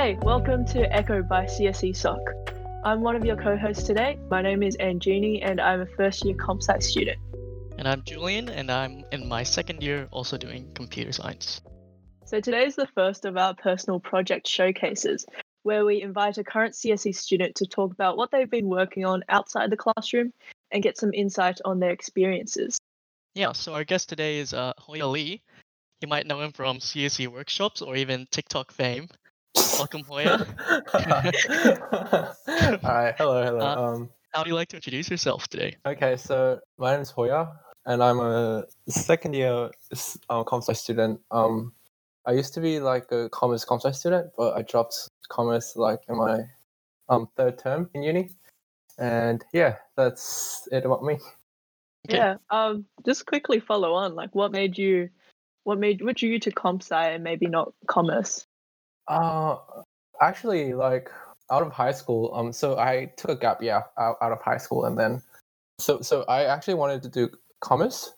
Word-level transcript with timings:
Hey, 0.00 0.16
welcome 0.22 0.64
to 0.68 0.90
Echo 0.96 1.22
by 1.22 1.44
CSESoc. 1.44 2.20
I'm 2.84 3.02
one 3.02 3.16
of 3.16 3.24
your 3.26 3.36
co 3.36 3.54
hosts 3.58 3.82
today. 3.82 4.18
My 4.30 4.40
name 4.40 4.62
is 4.62 4.74
Anjini 4.78 5.40
and 5.42 5.60
I'm 5.60 5.82
a 5.82 5.86
first 5.86 6.24
year 6.24 6.34
comp 6.34 6.62
sci 6.62 6.78
student. 6.78 7.18
And 7.76 7.86
I'm 7.86 8.02
Julian, 8.04 8.48
and 8.48 8.70
I'm 8.70 9.04
in 9.12 9.28
my 9.28 9.42
second 9.42 9.82
year 9.82 10.08
also 10.10 10.38
doing 10.38 10.72
computer 10.72 11.12
science. 11.12 11.60
So 12.24 12.40
today 12.40 12.64
is 12.64 12.76
the 12.76 12.86
first 12.94 13.26
of 13.26 13.36
our 13.36 13.54
personal 13.54 14.00
project 14.00 14.48
showcases, 14.48 15.26
where 15.64 15.84
we 15.84 16.00
invite 16.00 16.38
a 16.38 16.44
current 16.44 16.72
CSE 16.72 17.14
student 17.14 17.56
to 17.56 17.66
talk 17.66 17.92
about 17.92 18.16
what 18.16 18.30
they've 18.30 18.50
been 18.50 18.70
working 18.70 19.04
on 19.04 19.22
outside 19.28 19.68
the 19.68 19.76
classroom 19.76 20.32
and 20.70 20.82
get 20.82 20.96
some 20.96 21.12
insight 21.12 21.60
on 21.66 21.78
their 21.78 21.90
experiences. 21.90 22.78
Yeah, 23.34 23.52
so 23.52 23.74
our 23.74 23.84
guest 23.84 24.08
today 24.08 24.38
is 24.38 24.54
uh, 24.54 24.72
Hoya 24.78 25.08
Lee. 25.08 25.42
You 26.00 26.08
might 26.08 26.26
know 26.26 26.40
him 26.40 26.52
from 26.52 26.78
CSE 26.78 27.28
workshops 27.28 27.82
or 27.82 27.96
even 27.96 28.26
TikTok 28.30 28.72
fame. 28.72 29.06
Welcome, 29.56 30.04
Hoya. 30.04 30.46
All 30.94 32.78
right, 32.82 33.14
hello, 33.18 33.42
hello. 33.44 33.60
Uh, 33.60 33.74
um, 33.94 34.10
How 34.32 34.42
do 34.44 34.50
you 34.50 34.54
like 34.54 34.68
to 34.68 34.76
introduce 34.76 35.10
yourself 35.10 35.48
today? 35.48 35.76
okay, 35.86 36.16
so 36.16 36.60
my 36.78 36.92
name 36.92 37.00
is 37.00 37.10
Hoya, 37.10 37.52
and 37.86 38.02
I'm 38.02 38.20
a 38.20 38.64
second 38.88 39.34
year 39.34 39.70
s- 39.92 40.18
uh, 40.28 40.44
comp 40.44 40.62
sci 40.62 40.72
student. 40.74 41.20
Um, 41.30 41.72
I 42.26 42.32
used 42.32 42.54
to 42.54 42.60
be 42.60 42.80
like 42.80 43.10
a 43.12 43.28
commerce 43.30 43.64
comp 43.64 43.82
sci 43.82 43.90
student, 43.92 44.30
but 44.36 44.56
I 44.56 44.62
dropped 44.62 45.08
commerce 45.28 45.74
like 45.76 46.00
in 46.08 46.16
my 46.16 46.44
um 47.08 47.28
third 47.36 47.58
term 47.58 47.90
in 47.94 48.02
uni. 48.02 48.30
And 48.98 49.42
yeah, 49.52 49.76
that's 49.96 50.68
it 50.70 50.84
about 50.84 51.02
me. 51.02 51.14
Okay. 52.08 52.18
Yeah. 52.18 52.36
Um. 52.50 52.84
Just 53.04 53.26
quickly 53.26 53.60
follow 53.60 53.94
on. 53.94 54.14
Like, 54.14 54.34
what 54.34 54.52
made 54.52 54.76
you, 54.78 55.08
what 55.64 55.78
made, 55.78 56.02
what 56.02 56.16
drew 56.16 56.28
you 56.28 56.38
to 56.40 56.50
comp 56.50 56.82
sci 56.82 57.08
and 57.10 57.24
maybe 57.24 57.46
not 57.46 57.72
commerce? 57.86 58.46
Uh, 59.08 59.56
actually, 60.20 60.72
like 60.74 61.10
out 61.50 61.62
of 61.62 61.72
high 61.72 61.92
school, 61.92 62.32
um, 62.34 62.52
so 62.52 62.78
I 62.78 63.12
took 63.16 63.30
a 63.30 63.36
gap 63.36 63.62
year 63.62 63.84
out, 63.98 64.16
out 64.22 64.32
of 64.32 64.40
high 64.42 64.58
school, 64.58 64.84
and 64.84 64.98
then, 64.98 65.22
so 65.78 66.00
so 66.00 66.22
I 66.28 66.44
actually 66.44 66.74
wanted 66.74 67.02
to 67.02 67.08
do 67.08 67.30
commerce, 67.60 68.12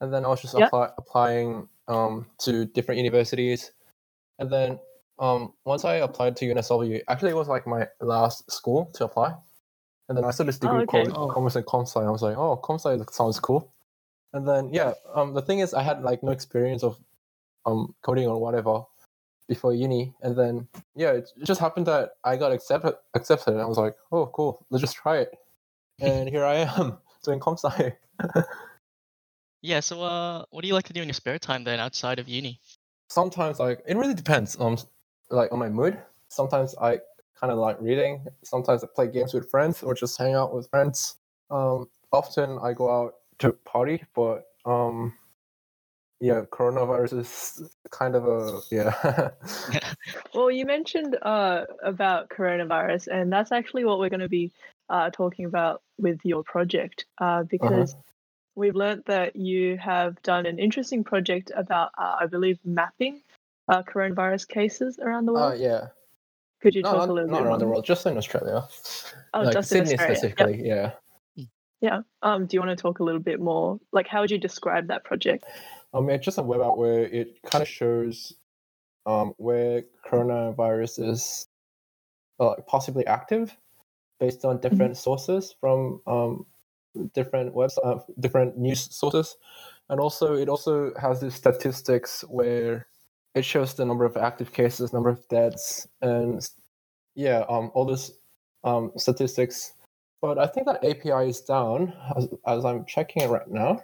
and 0.00 0.12
then 0.12 0.24
I 0.24 0.28
was 0.28 0.42
just 0.42 0.54
apply, 0.54 0.90
applying 0.98 1.68
um 1.88 2.26
to 2.40 2.64
different 2.66 2.98
universities, 2.98 3.72
and 4.38 4.50
then 4.50 4.78
um 5.18 5.52
once 5.64 5.84
I 5.84 5.96
applied 5.96 6.36
to 6.36 6.46
UNSW, 6.46 7.02
actually 7.08 7.30
it 7.30 7.36
was 7.36 7.48
like 7.48 7.66
my 7.66 7.88
last 8.00 8.50
school 8.50 8.90
to 8.94 9.04
apply, 9.04 9.34
and 10.08 10.16
then 10.16 10.24
I 10.24 10.30
saw 10.30 10.44
this 10.44 10.58
Oh, 10.62 10.68
degree 10.68 10.82
okay. 10.82 11.06
called 11.06 11.16
Oh. 11.16 11.28
commerce 11.28 11.56
and 11.56 11.66
comp 11.66 11.88
sci. 11.88 12.00
I 12.00 12.10
was 12.10 12.22
like, 12.22 12.36
oh, 12.36 12.56
comp 12.56 12.80
sci 12.80 12.96
sounds 13.10 13.40
cool, 13.40 13.72
and 14.32 14.46
then 14.46 14.70
yeah, 14.72 14.94
um 15.14 15.34
the 15.34 15.42
thing 15.42 15.58
is 15.60 15.74
I 15.74 15.82
had 15.82 16.02
like 16.02 16.22
no 16.22 16.30
experience 16.32 16.84
of 16.84 16.98
um 17.66 17.94
coding 18.02 18.28
or 18.28 18.38
whatever 18.40 18.84
before 19.46 19.74
uni 19.74 20.14
and 20.22 20.36
then 20.36 20.66
yeah 20.96 21.12
it 21.12 21.30
just 21.44 21.60
happened 21.60 21.86
that 21.86 22.12
i 22.24 22.36
got 22.36 22.50
accepted 22.50 22.94
accepted 23.14 23.52
and 23.52 23.60
i 23.60 23.66
was 23.66 23.76
like 23.76 23.94
oh 24.10 24.26
cool 24.26 24.64
let's 24.70 24.80
just 24.80 24.96
try 24.96 25.18
it. 25.18 25.36
And 26.00 26.28
here 26.28 26.44
i 26.44 26.54
am 26.56 26.98
doing 27.24 27.40
comp 27.40 27.58
sci. 27.58 27.92
Yeah, 29.66 29.80
so 29.80 30.02
uh, 30.02 30.44
what 30.50 30.60
do 30.60 30.68
you 30.68 30.74
like 30.74 30.84
to 30.88 30.92
do 30.92 31.00
in 31.00 31.08
your 31.08 31.14
spare 31.14 31.38
time 31.38 31.64
then 31.64 31.80
outside 31.80 32.18
of 32.18 32.28
uni? 32.28 32.60
sometimes 33.08 33.60
like 33.60 33.80
it 33.86 33.96
really 33.96 34.14
depends 34.14 34.56
on, 34.56 34.76
like 35.30 35.52
on 35.52 35.58
my 35.58 35.68
mood. 35.68 35.96
Sometimes 36.28 36.74
i 36.80 36.98
kind 37.40 37.52
of 37.52 37.58
like 37.58 37.80
reading. 37.80 38.24
Sometimes 38.42 38.84
i 38.84 38.88
play 38.94 39.06
games 39.06 39.32
with 39.32 39.50
friends 39.50 39.82
or 39.82 39.94
just 39.94 40.18
hang 40.18 40.34
out 40.34 40.54
with 40.54 40.68
friends. 40.68 41.16
Um 41.50 41.88
often 42.12 42.58
i 42.62 42.72
go 42.72 42.90
out 42.90 43.14
to 43.40 43.52
party 43.64 44.04
but 44.14 44.44
um 44.64 45.14
yeah 46.20 46.42
coronavirus 46.50 47.20
is 47.20 47.62
kind 47.90 48.14
of 48.14 48.26
a 48.26 48.60
yeah 48.70 49.30
Well, 50.34 50.50
you 50.50 50.66
mentioned 50.66 51.16
uh 51.22 51.64
about 51.82 52.28
coronavirus, 52.28 53.08
and 53.08 53.32
that's 53.32 53.52
actually 53.52 53.84
what 53.84 53.98
we're 53.98 54.10
going 54.10 54.20
to 54.20 54.28
be 54.28 54.52
uh 54.88 55.10
talking 55.10 55.44
about 55.44 55.82
with 55.98 56.20
your 56.24 56.42
project. 56.42 57.06
Uh, 57.18 57.44
because 57.44 57.94
we've 58.54 58.74
learnt 58.74 59.06
that 59.06 59.36
you 59.36 59.76
have 59.78 60.20
done 60.22 60.46
an 60.46 60.58
interesting 60.58 61.04
project 61.04 61.50
about, 61.54 61.90
uh, 61.98 62.16
I 62.20 62.26
believe, 62.26 62.58
mapping 62.64 63.22
uh, 63.68 63.82
coronavirus 63.82 64.48
cases 64.48 64.98
around 64.98 65.26
the 65.26 65.32
uh, 65.32 65.34
world. 65.34 65.60
yeah 65.60 65.86
Could 66.62 66.74
you 66.74 66.82
no, 66.82 66.92
talk 66.92 66.98
not, 66.98 67.08
a 67.08 67.12
little 67.12 67.30
not 67.30 67.38
bit 67.38 67.46
around 67.46 67.58
the 67.60 67.66
world 67.66 67.84
just 67.84 68.06
in 68.06 68.16
australia 68.16 68.66
Oh, 69.32 69.40
like 69.40 69.54
just 69.54 69.72
in 69.72 69.86
sydney 69.86 69.94
Australia. 69.94 70.12
Yep. 70.12 70.18
specifically 70.18 70.68
yeah 70.68 70.92
Yeah. 71.80 72.00
Um, 72.22 72.46
do 72.46 72.56
you 72.56 72.60
want 72.60 72.76
to 72.76 72.80
talk 72.80 73.00
a 73.00 73.04
little 73.04 73.20
bit 73.20 73.40
more? 73.40 73.78
Like, 73.92 74.08
how 74.08 74.22
would 74.22 74.30
you 74.30 74.38
describe 74.38 74.88
that 74.88 75.04
project? 75.04 75.44
Um, 75.94 76.10
it's 76.10 76.24
just 76.24 76.38
a 76.38 76.42
web 76.42 76.60
app 76.60 76.76
where 76.76 77.04
it 77.04 77.40
kind 77.42 77.62
of 77.62 77.68
shows 77.68 78.34
um, 79.06 79.32
where 79.36 79.84
coronavirus 80.06 81.10
is 81.10 81.46
uh, 82.40 82.54
possibly 82.66 83.06
active 83.06 83.56
based 84.18 84.44
on 84.44 84.60
different 84.60 84.96
sources 84.96 85.54
from 85.60 86.00
um, 86.06 86.46
different 87.14 87.54
webs, 87.54 87.78
uh, 87.84 87.98
different 88.20 88.58
news 88.58 88.94
sources, 88.94 89.36
and 89.88 90.00
also 90.00 90.34
it 90.34 90.48
also 90.48 90.92
has 91.00 91.20
these 91.20 91.34
statistics 91.34 92.24
where 92.28 92.86
it 93.34 93.44
shows 93.44 93.74
the 93.74 93.84
number 93.84 94.04
of 94.04 94.16
active 94.16 94.52
cases, 94.52 94.92
number 94.92 95.10
of 95.10 95.26
deaths, 95.28 95.86
and 96.02 96.48
yeah, 97.14 97.44
um, 97.48 97.70
all 97.74 97.84
this 97.84 98.12
um, 98.64 98.92
statistics. 98.96 99.74
But 100.20 100.38
I 100.38 100.46
think 100.46 100.66
that 100.66 100.84
API 100.84 101.28
is 101.28 101.40
down 101.42 101.92
as, 102.16 102.28
as 102.46 102.64
I'm 102.64 102.84
checking 102.86 103.22
it 103.22 103.28
right 103.28 103.48
now. 103.48 103.82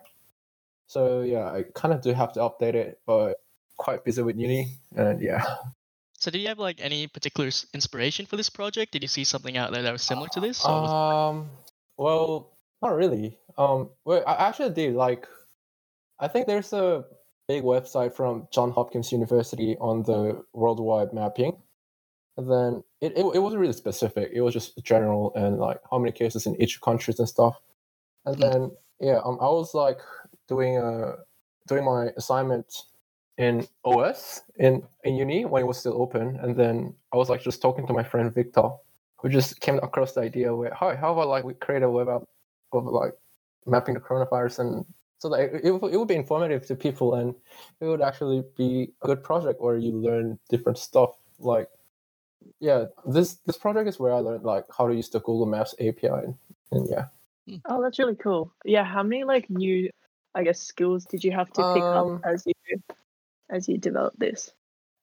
So 0.90 1.22
yeah, 1.22 1.44
I 1.52 1.62
kind 1.72 1.94
of 1.94 2.00
do 2.02 2.12
have 2.12 2.32
to 2.32 2.40
update 2.40 2.74
it, 2.74 2.98
but 3.06 3.36
quite 3.76 4.04
busy 4.04 4.22
with 4.22 4.36
uni, 4.36 4.78
and 4.96 5.20
yeah. 5.22 5.44
So 6.18 6.32
did 6.32 6.40
you 6.40 6.48
have 6.48 6.58
like 6.58 6.80
any 6.82 7.06
particular 7.06 7.48
inspiration 7.72 8.26
for 8.26 8.36
this 8.36 8.50
project? 8.50 8.90
Did 8.92 9.02
you 9.02 9.08
see 9.08 9.22
something 9.22 9.56
out 9.56 9.70
there 9.72 9.82
that 9.82 9.92
was 9.92 10.02
similar 10.02 10.26
to 10.32 10.40
this? 10.40 10.64
or 10.66 10.82
was- 10.82 10.90
Um, 10.90 11.50
well, 11.96 12.58
not 12.82 12.96
really. 12.96 13.38
Um, 13.56 13.90
well, 14.04 14.24
I 14.26 14.48
actually 14.48 14.70
did 14.74 14.94
like. 14.96 15.28
I 16.18 16.26
think 16.26 16.48
there's 16.48 16.72
a 16.72 17.04
big 17.46 17.62
website 17.62 18.12
from 18.16 18.48
John 18.50 18.72
Hopkins 18.72 19.12
University 19.12 19.76
on 19.80 20.02
the 20.02 20.44
worldwide 20.52 21.12
mapping, 21.12 21.56
and 22.36 22.50
then 22.50 22.82
it, 23.00 23.16
it 23.16 23.24
it 23.36 23.38
wasn't 23.38 23.60
really 23.60 23.72
specific. 23.84 24.30
It 24.34 24.40
was 24.40 24.54
just 24.54 24.76
general 24.82 25.32
and 25.36 25.58
like 25.58 25.78
how 25.88 25.98
many 26.00 26.10
cases 26.10 26.46
in 26.46 26.60
each 26.60 26.80
countries 26.80 27.20
and 27.20 27.28
stuff. 27.28 27.56
And 28.26 28.34
Hmm. 28.34 28.42
then 28.42 28.70
yeah, 29.00 29.20
um, 29.24 29.38
I 29.40 29.48
was 29.48 29.72
like 29.72 30.00
doing 30.50 30.76
a 30.76 31.14
doing 31.70 31.84
my 31.84 32.02
assignment 32.20 32.66
in 33.38 33.66
OS 33.84 34.42
in 34.56 34.82
in 35.04 35.14
uni 35.16 35.44
when 35.46 35.62
it 35.62 35.66
was 35.66 35.78
still 35.78 35.96
open, 36.02 36.36
and 36.42 36.52
then 36.60 36.92
I 37.14 37.16
was 37.16 37.30
like 37.30 37.42
just 37.42 37.62
talking 37.62 37.86
to 37.86 37.94
my 37.94 38.04
friend 38.04 38.34
Victor, 38.34 38.68
who 39.18 39.28
just 39.30 39.60
came 39.60 39.78
across 39.88 40.12
the 40.12 40.20
idea 40.20 40.54
where 40.54 40.74
hi, 40.74 40.92
how 40.96 41.12
about 41.14 41.28
like 41.28 41.44
we 41.44 41.54
create 41.54 41.82
a 41.84 41.90
web 41.90 42.08
app 42.08 42.24
of 42.72 42.84
like 42.86 43.14
mapping 43.66 43.94
the 43.94 44.00
coronavirus 44.00 44.58
and 44.62 44.84
so 45.18 45.28
that 45.28 45.40
it, 45.40 45.60
it, 45.64 45.70
would- 45.70 45.92
it 45.92 45.96
would 45.98 46.08
be 46.08 46.14
informative 46.24 46.66
to 46.66 46.74
people 46.74 47.14
and 47.14 47.34
it 47.80 47.86
would 47.86 48.00
actually 48.00 48.42
be 48.56 48.90
a 49.02 49.06
good 49.06 49.22
project 49.22 49.60
where 49.60 49.76
you 49.76 49.92
learn 49.92 50.38
different 50.48 50.78
stuff 50.78 51.10
like 51.38 51.68
yeah 52.58 52.86
this 53.06 53.34
this 53.46 53.58
project 53.58 53.86
is 53.88 53.98
where 54.00 54.14
i 54.14 54.18
learned 54.18 54.44
like 54.44 54.64
how 54.76 54.88
to 54.88 54.94
use 54.94 55.10
the 55.10 55.20
google 55.20 55.44
maps 55.44 55.74
api 55.78 56.06
and, 56.24 56.34
and 56.72 56.88
yeah 56.88 57.04
Oh, 57.64 57.82
that's 57.82 57.98
really 57.98 58.16
cool. 58.16 58.52
Yeah. 58.64 58.84
How 58.84 59.02
many 59.02 59.24
like 59.24 59.48
new, 59.50 59.90
I 60.34 60.44
guess, 60.44 60.60
skills 60.60 61.04
did 61.04 61.24
you 61.24 61.32
have 61.32 61.48
to 61.52 61.62
pick 61.74 61.82
Um, 61.82 62.16
up 62.16 62.20
as 62.24 62.44
you 62.46 62.54
as 63.50 63.68
you 63.68 63.78
developed 63.78 64.18
this? 64.18 64.52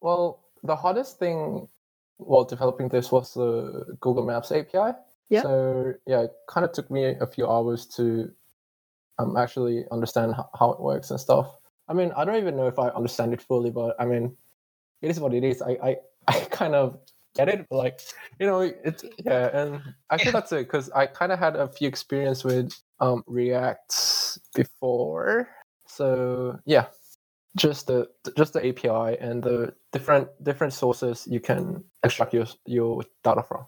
well 0.01 0.43
the 0.63 0.75
hardest 0.75 1.17
thing 1.19 1.67
while 2.17 2.43
developing 2.45 2.87
this 2.89 3.11
was 3.11 3.33
the 3.33 3.95
google 3.99 4.25
maps 4.25 4.51
api 4.51 4.93
Yeah. 5.29 5.41
so 5.41 5.93
yeah 6.05 6.21
it 6.21 6.31
kind 6.47 6.65
of 6.65 6.71
took 6.71 6.89
me 6.89 7.15
a 7.19 7.27
few 7.27 7.47
hours 7.47 7.85
to 7.97 8.31
um, 9.19 9.35
actually 9.35 9.85
understand 9.91 10.35
how, 10.59 10.71
it 10.71 10.79
works 10.79 11.09
and 11.11 11.19
stuff 11.19 11.57
i 11.87 11.93
mean 11.93 12.11
i 12.15 12.23
don't 12.23 12.35
even 12.37 12.55
know 12.55 12.67
if 12.67 12.77
i 12.79 12.89
understand 12.89 13.33
it 13.33 13.41
fully 13.41 13.71
but 13.71 13.95
i 13.99 14.05
mean 14.05 14.35
it 15.01 15.09
is 15.09 15.19
what 15.19 15.33
it 15.33 15.43
is 15.43 15.61
i 15.61 15.71
i, 15.83 15.97
I 16.27 16.39
kind 16.41 16.75
of 16.75 16.99
get 17.35 17.49
it 17.49 17.65
but 17.69 17.77
like 17.77 18.01
you 18.39 18.45
know 18.45 18.61
it's 18.61 19.03
yeah 19.25 19.49
and 19.53 19.81
actually 20.11 20.31
that's 20.31 20.51
it 20.51 20.67
because 20.67 20.89
i 20.91 21.05
kind 21.05 21.31
of 21.31 21.39
had 21.39 21.55
a 21.55 21.67
few 21.67 21.87
experience 21.87 22.43
with 22.43 22.71
um 22.99 23.23
react 23.27 24.39
before 24.55 25.47
so 25.87 26.57
yeah 26.65 26.87
just 27.55 27.87
the 27.87 28.07
just 28.35 28.53
the 28.53 28.67
api 28.67 29.17
and 29.19 29.43
the 29.43 29.73
different 29.91 30.27
different 30.43 30.73
sources 30.73 31.27
you 31.29 31.39
can 31.39 31.83
extract 32.03 32.33
your 32.33 32.45
your 32.65 33.03
data 33.23 33.43
from 33.43 33.65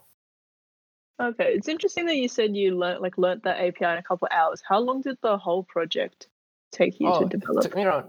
Okay, 1.20 1.52
it's 1.52 1.68
interesting 1.68 2.06
that 2.06 2.16
you 2.16 2.28
said 2.28 2.56
you 2.56 2.74
learnt 2.78 3.02
like 3.02 3.18
learnt 3.18 3.42
that 3.44 3.58
API 3.60 3.84
in 3.84 3.98
a 3.98 4.02
couple 4.02 4.26
of 4.26 4.32
hours. 4.34 4.62
How 4.66 4.78
long 4.80 5.02
did 5.02 5.18
the 5.20 5.36
whole 5.36 5.62
project 5.62 6.28
take 6.72 6.98
you 6.98 7.08
Oh, 7.08 7.20
to 7.28 7.28
develop? 7.28 7.58
it 7.62 7.68
took 7.68 7.76
me 7.76 7.84
around 7.84 8.06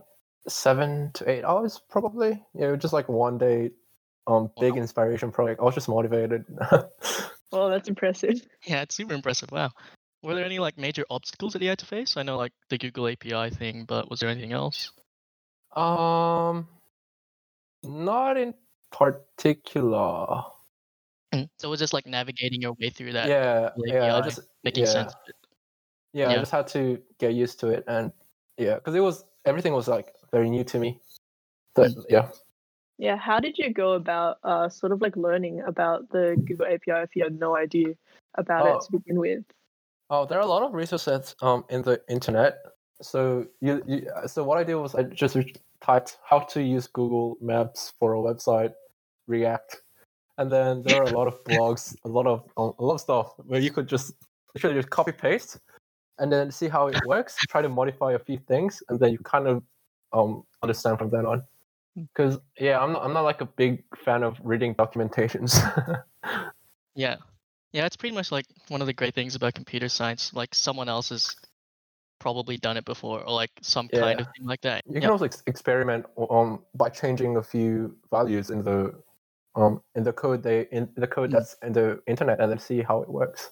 seven 0.47 1.11
to 1.13 1.29
eight 1.29 1.43
hours 1.43 1.79
probably 1.89 2.41
yeah 2.55 2.67
it 2.67 2.71
was 2.71 2.79
just 2.79 2.93
like 2.93 3.07
one 3.07 3.37
day 3.37 3.69
um 4.27 4.49
big 4.59 4.73
Wow. 4.73 4.79
inspiration 4.81 5.31
project 5.31 5.59
i 5.61 5.63
was 5.63 5.75
just 5.75 5.87
motivated 5.87 6.45
well, 7.51 7.69
that's 7.69 7.87
impressive. 7.89 8.41
Yeah, 8.65 8.81
it's 8.81 8.95
super 8.95 9.13
impressive. 9.13 9.51
Wow. 9.51 9.71
Were 10.23 10.35
there 10.35 10.45
any 10.45 10.59
like 10.59 10.77
major 10.77 11.03
obstacles 11.09 11.53
that 11.53 11.61
you 11.61 11.69
had 11.69 11.79
to 11.79 11.85
face? 11.85 12.15
I 12.15 12.23
know 12.23 12.37
like 12.37 12.53
the 12.69 12.77
Google 12.77 13.07
API 13.07 13.49
thing, 13.49 13.85
but 13.85 14.09
was 14.09 14.19
there 14.19 14.29
anything 14.29 14.53
else? 14.53 14.91
Um, 15.75 16.67
not 17.83 18.37
in 18.37 18.53
particular. 18.91 20.43
Mm, 21.33 21.49
So 21.57 21.67
it 21.67 21.71
was 21.71 21.79
just 21.79 21.93
like 21.93 22.05
navigating 22.05 22.61
your 22.61 22.73
way 22.79 22.89
through 22.89 23.13
that 23.13 23.27
yeah, 23.29 23.69
Google 23.75 23.93
yeah. 23.93 24.15
I 24.15 24.19
API, 24.19 24.29
just 24.29 24.39
making 24.63 24.83
yeah. 24.83 24.91
sense 24.91 25.13
of 25.13 25.19
it. 25.27 25.35
yeah, 26.13 26.29
I 26.29 26.37
just 26.37 26.51
had 26.51 26.67
to 26.67 27.01
get 27.19 27.33
used 27.33 27.59
to 27.61 27.69
it, 27.69 27.83
and 27.87 28.11
yeah, 28.57 28.75
because 28.75 28.93
it 28.93 28.99
was 28.99 29.23
everything 29.45 29.73
was 29.73 29.87
like 29.87 30.13
very 30.31 30.49
new 30.49 30.63
to 30.65 30.77
me. 30.77 30.99
But 31.73 31.91
Mm. 31.91 32.05
yeah, 32.09 32.27
Yeah, 32.99 33.15
how 33.15 33.39
did 33.39 33.57
you 33.57 33.73
go 33.73 33.93
about 33.93 34.37
uh, 34.43 34.69
sort 34.69 34.91
of 34.91 35.01
like 35.01 35.15
learning 35.15 35.61
about 35.61 36.09
the 36.09 36.35
Google 36.45 36.67
API 36.67 37.01
if 37.03 37.15
you 37.15 37.23
had 37.23 37.39
no 37.39 37.55
idea 37.55 37.95
about 38.35 38.67
Oh. 38.67 38.75
it 38.75 38.81
to 38.85 38.91
begin 38.91 39.17
with? 39.17 39.45
Oh, 40.11 40.25
there 40.25 40.37
are 40.37 40.43
a 40.43 40.53
lot 40.55 40.61
of 40.61 40.73
resources 40.73 41.35
um 41.41 41.65
in 41.69 41.81
the 41.81 41.99
internet. 42.07 42.59
So 43.01 43.47
you, 43.61 43.81
you 43.87 44.07
so 44.27 44.43
what 44.43 44.59
I 44.59 44.63
did 44.63 44.75
was 44.75 44.93
I 44.93 45.03
just 45.03 45.35
typed 45.81 46.19
how 46.23 46.39
to 46.39 46.61
use 46.61 46.85
Google 46.85 47.37
Maps 47.41 47.93
for 47.97 48.13
a 48.13 48.17
website, 48.17 48.73
React, 49.27 49.77
and 50.37 50.51
then 50.51 50.83
there 50.83 51.01
are 51.01 51.05
a 51.05 51.17
lot 51.17 51.27
of 51.27 51.43
blogs, 51.45 51.95
a 52.05 52.07
lot 52.07 52.27
of 52.27 52.43
a 52.57 52.83
lot 52.83 52.95
of 52.95 53.01
stuff 53.01 53.33
where 53.37 53.59
you 53.59 53.71
could 53.71 53.87
just 53.87 54.13
literally 54.53 54.75
just 54.75 54.91
copy 54.91 55.11
paste, 55.11 55.59
and 56.19 56.31
then 56.31 56.51
see 56.51 56.67
how 56.67 56.87
it 56.87 56.99
works. 57.07 57.37
Try 57.49 57.63
to 57.63 57.69
modify 57.69 58.13
a 58.13 58.19
few 58.19 58.37
things, 58.47 58.83
and 58.89 58.99
then 58.99 59.11
you 59.11 59.17
kind 59.19 59.47
of 59.47 59.63
um 60.13 60.43
understand 60.61 60.99
from 60.99 61.09
then 61.09 61.25
on. 61.25 61.43
Because 61.95 62.37
yeah, 62.59 62.79
I'm 62.79 62.93
not, 62.93 63.03
I'm 63.03 63.13
not 63.13 63.23
like 63.23 63.41
a 63.41 63.45
big 63.45 63.83
fan 63.95 64.23
of 64.23 64.37
reading 64.43 64.75
documentations. 64.75 65.57
Yeah. 66.95 67.15
Yeah, 67.73 67.85
it's 67.85 67.95
pretty 67.95 68.15
much 68.15 68.31
like 68.31 68.45
one 68.67 68.81
of 68.81 68.87
the 68.87 68.93
great 68.93 69.15
things 69.15 69.35
about 69.35 69.53
computer 69.53 69.87
science. 69.89 70.33
Like 70.33 70.53
someone 70.53 70.89
else 70.89 71.09
has 71.09 71.35
probably 72.19 72.57
done 72.57 72.77
it 72.77 72.85
before, 72.85 73.21
or 73.23 73.33
like 73.33 73.51
some 73.61 73.87
kind 73.87 74.19
of 74.19 74.27
thing 74.35 74.45
like 74.45 74.61
that. 74.61 74.83
you 74.85 74.93
can 74.95 75.03
Yeah. 75.03 75.09
also 75.11 75.25
ex- 75.25 75.43
experiment 75.47 76.05
um 76.29 76.63
by 76.75 76.89
changing 76.89 77.37
a 77.37 77.43
few 77.43 77.95
values 78.11 78.49
in 78.49 78.63
the 78.63 78.93
um 79.55 79.81
in 79.95 80.03
the 80.03 80.13
code 80.13 80.43
they 80.43 80.67
in 80.71 80.89
the 80.95 81.07
code 81.07 81.29
Mm. 81.29 81.33
that's 81.33 81.55
in 81.63 81.73
the 81.73 82.01
internet 82.07 82.39
and 82.39 82.51
then 82.51 82.59
see 82.59 82.81
how 82.81 83.01
it 83.01 83.09
works. 83.09 83.51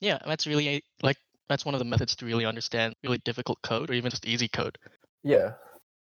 Yeah, 0.00 0.18
that's 0.26 0.46
really 0.46 0.82
like 1.02 1.16
that's 1.48 1.64
one 1.64 1.74
of 1.74 1.78
the 1.78 1.84
methods 1.84 2.16
to 2.16 2.26
really 2.26 2.46
understand 2.46 2.94
really 3.04 3.18
difficult 3.18 3.60
code 3.62 3.90
or 3.90 3.94
even 3.94 4.10
just 4.10 4.26
easy 4.26 4.48
code. 4.48 4.78
Yeah. 5.22 5.52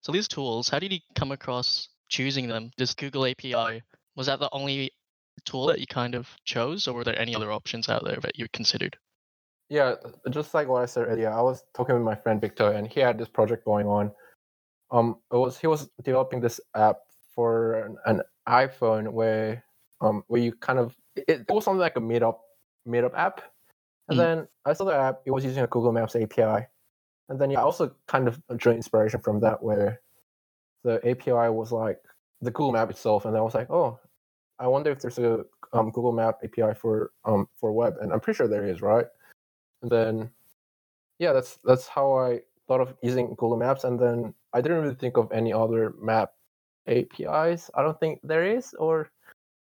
So 0.02 0.12
these 0.12 0.28
tools, 0.28 0.70
how 0.70 0.80
did 0.80 0.92
you 0.94 1.00
come 1.16 1.32
across 1.32 1.90
choosing 2.08 2.48
them? 2.48 2.72
This 2.78 2.94
Google 2.94 3.26
API 3.26 3.82
was 4.16 4.28
that 4.28 4.40
the 4.40 4.50
only 4.52 4.92
tool 5.46 5.68
that 5.68 5.80
you 5.80 5.88
kind 5.88 6.16
of 6.16 6.28
chose, 6.44 6.88
or 6.88 6.94
were 6.94 7.04
there 7.04 7.20
any 7.20 7.36
other 7.36 7.52
options 7.52 7.90
out 7.90 8.04
there 8.04 8.18
that 8.22 8.38
you 8.38 8.48
considered? 8.54 8.98
Yeah, 9.70 9.96
just 10.30 10.54
like 10.54 10.68
what 10.68 10.82
I 10.82 10.86
said 10.86 11.08
earlier, 11.08 11.30
I 11.32 11.42
was 11.42 11.64
talking 11.76 11.96
with 11.96 12.04
my 12.04 12.16
friend 12.16 12.40
Victor, 12.40 12.72
and 12.72 12.88
he 12.88 13.02
had 13.02 13.18
this 13.18 13.28
project 13.28 13.66
going 13.66 13.86
on. 13.86 14.12
Um, 14.92 15.18
it 15.32 15.36
was 15.36 15.58
he 15.60 15.68
was 15.68 15.90
developing 16.04 16.40
this 16.40 16.62
app 16.76 16.98
for 17.36 17.74
an, 17.84 17.98
an 18.06 18.22
iPhone 18.48 19.12
where 19.12 19.64
um 20.00 20.24
where 20.28 20.42
you 20.42 20.54
kind 20.54 20.80
of 20.80 20.96
it, 21.16 21.26
it 21.28 21.46
was 21.50 21.66
something 21.66 21.80
like 21.80 21.98
a 21.98 22.02
meetup 22.02 22.38
meetup 22.88 23.14
app, 23.16 23.42
and 24.08 24.18
Mm. 24.18 24.22
then 24.24 24.48
I 24.66 24.74
saw 24.74 24.86
the 24.86 24.96
app. 24.96 25.20
It 25.26 25.32
was 25.32 25.44
using 25.44 25.64
a 25.64 25.68
Google 25.68 25.92
Maps 25.92 26.16
API, 26.16 26.66
and 27.28 27.38
then 27.40 27.52
yeah, 27.52 27.60
I 27.60 27.64
also 27.64 27.94
kind 28.08 28.30
of 28.30 28.42
drew 28.56 28.72
inspiration 28.72 29.20
from 29.20 29.42
that 29.42 29.62
where 29.62 30.02
the 30.86 31.06
API 31.06 31.50
was 31.50 31.74
like 31.74 32.00
the 32.42 32.52
Google 32.52 32.72
Map 32.72 32.90
itself, 32.90 33.26
and 33.26 33.36
I 33.36 33.42
was 33.42 33.54
like, 33.54 33.70
oh, 33.70 34.00
I 34.60 34.68
wonder 34.68 34.92
if 34.92 35.00
there's 35.00 35.20
a 35.20 35.46
um, 35.74 35.92
Google 35.92 36.12
Map 36.12 36.40
API 36.44 36.74
for 36.74 37.12
um 37.26 37.48
for 37.60 37.72
web, 37.72 37.96
and 38.02 38.12
I'm 38.12 38.20
pretty 38.20 38.38
sure 38.38 38.48
there 38.48 38.68
is, 38.68 38.82
right? 38.82 39.06
And 39.82 39.92
then 39.92 40.30
yeah, 41.20 41.34
that's 41.34 41.60
that's 41.64 41.88
how 41.88 42.14
I 42.14 42.42
thought 42.68 42.82
of 42.82 42.94
using 43.02 43.28
Google 43.30 43.58
Maps, 43.58 43.84
and 43.84 44.00
then 44.00 44.34
I 44.54 44.62
didn't 44.62 44.82
really 44.82 44.96
think 44.96 45.18
of 45.18 45.32
any 45.32 45.54
other 45.54 45.94
map 46.00 46.34
APIs. 46.88 47.70
I 47.76 47.82
don't 47.82 48.00
think 48.00 48.20
there 48.24 48.46
is, 48.46 48.74
or 48.80 49.10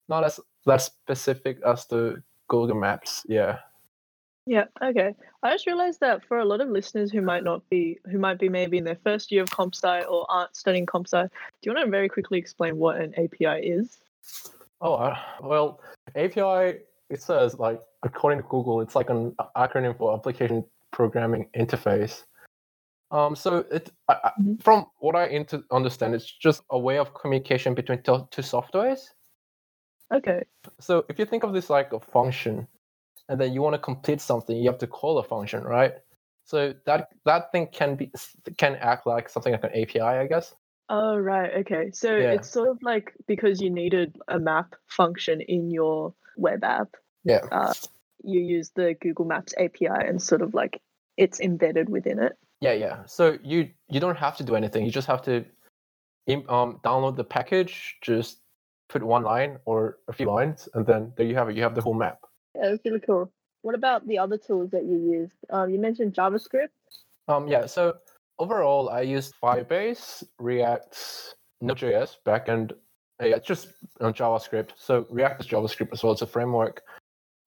not 0.10 0.24
as 0.24 0.40
that 0.66 0.82
specific 0.82 1.60
as 1.66 1.86
the 1.88 2.22
Google 2.48 2.76
Maps. 2.76 3.26
Yeah. 3.28 3.60
Yeah, 4.48 4.66
okay. 4.84 5.16
I 5.42 5.52
just 5.54 5.66
realized 5.66 6.02
that 6.02 6.24
for 6.28 6.38
a 6.38 6.46
lot 6.46 6.62
of 6.62 6.70
listeners 6.70 7.12
who 7.12 7.22
might 7.22 7.44
not 7.44 7.68
be, 7.70 7.98
who 8.12 8.20
might 8.20 8.38
be 8.38 8.48
maybe 8.48 8.78
in 8.78 8.84
their 8.84 9.00
first 9.04 9.32
year 9.32 9.42
of 9.42 9.50
comp 9.50 9.74
sci 9.74 10.02
or 10.04 10.30
aren't 10.30 10.56
studying 10.56 10.86
comp 10.86 11.08
sci, 11.08 11.24
do 11.24 11.30
you 11.64 11.74
want 11.74 11.84
to 11.84 11.90
very 11.90 12.08
quickly 12.08 12.38
explain 12.38 12.78
what 12.78 12.98
an 12.98 13.16
API 13.16 13.68
is? 13.68 13.98
Oh 14.86 14.94
uh, 14.94 15.18
well, 15.42 15.80
API. 16.16 16.78
It 17.10 17.20
says 17.20 17.58
like 17.58 17.82
according 18.04 18.40
to 18.40 18.48
Google, 18.48 18.82
it's 18.82 18.96
like 18.96 19.10
an 19.10 19.36
acronym 19.58 19.98
for 19.98 20.14
Application 20.14 20.64
Programming 20.92 21.50
Interface. 21.58 22.24
Um, 23.10 23.36
so 23.36 23.66
it 23.72 23.90
I, 24.08 24.32
Mhm. 24.40 24.62
from 24.62 24.86
what 25.00 25.16
I 25.16 25.26
into 25.26 25.64
understand, 25.72 26.14
it's 26.14 26.32
just 26.32 26.62
a 26.70 26.78
way 26.78 27.00
of 27.00 27.16
communication 27.16 27.74
between 27.74 28.04
two, 28.04 28.28
two 28.30 28.44
softwares. 28.44 29.02
Okay. 30.12 30.44
So 30.80 31.04
if 31.10 31.18
you 31.18 31.26
think 31.26 31.44
of 31.44 31.52
this 31.52 31.72
like 31.72 31.92
a 31.92 32.00
function, 32.00 32.68
and 33.28 33.42
then 33.42 33.54
you 33.54 33.64
want 33.64 33.74
to 33.74 33.80
complete 33.80 34.22
something, 34.22 34.56
you 34.56 34.70
have 34.70 34.84
to 34.86 34.88
call 34.88 35.18
a 35.18 35.24
function, 35.24 35.64
right? 35.64 35.94
So 36.44 36.76
that 36.86 37.10
that 37.26 37.52
thing 37.52 37.68
can 37.72 37.96
be 37.96 38.12
can 38.58 38.76
act 38.76 39.08
like 39.08 39.30
something 39.30 39.52
like 39.52 39.64
an 39.64 39.74
API, 39.74 40.20
I 40.22 40.28
guess. 40.28 40.54
Oh, 40.90 41.18
right. 41.18 41.52
Okay. 41.62 41.92
So 41.92 42.16
Yeah. 42.16 42.34
it's 42.34 42.50
sort 42.50 42.70
of 42.70 42.82
like 42.84 43.14
because 43.28 43.62
you 43.62 43.70
needed 43.70 44.18
a 44.28 44.40
map 44.40 44.76
function 44.88 45.42
in 45.42 45.72
your 45.72 46.14
web 46.38 46.64
app, 46.64 46.96
Yeah. 47.24 47.46
uh, 47.52 47.74
you 48.24 48.40
use 48.40 48.72
the 48.76 48.96
Google 49.02 49.26
Maps 49.26 49.54
API 49.58 49.88
and 49.88 50.22
sort 50.22 50.42
of 50.42 50.54
like 50.54 50.82
it's 51.18 51.40
embedded 51.40 51.90
within 51.90 52.20
it. 52.20 52.38
Yeah, 52.62 52.74
yeah. 52.74 53.06
So 53.06 53.38
you 53.44 53.70
you 53.90 54.00
don't 54.00 54.18
have 54.18 54.38
to 54.38 54.44
do 54.44 54.56
anything. 54.56 54.86
You 54.86 54.92
just 54.92 55.08
have 55.08 55.22
to 55.24 55.46
um 56.50 56.80
download 56.84 57.16
the 57.16 57.24
package, 57.24 57.98
just 58.02 58.40
put 58.90 59.04
one 59.04 59.24
line 59.24 59.58
or 59.66 59.98
a 60.08 60.14
few 60.14 60.28
lines, 60.28 60.70
and 60.74 60.86
then 60.86 61.14
there 61.16 61.26
you 61.26 61.36
have 61.36 61.50
it. 61.50 61.56
You 61.56 61.64
have 61.64 61.76
the 61.76 61.82
whole 61.82 61.94
map. 61.94 62.20
Yeah, 62.56 62.70
that's 62.70 62.86
really 62.86 63.00
cool. 63.00 63.32
What 63.62 63.76
about 63.76 64.08
the 64.08 64.20
other 64.20 64.38
tools 64.38 64.70
that 64.72 64.84
you 64.86 64.98
used? 64.98 65.36
Um, 65.50 65.70
you 65.72 65.80
mentioned 65.80 66.14
JavaScript. 66.14 66.70
Um, 67.28 67.48
yeah. 67.48 67.66
So 67.66 67.98
overall, 68.40 68.90
I 68.90 69.02
used 69.02 69.34
Firebase, 69.42 70.24
React, 70.40 70.98
Node.js 71.62 72.18
backend. 72.26 72.74
uh, 73.22 73.26
Yeah, 73.26 73.40
just 73.40 73.70
on 74.02 74.14
JavaScript. 74.14 74.72
So 74.78 75.06
React 75.10 75.42
is 75.42 75.48
JavaScript 75.48 75.94
as 75.94 76.04
well. 76.04 76.14
It's 76.14 76.22
a 76.22 76.28
framework. 76.28 76.82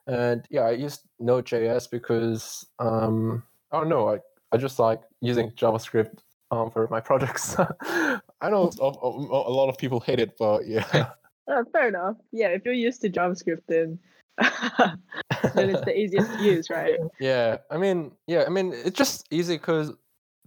And 0.07 0.47
yeah, 0.51 0.63
I 0.63 0.71
used 0.71 1.03
Node.js 1.21 1.91
because 1.91 2.67
um, 2.79 3.43
I 3.73 3.79
don't 3.79 3.89
know. 3.89 4.09
I, 4.15 4.19
I 4.53 4.57
just 4.57 4.79
like 4.79 5.03
using 5.21 5.51
JavaScript 5.51 6.19
um, 6.51 6.71
for 6.71 6.89
my 6.91 7.01
projects. 7.11 7.57
I 7.59 8.51
know 8.51 8.71
a, 8.81 8.85
a, 8.85 9.53
lot 9.53 9.69
of 9.69 9.77
people 9.77 10.01
hate 10.01 10.21
it, 10.21 10.37
but 10.39 10.67
yeah. 10.67 11.11
Oh, 11.51 11.65
fair 11.73 11.89
enough. 11.89 12.17
Yeah, 12.31 12.49
if 12.49 12.67
you're 12.67 12.75
used 12.75 13.01
to 13.01 13.09
JavaScript, 13.09 13.63
then 13.69 13.99
then 14.39 15.71
it's 15.71 15.85
the 15.87 15.99
easiest 15.99 16.31
to 16.31 16.45
use, 16.45 16.69
right? 16.69 16.99
Yeah, 17.19 17.57
I 17.71 17.79
mean, 17.79 18.13
yeah, 18.27 18.45
I 18.47 18.51
mean, 18.51 18.75
it's 18.75 18.99
just 18.99 19.27
easy 19.31 19.57
because 19.57 19.93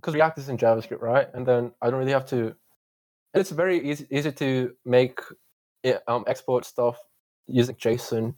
because 0.01 0.15
React 0.15 0.39
is 0.39 0.49
in 0.49 0.57
JavaScript, 0.57 1.01
right? 1.01 1.27
And 1.33 1.45
then 1.45 1.71
I 1.81 1.89
don't 1.89 1.99
really 1.99 2.11
have 2.11 2.25
to. 2.27 2.55
It's 3.33 3.51
very 3.51 3.77
easy 3.89 4.07
easy 4.09 4.31
to 4.33 4.73
make 4.83 5.19
yeah, 5.83 5.99
um 6.07 6.23
export 6.27 6.65
stuff 6.65 6.97
using 7.47 7.75
JSON, 7.75 8.33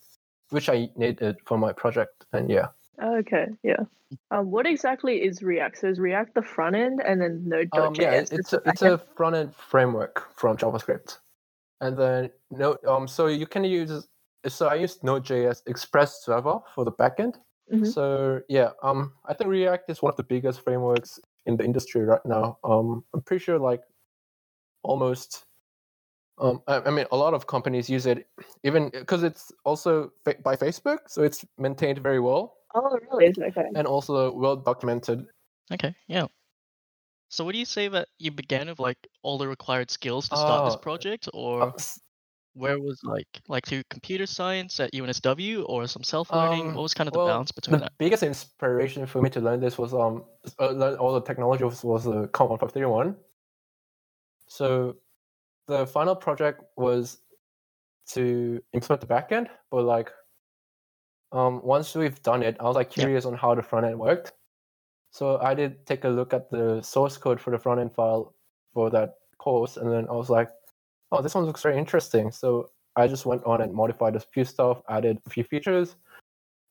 which 0.50 0.70
I 0.70 0.90
needed 0.96 1.38
for 1.46 1.58
my 1.58 1.72
project. 1.74 2.26
And 2.34 2.50
yeah, 2.50 2.68
Okay, 3.02 3.48
yeah. 3.64 3.84
Um, 4.30 4.52
what 4.52 4.68
exactly 4.68 5.24
is 5.24 5.42
React? 5.42 5.78
So 5.80 5.88
is 5.88 6.00
React 6.00 6.36
the 6.36 6.44
front 6.44 6.76
end 6.76 7.02
and 7.04 7.20
then 7.20 7.44
Node.js? 7.48 7.88
um, 7.88 7.96
yeah, 7.96 8.12
it- 8.12 8.24
is 8.24 8.40
it's 8.40 8.54
a, 8.54 8.62
it's 8.66 8.82
a 8.84 8.98
front 9.18 9.36
end 9.36 9.56
framework 9.56 10.28
from 10.36 10.58
JavaScript, 10.58 11.18
and 11.82 11.98
then 11.98 12.30
no, 12.52 12.78
um, 12.88 13.08
so 13.08 13.28
you 13.28 13.48
can 13.48 13.64
use. 13.64 14.08
So 14.48 14.68
I 14.68 14.76
used 14.76 15.04
Node.js 15.04 15.62
Express 15.68 16.24
Server 16.26 16.60
for 16.76 16.84
the 16.86 16.92
backend. 16.92 17.36
Mhm. 17.72 17.88
So 17.88 18.42
yeah, 18.50 18.72
um, 18.84 19.14
I 19.26 19.34
think 19.34 19.50
React 19.50 19.90
is 19.90 20.02
one 20.04 20.12
of 20.12 20.18
the 20.18 20.24
biggest 20.24 20.62
frameworks 20.62 21.20
in 21.46 21.58
the 21.58 21.64
industry 21.64 22.02
right 22.04 22.26
now. 22.26 22.58
Um, 22.64 23.04
I'm 23.14 23.22
pretty 23.22 23.44
sure 23.44 23.60
like 23.60 23.82
almost. 24.84 25.46
Um, 26.40 26.64
I, 26.68 26.80
I 26.82 26.90
mean, 26.90 27.06
a 27.12 27.16
lot 27.18 27.36
of 27.36 27.46
companies 27.46 27.90
use 27.90 28.08
it, 28.08 28.28
even 28.64 28.90
because 28.90 29.22
it's 29.22 29.52
also 29.66 30.12
fa- 30.26 30.36
by 30.44 30.56
Facebook, 30.56 31.00
so 31.08 31.22
it's 31.22 31.46
maintained 31.60 32.00
very 32.00 32.20
well 32.20 32.56
Oh, 32.76 32.98
really? 33.12 33.32
Okay. 33.40 33.66
and 33.76 33.86
also 33.86 34.34
well 34.34 34.56
documented. 34.56 35.28
Okay, 35.72 35.96
yeah. 36.08 36.26
So 37.30 37.46
would 37.46 37.56
you 37.56 37.66
say 37.66 37.88
that 37.88 38.08
you 38.18 38.32
began 38.32 38.68
with 38.68 38.80
like 38.80 38.98
all 39.22 39.38
the 39.38 39.48
required 39.48 39.92
skills 39.92 40.28
to 40.30 40.36
start 40.38 40.66
this 40.66 40.76
Oh, 40.76 40.78
project, 40.78 41.28
Uh, 41.28 41.38
or 41.38 41.74
s- 41.76 42.00
where 42.54 42.80
was 42.80 43.04
like 43.04 43.42
like 43.48 43.66
through 43.66 43.84
computer 43.90 44.26
science 44.26 44.80
at 44.80 44.92
UNSW 44.94 45.66
or 45.68 45.88
some 45.88 46.04
self 46.04 46.34
learning? 46.34 46.68
Um, 46.68 46.74
what 46.74 46.84
was 46.84 46.94
kind 46.94 47.08
of 47.08 47.14
the 47.14 47.20
well, 47.20 47.28
balance 47.28 47.52
between 47.52 47.80
that? 47.80 47.80
the 47.80 47.86
that? 47.86 47.94
biggest 47.98 48.24
inspiration 48.24 49.06
for 49.06 49.22
me 49.22 49.30
to 49.32 49.42
learn 49.42 49.60
this 49.60 49.78
was 49.78 49.94
um 49.94 50.26
uh, 50.60 50.72
learn 50.72 50.96
all 50.98 51.14
the 51.14 51.22
technology 51.22 51.64
was, 51.64 51.84
was 51.84 52.04
the 52.06 52.28
COMP 52.30 52.52
1531. 52.52 53.16
So 54.48 54.98
the 55.68 55.88
final 55.88 56.16
project 56.16 56.64
was 56.78 57.22
to 58.10 58.64
implement 58.74 59.02
the 59.02 59.08
backend, 59.08 59.50
but 59.72 59.84
like 59.84 60.12
um 61.32 61.62
once 61.64 61.96
we've 61.96 62.22
done 62.22 62.44
it, 62.44 62.56
I 62.60 62.64
was 62.64 62.76
like 62.76 62.90
Yeah. 62.96 63.06
curious 63.06 63.26
on 63.26 63.34
how 63.36 63.56
the 63.56 63.64
front 63.64 63.86
end 63.86 64.00
worked. 64.00 64.34
So 65.12 65.40
I 65.40 65.54
did 65.56 65.86
take 65.88 66.06
a 66.06 66.10
look 66.10 66.34
at 66.34 66.50
the 66.52 66.82
source 66.82 67.18
code 67.18 67.42
for 67.42 67.52
the 67.52 67.60
front 67.60 67.82
end 67.82 67.94
file 67.94 68.36
for 68.74 68.90
that 68.92 69.16
course, 69.40 69.78
and 69.78 69.92
then 69.92 70.08
I 70.10 70.14
was 70.14 70.30
like, 70.30 70.50
oh, 71.14 71.22
this 71.22 71.36
one 71.36 71.46
looks 71.46 71.62
very 71.62 71.78
interesting. 71.78 72.32
So 72.32 72.72
I 72.96 73.08
just 73.08 73.26
went 73.26 73.44
on 73.46 73.62
and 73.62 73.74
modified 73.74 74.16
a 74.16 74.20
few 74.20 74.44
stuff, 74.44 74.82
added 74.90 75.20
a 75.26 75.30
few 75.30 75.44
features, 75.44 75.96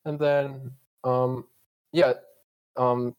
and 0.05 0.19
then 0.19 0.73
um, 1.05 1.47
yeah, 1.93 2.15
um, 2.77 3.15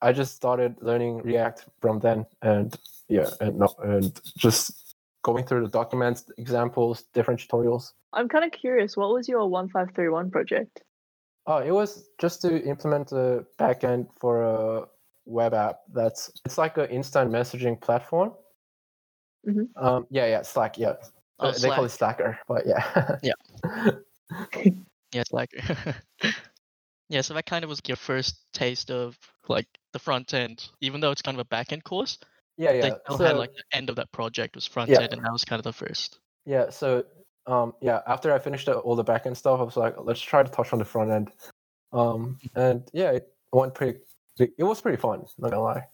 I 0.00 0.12
just 0.12 0.34
started 0.34 0.76
learning 0.80 1.22
React 1.22 1.66
from 1.80 2.00
then, 2.00 2.26
and 2.42 2.76
yeah, 3.08 3.28
and 3.40 3.58
no, 3.58 3.68
and 3.82 4.20
just 4.36 4.96
going 5.22 5.44
through 5.44 5.62
the 5.62 5.70
documents, 5.70 6.30
examples, 6.38 7.04
different 7.14 7.40
tutorials. 7.40 7.92
I'm 8.12 8.28
kind 8.28 8.44
of 8.44 8.52
curious. 8.52 8.96
What 8.96 9.12
was 9.12 9.28
your 9.28 9.46
one 9.48 9.68
five 9.68 9.88
three 9.94 10.08
one 10.08 10.30
project? 10.30 10.82
Oh, 11.46 11.58
it 11.58 11.72
was 11.72 12.08
just 12.18 12.40
to 12.42 12.62
implement 12.64 13.12
a 13.12 13.44
backend 13.58 14.06
for 14.18 14.42
a 14.42 14.84
web 15.26 15.52
app. 15.52 15.80
That's 15.92 16.30
it's 16.46 16.56
like 16.56 16.78
an 16.78 16.86
instant 16.86 17.30
messaging 17.30 17.78
platform. 17.80 18.32
Mhm. 19.46 19.68
Um, 19.76 20.06
yeah, 20.10 20.26
yeah, 20.26 20.42
Slack. 20.42 20.78
Yeah, 20.78 20.94
Oh, 21.40 21.48
Uh, 21.48 21.52
they 21.58 21.68
call 21.70 21.84
it 21.84 21.88
Slack. 21.90 22.18
Slackr, 22.18 22.38
but 22.48 22.66
yeah. 22.66 23.18
Yeah. 23.22 23.34
Yeah, 25.12 25.20
it's 25.20 25.32
like 25.32 25.50
yeah. 27.08 27.20
So 27.20 27.34
that 27.34 27.46
kind 27.46 27.62
of 27.62 27.68
was 27.68 27.80
your 27.86 27.96
first 27.96 28.36
taste 28.52 28.90
of 28.90 29.16
like 29.48 29.66
the 29.92 29.98
front 29.98 30.34
end, 30.34 30.68
even 30.80 31.00
though 31.00 31.10
it's 31.12 31.22
kind 31.22 31.36
of 31.36 31.40
a 31.40 31.44
back 31.44 31.72
end 31.72 31.84
course. 31.84 32.18
yeah, 32.56 32.72
They 32.72 32.78
yeah. 32.88 32.94
still 33.04 33.18
So, 33.18 33.24
had 33.24 33.36
like 33.36 33.52
the 33.54 33.62
end 33.76 33.90
of 33.90 33.96
that 33.96 34.10
project 34.12 34.54
was 34.56 34.66
front 34.66 34.90
Yeah. 34.90 35.02
end, 35.02 35.12
and 35.12 35.22
that 35.24 35.32
was 35.32 35.44
kind 35.44 35.60
of 35.60 35.64
the 35.64 35.72
first. 35.72 36.18
yeah, 36.46 36.68
so 36.70 37.04
um, 37.46 37.74
yeah. 37.80 38.00
After 38.08 38.32
I 38.32 38.38
finished 38.38 38.68
all 38.68 38.96
the 38.96 39.04
backend 39.04 39.36
stuff, 39.36 39.60
I 39.60 39.62
was 39.62 39.76
like, 39.76 39.94
let's 39.98 40.20
try 40.20 40.42
to 40.42 40.50
touch 40.50 40.72
on 40.72 40.78
the 40.78 40.84
front 40.84 41.10
end. 41.10 41.30
Um, 41.92 42.38
and 42.56 42.88
yeah, 42.92 43.10
it 43.12 43.32
went 43.52 43.74
pretty. 43.74 44.00
It 44.38 44.64
was 44.64 44.80
pretty 44.80 44.96
fun. 45.00 45.24
Not 45.38 45.50
gonna 45.52 45.62
lie. 45.62 45.86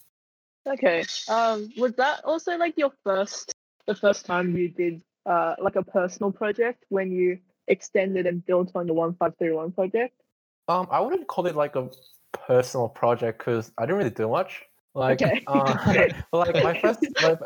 Okay. 0.67 1.05
Um, 1.29 1.71
was 1.76 1.93
that 1.95 2.25
also 2.25 2.57
like 2.57 2.75
your 2.76 2.93
first, 3.05 3.52
the 3.87 3.95
first 3.95 4.26
time 4.26 4.57
you 4.57 4.69
did 4.69 5.02
uh 5.26 5.55
like 5.61 5.76
a 5.76 5.83
personal 5.83 6.33
project 6.33 6.85
when 6.88 7.12
you 7.12 7.38
extended 7.69 8.26
and 8.26 8.45
built 8.47 8.73
on 8.75 8.87
your 8.87 8.97
one 8.97 9.14
five 9.14 9.35
three 9.38 9.52
one 9.52 9.73
project? 9.73 10.14
Um, 10.69 10.87
I 10.90 11.00
wouldn't 11.00 11.26
call 11.26 11.47
it 11.47 11.57
like 11.57 11.76
a 11.76 11.88
personal 12.33 12.88
project 12.88 13.38
because 13.38 13.73
I 13.79 13.83
didn't 13.83 13.99
really 13.99 14.11
do 14.11 14.29
much. 14.29 14.62
Like, 14.95 15.23
Okay. 15.23 15.43
uh, 15.47 15.76
like 16.33 16.62
my 16.62 16.79
first, 16.79 17.07
my, 17.21 17.37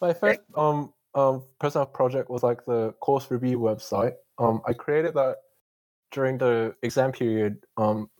my 0.00 0.12
first 0.14 0.40
um 0.54 0.92
um 1.14 1.44
personal 1.58 1.86
project 1.86 2.30
was 2.30 2.42
like 2.42 2.64
the 2.66 2.92
course 3.00 3.30
review 3.30 3.58
website. 3.58 4.14
Um, 4.38 4.62
I 4.66 4.72
created 4.72 5.14
that 5.14 5.36
during 6.12 6.38
the 6.38 6.74
exam 6.82 7.12
period. 7.12 7.58
Um, 7.76 8.10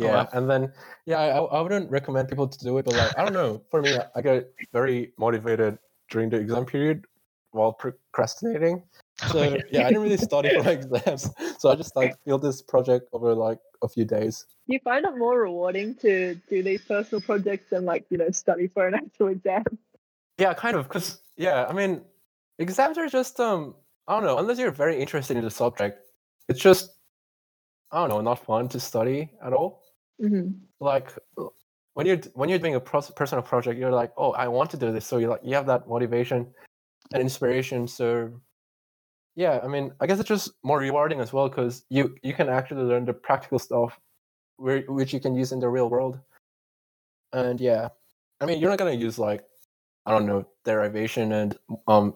Oh, 0.00 0.04
yeah, 0.06 0.16
wow. 0.16 0.28
and 0.32 0.50
then 0.50 0.72
yeah, 1.06 1.18
I, 1.18 1.38
I 1.38 1.60
wouldn't 1.60 1.88
recommend 1.90 2.28
people 2.28 2.48
to 2.48 2.58
do 2.58 2.78
it, 2.78 2.84
but 2.84 2.94
like 2.94 3.12
I 3.16 3.22
don't 3.22 3.32
know. 3.32 3.62
For 3.70 3.80
me, 3.80 3.96
I 4.14 4.20
get 4.22 4.52
very 4.72 5.12
motivated 5.18 5.78
during 6.10 6.30
the 6.30 6.38
exam 6.38 6.66
period 6.66 7.04
while 7.52 7.72
procrastinating. 7.72 8.82
So 9.28 9.38
Okay. 9.40 9.64
yeah, 9.70 9.82
I 9.86 9.88
didn't 9.88 10.02
really 10.02 10.16
study 10.18 10.50
for 10.50 10.62
my 10.64 10.72
exams, 10.78 11.30
so 11.58 11.70
I 11.70 11.76
just 11.76 11.96
like 11.96 12.14
built 12.26 12.42
this 12.42 12.60
project 12.60 13.08
over 13.12 13.32
like 13.32 13.58
a 13.80 13.88
few 13.88 14.04
days. 14.04 14.44
You 14.66 14.80
find 14.82 15.06
it 15.06 15.16
more 15.16 15.40
rewarding 15.40 15.94
to 16.02 16.34
do 16.50 16.62
these 16.62 16.82
personal 16.82 17.22
projects 17.22 17.70
than 17.70 17.84
like 17.84 18.04
you 18.10 18.18
know 18.18 18.30
study 18.32 18.66
for 18.66 18.86
an 18.86 18.94
actual 19.02 19.28
exam? 19.28 19.64
Yeah, 20.36 20.52
kind 20.52 20.76
of. 20.76 20.88
Cause 20.88 21.20
yeah, 21.36 21.64
I 21.64 21.72
mean, 21.72 22.02
exams 22.58 22.98
are 22.98 23.08
just 23.08 23.38
um, 23.40 23.76
I 24.08 24.14
don't 24.14 24.24
know. 24.24 24.36
Unless 24.36 24.58
you're 24.58 24.72
very 24.72 25.00
interested 25.00 25.36
in 25.36 25.44
the 25.44 25.50
subject, 25.50 26.00
it's 26.48 26.60
just 26.60 26.90
I 27.92 28.00
don't 28.00 28.08
know, 28.08 28.20
not 28.20 28.44
fun 28.44 28.68
to 28.70 28.80
study 28.80 29.30
at 29.42 29.52
all. 29.52 29.83
Hmm 30.20 30.48
Like 30.80 31.12
uh, 31.38 31.46
when 31.94 32.06
you're 32.06 32.18
when 32.34 32.48
you're 32.48 32.58
doing 32.58 32.74
a 32.74 32.80
personal 32.80 33.42
project, 33.42 33.78
you're 33.78 33.92
like, 33.92 34.12
oh, 34.16 34.32
I 34.32 34.48
want 34.48 34.70
to 34.70 34.76
do 34.76 34.92
this. 34.92 35.06
So 35.06 35.18
you 35.18 35.28
like 35.28 35.40
you 35.44 35.54
have 35.54 35.66
that 35.66 35.88
motivation 35.88 36.52
and 37.12 37.22
inspiration. 37.22 37.88
So 37.88 38.32
yeah, 39.36 39.60
I 39.62 39.68
mean, 39.68 39.92
I 40.00 40.06
guess 40.06 40.20
it's 40.20 40.28
just 40.28 40.52
more 40.62 40.78
rewarding 40.78 41.20
as 41.20 41.32
well 41.32 41.48
because 41.48 41.84
you 41.90 42.16
you 42.22 42.34
can 42.34 42.48
actually 42.48 42.84
learn 42.84 43.04
the 43.04 43.14
practical 43.14 43.58
stuff, 43.58 43.98
where 44.56 44.82
which 44.88 45.12
you 45.14 45.20
can 45.20 45.34
use 45.36 45.52
in 45.52 45.60
the 45.60 45.68
real 45.68 45.90
world. 45.90 46.20
And 47.32 47.60
yeah, 47.60 47.88
I 48.40 48.46
mean, 48.46 48.60
you're 48.60 48.70
not 48.70 48.78
gonna 48.78 48.92
use 48.92 49.18
like 49.18 49.44
I 50.06 50.12
don't 50.12 50.26
know 50.26 50.46
derivation 50.64 51.32
and 51.32 51.58
um 51.88 52.14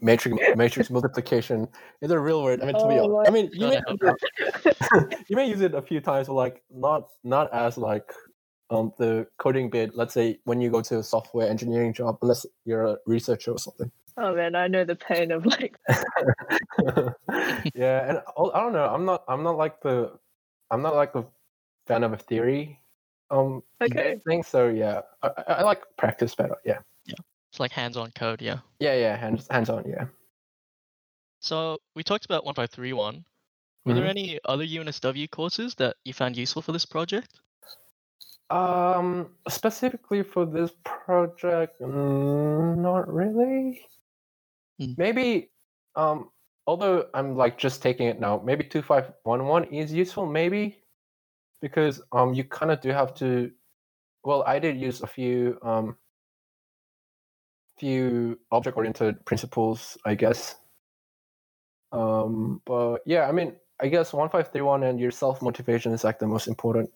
matrix 0.00 0.36
matrix 0.56 0.90
multiplication 0.90 1.68
is 2.00 2.10
a 2.10 2.18
real 2.18 2.42
word. 2.42 2.62
I 2.62 2.66
mean, 2.66 2.74
to 2.76 2.88
be 2.88 2.98
Oh, 2.98 3.16
honest, 3.16 3.30
I 3.30 3.32
mean, 3.32 3.50
you 3.52 3.66
may, 3.68 3.74
use 3.74 4.00
it, 4.00 5.24
you 5.28 5.36
may 5.36 5.48
use 5.48 5.60
it 5.60 5.74
a 5.74 5.82
few 5.82 6.00
times, 6.00 6.28
but 6.28 6.34
like 6.34 6.62
not 6.70 7.08
not 7.24 7.52
as 7.52 7.76
like 7.76 8.12
um 8.70 8.92
the 8.98 9.26
coding 9.38 9.70
bit. 9.70 9.94
Let's 9.94 10.14
say 10.14 10.38
when 10.44 10.60
you 10.60 10.70
go 10.70 10.80
to 10.82 10.98
a 10.98 11.02
software 11.02 11.48
engineering 11.48 11.92
job, 11.92 12.18
unless 12.22 12.46
you're 12.64 12.84
a 12.84 12.96
researcher 13.06 13.52
or 13.52 13.58
something. 13.58 13.90
Oh 14.16 14.34
man, 14.34 14.54
I 14.54 14.68
know 14.68 14.84
the 14.84 14.96
pain 14.96 15.30
of 15.32 15.46
like 15.46 15.76
yeah, 17.74 18.08
and 18.08 18.18
I 18.18 18.60
don't 18.60 18.72
know. 18.72 18.90
I'm 18.92 19.04
not. 19.04 19.24
I'm 19.28 19.42
not 19.42 19.56
like 19.56 19.80
the. 19.80 20.12
I'm 20.70 20.82
not 20.82 20.94
like 20.94 21.14
a 21.14 21.24
fan 21.86 22.04
of 22.04 22.12
a 22.12 22.16
theory. 22.16 22.80
Um. 23.30 23.62
okay. 23.80 24.18
Thing. 24.26 24.42
So 24.42 24.68
yeah, 24.68 25.02
I 25.22 25.30
I 25.48 25.62
like 25.62 25.82
practice 25.96 26.34
better. 26.34 26.56
Yeah. 26.64 26.78
It's 27.50 27.58
like 27.58 27.72
hands-on 27.72 28.12
code, 28.12 28.40
yeah. 28.40 28.60
Yeah. 28.78 28.94
Yeah. 28.94 29.16
Hands 29.16 29.46
hands 29.50 29.68
on. 29.68 29.84
Yeah. 29.88 30.06
So 31.40 31.78
we 31.96 32.04
talked 32.04 32.24
about 32.24 32.44
1531. 32.44 33.24
Were 33.84 33.92
Mhm. 33.92 33.96
there 33.96 34.06
any 34.06 34.38
other 34.44 34.64
UNSW 34.64 35.28
courses 35.30 35.74
that 35.76 35.96
you 36.04 36.12
found 36.12 36.36
useful 36.36 36.62
for 36.62 36.72
this 36.72 36.86
project? 36.86 37.40
Um. 38.50 39.36
Specifically 39.48 40.22
for 40.22 40.44
this 40.46 40.72
project, 40.84 41.80
mm, 41.80 42.76
not 42.78 43.12
really. 43.12 43.86
Mm. 44.80 44.96
Maybe. 44.98 45.50
Um. 45.96 46.30
Although 46.66 47.08
I'm 47.14 47.34
like 47.36 47.58
just 47.58 47.82
taking 47.82 48.06
it 48.06 48.20
now, 48.20 48.38
maybe 48.44 48.62
two 48.62 48.82
five 48.82 49.12
one 49.24 49.46
one 49.46 49.64
is 49.64 49.92
useful. 49.92 50.26
Maybe 50.26 50.84
because 51.60 52.00
um 52.12 52.32
you 52.32 52.44
kind 52.44 52.70
of 52.70 52.80
do 52.80 52.90
have 52.90 53.12
to. 53.14 53.50
Well, 54.22 54.44
I 54.44 54.58
did 54.60 54.76
use 54.78 55.00
a 55.02 55.06
few 55.06 55.58
um 55.62 55.96
few 57.80 58.38
object 58.52 58.76
oriented 58.76 59.24
principles, 59.24 59.96
I 60.04 60.14
guess. 60.14 60.56
Um, 61.92 62.60
but 62.66 62.98
yeah, 63.06 63.26
I 63.26 63.32
mean, 63.32 63.56
I 63.80 63.88
guess 63.88 64.12
one 64.12 64.28
five 64.28 64.52
three 64.52 64.60
one 64.60 64.82
and 64.82 65.00
your 65.00 65.10
self 65.10 65.40
motivation 65.42 65.92
is 65.92 66.04
like 66.04 66.18
the 66.18 66.26
most 66.26 66.46
important. 66.46 66.90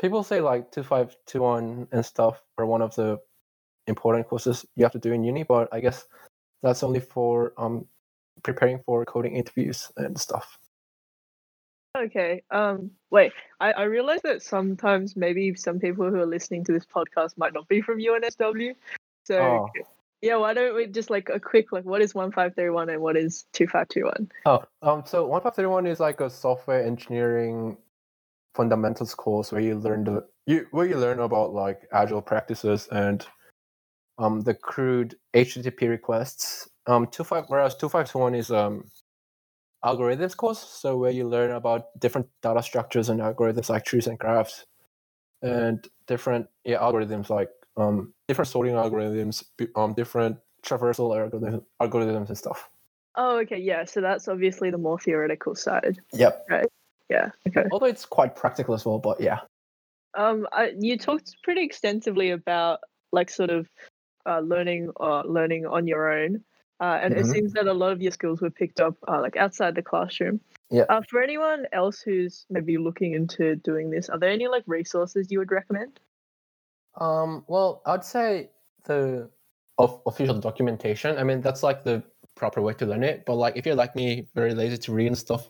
People 0.00 0.22
say 0.22 0.40
like 0.40 0.70
two 0.70 0.82
five 0.82 1.16
two 1.26 1.40
one 1.40 1.88
and 1.90 2.04
stuff 2.04 2.42
are 2.58 2.66
one 2.66 2.82
of 2.82 2.94
the 2.94 3.18
important 3.86 4.28
courses 4.28 4.66
you 4.76 4.84
have 4.84 4.92
to 4.92 4.98
do 4.98 5.12
in 5.12 5.24
uni, 5.24 5.42
but 5.42 5.68
I 5.72 5.80
guess 5.80 6.04
that's 6.62 6.82
only 6.82 7.00
for 7.00 7.54
um 7.56 7.86
preparing 8.42 8.80
for 8.84 9.04
coding 9.06 9.34
interviews 9.34 9.90
and 9.96 10.18
stuff. 10.20 10.58
Okay. 11.96 12.42
Um. 12.50 12.90
Wait. 13.10 13.32
I 13.60 13.72
I 13.72 13.82
realize 13.84 14.20
that 14.22 14.42
sometimes 14.42 15.16
maybe 15.16 15.54
some 15.54 15.78
people 15.78 16.10
who 16.10 16.16
are 16.16 16.26
listening 16.26 16.64
to 16.64 16.72
this 16.72 16.86
podcast 16.86 17.38
might 17.38 17.54
not 17.54 17.68
be 17.68 17.80
from 17.80 17.98
UNSW. 17.98 18.74
So 19.24 19.38
Oh. 19.38 19.70
yeah, 20.22 20.36
why 20.36 20.54
don't 20.54 20.74
we 20.74 20.86
just 20.86 21.10
like 21.10 21.28
a 21.28 21.40
quick 21.40 21.72
like 21.72 21.84
what 21.84 22.00
is 22.02 22.14
one 22.14 22.32
five 22.32 22.54
three 22.54 22.70
one 22.70 22.88
and 22.88 23.00
what 23.02 23.16
is 23.16 23.44
two 23.52 23.66
five 23.66 23.88
two 23.88 24.04
one? 24.04 24.30
Oh, 24.46 24.64
um, 24.82 25.02
so 25.06 25.26
one 25.26 25.42
five 25.42 25.54
three 25.54 25.66
one 25.66 25.86
is 25.86 26.00
like 26.00 26.20
a 26.20 26.30
software 26.30 26.84
engineering 26.84 27.76
fundamentals 28.54 29.14
course 29.14 29.52
where 29.52 29.60
you 29.60 29.74
learn 29.76 30.04
the 30.04 30.24
you 30.46 30.66
where 30.70 30.86
you 30.86 30.96
learn 30.96 31.20
about 31.20 31.52
like 31.52 31.82
agile 31.92 32.22
practices 32.22 32.88
and 32.92 33.26
um 34.18 34.40
the 34.42 34.54
CRUD 34.54 35.16
HTTP 35.34 35.88
requests. 35.88 36.68
Um, 36.86 37.06
two 37.08 37.24
five 37.24 37.44
whereas 37.48 37.74
two 37.76 37.88
five 37.90 38.10
two 38.10 38.18
one 38.18 38.34
is 38.34 38.50
um 38.50 38.84
algorithms 39.84 40.36
course, 40.36 40.60
so 40.60 40.96
where 40.96 41.10
you 41.10 41.28
learn 41.28 41.50
about 41.50 41.86
different 41.98 42.28
data 42.42 42.62
structures 42.62 43.10
and 43.10 43.20
algorithms 43.20 43.68
like 43.68 43.84
trees 43.84 44.06
and 44.06 44.18
graphs, 44.18 44.64
and 45.42 45.86
different 46.06 46.46
yeah 46.64 46.78
algorithms 46.78 47.28
like 47.28 47.50
um 47.76 48.13
different 48.28 48.48
sorting 48.48 48.74
algorithms, 48.74 49.44
um 49.76 49.92
different 49.94 50.38
traversal 50.62 51.10
algorithms, 51.14 51.62
algorithms 51.80 52.28
and 52.28 52.38
stuff. 52.38 52.70
Oh, 53.16 53.38
okay. 53.40 53.58
Yeah. 53.58 53.84
So 53.84 54.00
that's 54.00 54.26
obviously 54.28 54.70
the 54.70 54.78
more 54.78 54.98
theoretical 54.98 55.54
side. 55.54 56.00
Yep. 56.12 56.46
Yeah. 57.10 57.30
Okay. 57.46 57.64
although 57.70 57.86
it's 57.86 58.06
quite 58.06 58.34
practical 58.34 58.74
as 58.74 58.84
well 58.86 58.98
but 58.98 59.20
yeah 59.20 59.40
Um. 60.14 60.48
I, 60.52 60.72
you 60.78 60.96
talked 60.98 61.36
pretty 61.42 61.62
extensively 61.62 62.30
about 62.30 62.80
like 63.12 63.30
sort 63.30 63.50
of 63.50 63.68
uh, 64.26 64.40
learning 64.40 64.90
or 64.96 65.22
learning 65.24 65.66
on 65.66 65.86
your 65.86 66.10
own. 66.10 66.42
Uh, 66.80 66.98
and 67.02 67.14
it 67.14 67.24
Mhm. 67.26 67.32
seems 67.32 67.52
that 67.52 67.66
a 67.66 67.72
lot 67.72 67.92
of 67.92 68.00
your 68.02 68.10
skills 68.10 68.40
were 68.40 68.50
picked 68.50 68.80
up 68.80 68.96
uh, 69.06 69.20
like 69.20 69.36
outside 69.36 69.74
the 69.74 69.82
classroom. 69.82 70.40
Yeah. 70.70 70.86
Uh, 70.88 71.02
for 71.08 71.22
anyone 71.22 71.66
else 71.72 72.00
who's 72.00 72.46
maybe 72.50 72.78
looking 72.78 73.12
into 73.12 73.54
doing 73.56 73.90
this, 73.90 74.08
are 74.08 74.18
there 74.18 74.30
any 74.30 74.48
like 74.48 74.64
resources 74.66 75.30
you 75.30 75.38
would 75.40 75.52
recommend? 75.52 76.00
Um 77.00 77.44
well 77.48 77.82
i'd 77.86 78.04
say 78.04 78.50
the 78.84 79.28
of 79.78 80.00
official 80.06 80.38
documentation 80.38 81.16
i 81.18 81.24
mean 81.24 81.40
that's 81.40 81.62
like 81.62 81.82
the 81.82 82.02
proper 82.36 82.60
way 82.62 82.72
to 82.74 82.86
learn 82.86 83.02
it 83.02 83.24
but 83.26 83.34
like 83.36 83.56
if 83.56 83.64
you're 83.66 83.74
like 83.74 83.94
me 83.96 84.26
very 84.34 84.54
lazy 84.54 84.76
to 84.76 84.92
read 84.92 85.06
and 85.06 85.18
stuff 85.18 85.48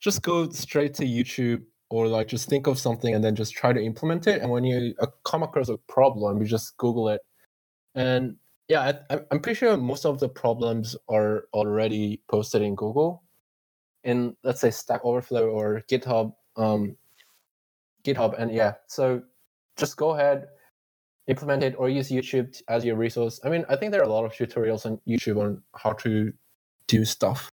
just 0.00 0.22
go 0.22 0.48
straight 0.50 0.94
to 0.94 1.04
youtube 1.04 1.62
or 1.90 2.06
like 2.08 2.26
just 2.28 2.48
think 2.48 2.66
of 2.66 2.78
something 2.78 3.14
and 3.14 3.22
then 3.22 3.34
just 3.34 3.52
try 3.52 3.72
to 3.72 3.82
implement 3.82 4.26
it 4.26 4.40
and 4.40 4.50
when 4.50 4.64
you 4.64 4.94
uh, 5.00 5.06
come 5.24 5.42
across 5.42 5.68
a 5.68 5.76
problem 5.88 6.40
you 6.40 6.46
just 6.46 6.76
google 6.78 7.08
it 7.08 7.20
and 7.94 8.36
Yeah, 8.68 8.92
I, 9.10 9.14
I'm- 9.30 9.40
pretty 9.40 9.58
sure 9.58 9.76
most 9.76 10.06
of 10.06 10.18
the 10.20 10.28
problems 10.28 10.96
are 11.08 11.44
already 11.52 12.22
posted 12.28 12.62
in 12.62 12.74
Google, 12.74 13.22
in 14.04 14.36
let's 14.44 14.60
say 14.60 14.70
Stack 14.70 15.02
Overflow 15.04 15.48
or 15.50 15.82
GitHub. 15.90 16.32
Um, 16.56 16.96
GitHub, 18.04 18.34
and 18.38 18.52
yeah, 18.52 18.74
so 18.86 19.22
just 19.76 19.96
go 19.96 20.10
ahead, 20.10 20.46
implement 21.26 21.62
it, 21.62 21.74
or 21.78 21.88
use 21.88 22.10
YouTube 22.10 22.60
as 22.68 22.84
your 22.84 22.96
resource. 22.96 23.40
I 23.44 23.48
mean, 23.48 23.64
I 23.68 23.76
think 23.76 23.92
there 23.92 24.00
are 24.00 24.04
a 24.04 24.12
lot 24.12 24.24
of 24.24 24.32
tutorials 24.32 24.86
on 24.86 25.00
YouTube 25.06 25.40
on 25.40 25.62
how 25.76 25.92
to 26.04 26.32
do 26.88 27.04
stuff. 27.04 27.48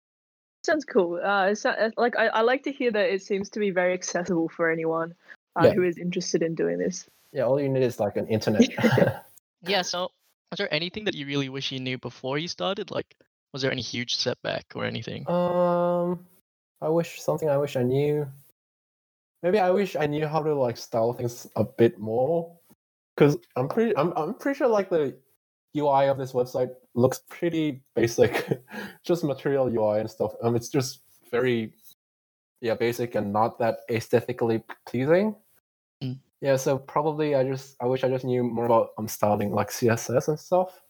Sounds 0.64 0.84
cool. 0.84 1.20
Uh, 1.22 1.46
it's 1.46 1.64
like 1.96 2.16
I, 2.16 2.26
I 2.28 2.40
like 2.42 2.62
to 2.64 2.72
hear 2.72 2.90
that 2.92 3.12
it 3.12 3.22
seems 3.22 3.48
to 3.50 3.60
be 3.60 3.70
very 3.70 3.94
accessible 3.94 4.48
for 4.48 4.70
anyone 4.70 5.14
uh, 5.58 5.66
Yeah. 5.66 5.72
who 5.74 5.82
is 5.82 5.98
interested 5.98 6.42
in 6.42 6.54
doing 6.54 6.78
this. 6.78 7.06
Yeah, 7.32 7.44
all 7.44 7.60
you 7.60 7.68
need 7.68 7.82
is 7.82 8.00
like 8.00 8.16
an 8.16 8.26
internet. 8.28 8.68
Yeah. 9.66 9.82
So, 9.82 10.10
was 10.50 10.58
there 10.58 10.72
anything 10.72 11.04
that 11.04 11.14
you 11.14 11.26
really 11.26 11.48
wish 11.48 11.72
you 11.72 11.80
knew 11.80 11.98
before 11.98 12.38
you 12.38 12.46
started? 12.48 12.90
Like, 12.90 13.16
was 13.52 13.62
there 13.62 13.72
any 13.72 13.82
huge 13.82 14.16
setback 14.16 14.66
or 14.74 14.84
anything? 14.84 15.28
Um, 15.28 16.24
I 16.80 16.88
wish 16.88 17.20
something 17.20 17.48
I 17.48 17.56
wish 17.56 17.74
I 17.76 17.82
knew. 17.82 18.26
Maybe 19.42 19.58
I 19.58 19.70
wish 19.70 19.96
I 19.96 20.06
knew 20.06 20.26
how 20.26 20.42
to 20.42 20.54
like 20.54 20.76
style 20.76 21.12
things 21.12 21.46
a 21.56 21.64
bit 21.64 21.98
more, 21.98 22.57
because 23.18 23.36
I'm 23.56 23.68
pretty 23.68 23.96
I'm 23.96 24.12
I'm 24.16 24.34
pretty 24.34 24.58
sure 24.58 24.68
like 24.68 24.90
the 24.90 25.16
UI 25.76 26.06
of 26.06 26.18
this 26.18 26.32
website 26.32 26.70
looks 26.94 27.20
pretty 27.28 27.82
basic, 27.94 28.60
just 29.04 29.24
material 29.24 29.66
UI 29.66 30.00
and 30.00 30.10
stuff. 30.10 30.34
Um, 30.42 30.54
it's 30.54 30.68
just 30.68 31.00
very 31.30 31.72
yeah 32.60 32.74
basic 32.74 33.14
and 33.16 33.32
not 33.32 33.58
that 33.58 33.80
aesthetically 33.90 34.62
pleasing. 34.86 35.34
Mm. 36.02 36.18
Yeah, 36.40 36.56
so 36.56 36.78
probably 36.78 37.34
I 37.34 37.42
just 37.42 37.76
I 37.80 37.86
wish 37.86 38.04
I 38.04 38.08
just 38.08 38.24
knew 38.24 38.44
more 38.44 38.66
about 38.66 38.90
um 38.98 39.08
styling 39.08 39.50
like 39.52 39.70
CSS 39.70 40.28
and 40.28 40.38
stuff. 40.38 40.80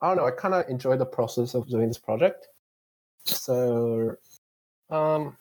I 0.00 0.08
don't 0.08 0.16
know. 0.16 0.26
I 0.26 0.30
kind 0.30 0.54
of 0.54 0.68
enjoy 0.68 0.96
the 0.96 1.06
process 1.06 1.54
of 1.54 1.68
doing 1.68 1.88
this 1.88 1.98
project. 1.98 2.46
So, 3.24 4.14
um, 4.90 5.36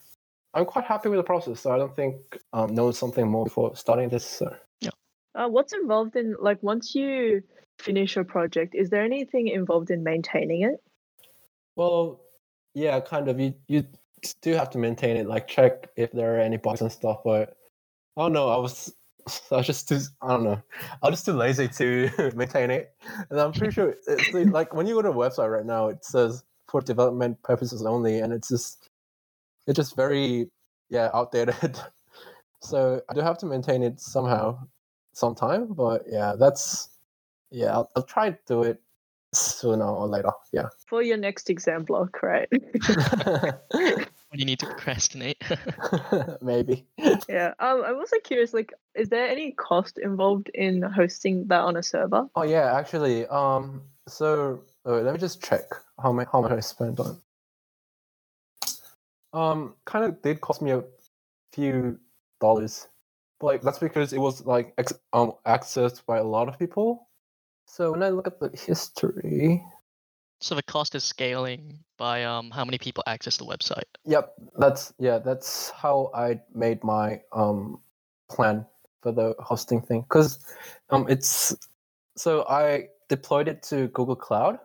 I'm 0.54 0.66
quite 0.66 0.84
happy 0.86 1.10
with 1.10 1.20
the 1.20 1.24
process. 1.24 1.62
So 1.62 1.72
I 1.72 1.78
don't 1.78 1.96
think 1.96 2.16
um, 2.54 2.74
know 2.74 2.92
something 2.92 3.28
more 3.28 3.46
before 3.46 3.76
starting 3.76 4.10
this. 4.10 4.26
So. 4.26 4.54
Uh, 5.38 5.48
what's 5.48 5.72
involved 5.72 6.16
in 6.16 6.36
like 6.40 6.62
once 6.64 6.96
you 6.96 7.44
finish 7.78 8.18
a 8.18 8.24
project? 8.24 8.74
Is 8.74 8.90
there 8.90 9.04
anything 9.04 9.48
involved 9.48 9.92
in 9.92 10.04
maintaining 10.04 10.64
it? 10.64 10.82
Well, 11.76 12.22
yeah, 12.74 13.00
kind 13.00 13.30
of. 13.30 13.40
You 13.40 13.54
you 13.68 13.86
do 14.42 14.54
have 14.54 14.72
to 14.72 14.80
maintain 14.80 15.16
it, 15.16 15.28
like 15.28 15.48
check 15.48 15.90
if 15.96 16.12
there 16.12 16.36
are 16.36 16.40
any 16.40 16.58
bugs 16.58 16.82
and 16.82 16.92
stuff. 16.92 17.20
But 17.24 17.56
I 18.18 18.24
don't 18.24 18.34
know. 18.34 18.50
I 18.50 18.58
was 18.58 18.92
I 19.52 19.58
was 19.58 19.68
just 19.68 19.88
too 19.88 20.00
I 20.24 20.30
don't 20.30 20.44
know. 20.44 20.62
I 21.04 21.08
was 21.08 21.20
just 21.20 21.26
too 21.28 21.34
lazy 21.34 21.68
to 21.68 22.32
maintain 22.36 22.72
it, 22.72 22.96
and 23.30 23.40
I'm 23.40 23.52
pretty 23.52 23.74
sure 23.74 23.96
it's 24.08 24.34
like 24.34 24.74
when 24.74 24.88
you 24.88 24.96
go 24.96 25.04
to 25.04 25.10
a 25.10 25.14
website 25.14 25.52
right 25.52 25.66
now, 25.66 25.90
it 25.90 26.04
says 26.04 26.44
for 26.68 26.82
development 26.82 27.42
purposes 27.44 27.86
only, 27.86 28.20
and 28.20 28.34
it's 28.34 28.50
just 28.50 28.90
it's 29.68 29.78
just 29.78 29.96
very 29.96 30.50
yeah 30.90 31.12
outdated. 31.14 31.80
so 32.64 33.02
I 33.08 33.14
do 33.14 33.22
have 33.22 33.38
to 33.40 33.46
maintain 33.46 33.84
it 33.84 34.00
somehow, 34.00 34.58
sometime. 35.18 35.74
But 35.74 36.04
yeah, 36.08 36.36
that's 36.38 36.90
yeah. 37.52 37.74
I'll, 37.74 37.92
I'll 37.96 38.04
try 38.04 38.30
to 38.30 38.38
do 38.48 38.64
it 38.64 38.82
sooner 39.34 39.86
or 39.86 40.08
later. 40.08 40.32
Yeah. 40.54 40.70
For 40.88 41.02
your 41.02 41.18
next 41.18 41.50
exam 41.50 41.84
block, 41.84 42.22
right? 42.24 42.50
When 44.30 44.42
you 44.42 44.46
need 44.46 44.60
to 44.60 44.66
procrastinate? 44.66 45.42
Maybe. 46.42 46.86
yeah. 47.30 47.54
Um, 47.60 47.84
I'm 47.86 47.96
also 47.96 48.18
curious. 48.20 48.54
Like, 48.54 48.74
is 48.94 49.08
there 49.08 49.26
any 49.30 49.54
cost 49.54 49.98
involved 49.98 50.50
in 50.54 50.82
hosting 50.82 51.48
that 51.48 51.62
on 51.62 51.78
a 51.78 51.84
server? 51.84 52.28
Oh 52.36 52.44
yeah, 52.44 52.76
actually. 52.76 53.26
Um. 53.28 53.84
So 54.10 54.64
uh, 54.86 55.00
let 55.00 55.14
me 55.14 55.20
just 55.20 55.42
check 55.42 55.64
how 56.02 56.12
much 56.12 56.28
how 56.30 56.42
much 56.42 56.52
I 56.52 56.60
spent 56.60 57.00
on. 57.00 57.22
Um, 59.32 59.76
kind 59.86 60.04
of 60.04 60.22
did 60.22 60.42
cost 60.42 60.62
me 60.62 60.72
a 60.72 60.84
few 61.54 61.98
dollars, 62.42 62.90
but 62.97 62.97
like 63.42 63.62
that's 63.62 63.80
because 63.80 64.14
it 64.14 64.20
was 64.20 64.46
like 64.46 64.74
ex- 64.78 64.94
um 65.14 65.34
accessed 65.46 66.06
by 66.06 66.18
a 66.18 66.24
lot 66.24 66.48
of 66.48 66.58
people. 66.58 67.08
So 67.66 67.92
when 67.92 68.04
I 68.04 68.10
look 68.10 68.28
at 68.28 68.40
the 68.40 68.50
history, 68.58 69.64
so 70.40 70.56
the 70.56 70.64
cost 70.64 70.96
is 70.96 71.04
scaling 71.04 71.80
by 71.98 72.24
um 72.24 72.52
how 72.52 72.66
many 72.66 72.78
people 72.78 73.04
access 73.08 73.38
the 73.38 73.46
website. 73.46 73.90
Yep, 74.06 74.34
that's 74.58 74.94
yeah, 75.00 75.20
that's 75.20 75.72
how 75.72 76.12
I 76.14 76.40
made 76.54 76.84
my 76.84 77.22
um 77.32 77.80
plan 78.30 78.66
for 79.02 79.12
the 79.12 79.36
hosting 79.40 79.82
thing 79.82 80.06
cuz 80.10 80.40
um 80.90 81.08
it's 81.10 81.56
so 82.16 82.46
I 82.48 82.90
deployed 83.10 83.48
it 83.48 83.64
to 83.64 83.88
Google 83.90 84.16
Cloud 84.16 84.60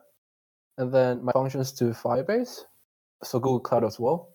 and 0.79 0.93
then 0.93 1.23
my 1.23 1.33
functions 1.33 1.73
to 1.73 1.85
Firebase, 1.93 2.65
so 3.23 3.39
Google 3.39 3.61
Cloud 3.61 3.85
as 3.85 4.01
well. 4.01 4.31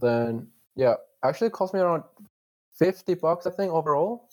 Then 0.00 0.48
yeah, 0.76 0.94
actually 1.22 1.48
it 1.48 1.52
cost 1.52 1.74
me 1.74 1.80
around 1.80 2.04
50 2.78 3.14
bucks 3.14 3.46
I 3.46 3.50
think 3.50 3.72
overall. 3.72 4.28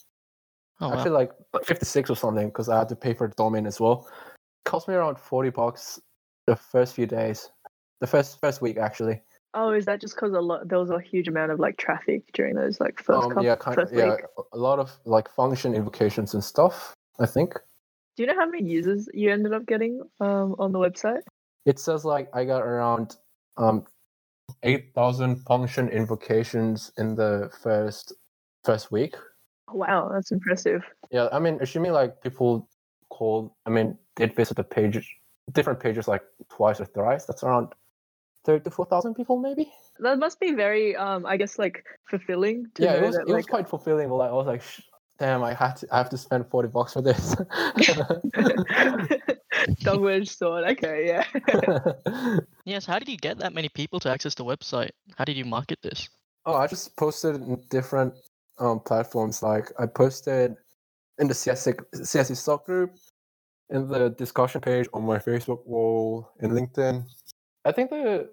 Oh 0.80 0.89
wow. 0.89 0.95
Actually 0.95 1.12
like 1.12 1.32
56 1.63 2.10
or 2.10 2.15
something 2.15 2.47
because 2.47 2.69
I 2.69 2.80
had 2.80 2.89
to 2.89 2.95
pay 2.95 3.13
for 3.13 3.27
the 3.27 3.36
domain 3.36 3.65
as 3.67 3.80
well. 3.80 4.08
cost 4.65 4.88
me 4.88 4.95
around 4.95 5.19
40 5.19 5.49
bucks 5.51 5.99
the 6.47 6.56
first 6.56 6.95
few 6.95 7.06
days. 7.06 7.49
The 7.99 8.08
first 8.08 8.39
first 8.39 8.62
week 8.62 8.77
actually. 8.77 9.21
Oh, 9.54 9.71
is 9.73 9.86
that 9.86 9.99
just 9.99 10.15
because 10.15 10.34
a 10.34 10.39
lot 10.39 10.67
there 10.69 10.80
was 10.80 10.89
a 10.89 10.99
huge 10.99 11.27
amount 11.27 11.51
of 11.51 11.60
like 11.60 11.77
traffic 11.77 12.23
during 12.34 12.56
those 12.56 12.80
like 12.80 12.99
first 12.99 13.23
um, 13.23 13.30
couple, 13.30 13.43
yeah, 13.43 13.56
kind 13.56 13.77
of, 13.77 13.84
first 13.84 13.93
yeah, 13.93 14.12
week? 14.12 14.21
a 14.54 14.58
lot 14.58 14.80
of 14.80 14.97
like 15.06 15.30
function 15.30 15.75
invocations 15.75 16.34
and 16.34 16.43
stuff. 16.43 16.93
I 17.19 17.25
think 17.25 17.54
Do 18.15 18.23
you 18.23 18.27
know 18.27 18.36
how 18.39 18.49
many 18.49 18.63
users 18.63 19.08
you 19.13 19.30
ended 19.32 19.54
up 19.54 19.65
getting 19.67 20.01
um 20.19 20.56
on 20.58 20.71
the 20.71 20.80
website? 20.80 21.21
it 21.65 21.77
says 21.77 22.04
like 22.06 22.27
I 22.34 22.45
got 22.45 22.63
around 22.63 23.17
um 23.58 23.86
eight 24.63 24.93
thousand 24.95 25.36
function 25.45 25.89
invocations 25.89 26.91
in 26.97 27.15
the 27.15 27.51
first 27.62 28.13
first 28.63 28.91
week. 28.91 29.15
Wow, 29.71 30.10
that's 30.13 30.32
impressive. 30.32 30.84
Yeah, 31.12 31.30
I 31.32 31.39
mean, 31.39 31.58
assuming 31.62 31.93
like 31.93 32.21
people 32.21 32.67
called, 33.10 33.52
I 33.65 33.69
mean, 33.69 33.97
did 34.15 34.36
visit 34.36 34.58
the 34.58 34.63
pages, 34.63 35.06
different 35.52 35.80
pages 35.80 36.08
like 36.08 36.24
twice 36.50 36.80
or 36.82 36.86
thrice. 36.86 37.26
That's 37.26 37.43
around 37.43 37.69
thirty 38.43 38.63
to 38.63 38.71
four 38.71 38.86
thousand 38.86 39.15
people, 39.15 39.38
maybe. 39.38 39.71
That 40.00 40.19
must 40.19 40.39
be 40.39 40.54
very 40.54 40.95
um 40.95 41.26
I 41.26 41.38
guess 41.38 41.60
like 41.60 41.86
fulfilling 42.10 42.67
to 42.76 42.84
yeah, 42.84 42.93
it 42.93 43.04
was 43.04 43.15
that 43.15 43.28
it 43.28 43.34
was 43.34 43.45
quite 43.45 43.69
fulfilling. 43.69 44.10
But 44.10 44.15
like, 44.15 44.30
I 44.30 44.34
was 44.34 44.47
like, 44.47 44.62
Sh- 44.62 44.82
damn, 45.19 45.43
I 45.43 45.54
had 45.54 45.74
to 45.78 45.88
I 45.91 45.97
have 45.97 46.10
to 46.10 46.17
spend 46.17 46.47
forty 46.47 46.67
bucks 46.67 46.93
for 46.93 47.02
this. 47.02 47.36
double 49.82 50.10
edged 50.10 50.38
sword. 50.38 50.65
Okay, 50.71 51.08
yeah. 51.08 52.39
Yes. 52.65 52.86
How 52.86 53.00
did 53.00 53.10
you 53.10 53.17
get 53.17 53.39
that 53.39 53.54
many 53.54 53.69
people 53.69 54.00
to 54.02 54.10
access 54.10 54.36
the 54.36 54.45
website? 54.45 54.91
How 55.17 55.26
did 55.26 55.36
you 55.36 55.45
market 55.45 55.80
this? 55.82 56.08
Oh, 56.45 56.54
I 56.56 56.67
just 56.67 56.95
posted 56.95 57.36
in 57.36 57.60
different 57.69 58.13
um, 58.62 58.80
platforms. 58.80 59.43
Like 59.43 59.71
I 59.78 59.86
posted 59.86 60.56
in 61.19 61.28
the 61.28 61.34
CSC 61.34 61.76
CSC 61.95 62.65
group, 62.65 62.95
in 63.69 63.88
the 63.88 64.10
discussion 64.10 64.62
page 64.62 64.88
on 64.93 65.04
my 65.04 65.17
Facebook 65.17 65.65
wall, 65.65 66.30
in 66.39 66.52
LinkedIn. 66.52 67.04
I 67.65 67.71
think 67.71 67.89
the 67.89 68.30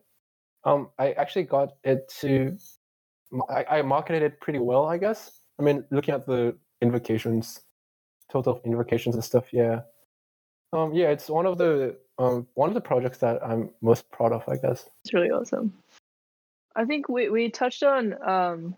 um 0.64 0.91
I 0.99 1.12
actually 1.12 1.45
got 1.45 1.73
it 1.83 2.09
to 2.21 2.57
I, 3.49 3.64
I 3.79 3.83
marketed 3.83 4.23
it 4.23 4.41
pretty 4.41 4.59
well, 4.59 4.87
I 4.87 4.99
guess. 4.99 5.41
I 5.59 5.62
mean, 5.62 5.85
looking 5.91 6.14
at 6.14 6.27
the 6.27 6.57
invocations, 6.81 7.61
total 8.31 8.61
invocations 8.64 9.14
and 9.14 9.25
stuff. 9.25 9.53
Yeah. 9.53 9.81
Um. 10.73 10.93
Yeah, 10.95 11.09
it's 11.09 11.29
one 11.29 11.47
of 11.47 11.59
the 11.59 11.97
um 12.19 12.47
one 12.55 12.69
of 12.69 12.75
the 12.75 12.81
projects 12.81 13.19
that 13.19 13.43
I'm 13.45 13.71
most 13.81 14.11
proud 14.11 14.33
of, 14.33 14.49
I 14.49 14.57
guess. 14.57 14.88
It's 15.05 15.14
really 15.14 15.31
awesome. 15.31 15.73
I 16.77 16.85
think 16.85 17.09
we, 17.09 17.29
we 17.29 17.51
touched 17.51 17.83
on 17.83 18.14
um 18.29 18.77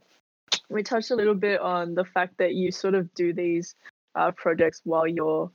we 0.70 0.82
touched 0.82 1.10
a 1.10 1.16
little 1.16 1.34
bit 1.34 1.60
on 1.60 1.94
the 1.94 2.04
fact 2.04 2.38
that 2.38 2.54
you 2.54 2.72
sort 2.72 2.94
of 2.94 3.12
do 3.14 3.32
these 3.32 3.74
uh, 4.14 4.30
projects 4.30 4.80
while 4.84 5.06
you're 5.06 5.50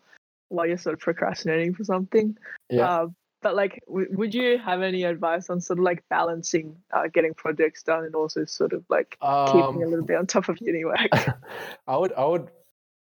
while 0.49 0.65
you're 0.65 0.78
sort 0.78 0.93
of 0.93 0.99
procrastinating 0.99 1.73
for 1.73 1.84
something. 1.84 2.38
Yeah. 2.69 2.86
Uh, 2.86 3.08
but 3.41 3.56
like, 3.56 3.84
w- 3.88 4.08
would 4.12 4.34
you 4.34 4.58
have 4.58 4.82
any 4.82 5.04
advice 5.04 5.49
on 5.49 5.62
sort 5.62 5.80
of 5.80 5.86
like 5.86 6.04
balancing 6.10 6.75
uh, 6.93 7.08
getting 7.13 7.34
projects 7.34 7.84
done 7.84 8.04
and 8.04 8.15
also 8.15 8.45
sort 8.45 8.73
of 8.73 8.84
like 8.89 9.17
keeping 9.19 9.82
a 9.82 9.86
Um, 9.86 9.89
little 9.89 10.06
bit 10.06 10.17
on 10.17 10.28
top 10.28 10.49
of 10.49 10.58
uni 10.62 10.86
work? 10.86 11.12
I 11.88 11.97
would 11.97 12.13
I 12.13 12.25
would 12.25 12.49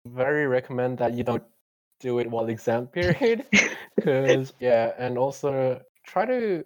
very 0.06 0.46
recommend 0.46 0.98
that 0.98 1.14
you 1.14 1.24
don't 1.24 1.44
do 2.00 2.18
it 2.18 2.28
while 2.28 2.48
exam 2.48 2.88
period 2.88 3.44
because 3.96 4.52
yeah 4.58 4.92
and 4.98 5.16
also 5.16 5.80
try 6.04 6.26
to 6.26 6.64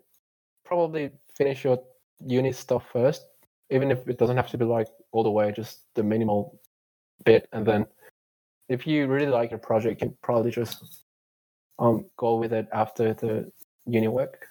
probably 0.65 1.11
finish 1.37 1.63
your 1.65 1.79
uni 2.25 2.53
stuff 2.53 2.89
first 2.91 3.27
even 3.71 3.91
if 3.91 4.07
it 4.09 4.19
doesn't 4.19 4.37
have 4.37 4.51
to 4.51 4.59
be 4.59 4.65
like 4.65 4.89
all 5.13 5.23
the 5.23 5.31
way 5.31 5.53
just 5.53 5.81
the 5.95 6.03
minimal 6.03 6.61
bit 7.25 7.49
and 7.53 7.67
then 7.67 7.87
if 8.69 8.87
you 8.87 9.07
really 9.07 9.27
like 9.27 9.51
your 9.51 9.59
project 9.59 10.01
you 10.01 10.09
can 10.09 10.17
probably 10.23 10.51
just 10.51 11.05
um 11.79 12.05
go 12.17 12.37
with 12.37 12.53
it 12.53 12.69
after 12.73 13.15
the 13.15 13.51
uni 13.87 14.09
work. 14.09 14.47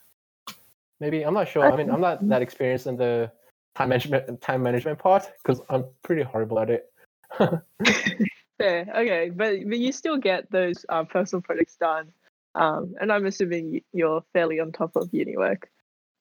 Maybe 0.99 1.23
i'm 1.23 1.34
not 1.34 1.47
sure 1.47 1.71
i 1.71 1.75
mean 1.75 1.89
i'm 1.89 2.01
not 2.01 2.28
that 2.30 2.41
experienced 2.41 2.88
in 2.88 2.95
the 2.95 3.32
time 3.75 3.89
management 3.89 4.41
time 4.41 4.63
management 4.63 4.97
part 4.97 5.30
because 5.43 5.62
i'm 5.69 5.86
pretty 6.04 6.23
horrible 6.23 6.60
at 6.60 6.69
it. 6.69 6.91
Fair, 8.58 8.88
okay, 8.95 9.32
but 9.36 9.58
but 9.67 9.78
you 9.78 9.91
still 9.91 10.17
get 10.17 10.49
those 10.49 10.86
uh, 10.88 11.04
personal 11.04 11.41
projects 11.41 11.75
done 11.75 12.13
Um, 12.56 12.95
and 13.01 13.12
I'm 13.12 13.25
assuming 13.25 13.82
you're 13.91 14.23
fairly 14.32 14.62
on 14.62 14.71
top 14.71 14.95
of 14.95 15.13
uni 15.13 15.36
work 15.36 15.69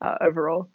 uh, 0.01 0.17
overall. 0.21 0.69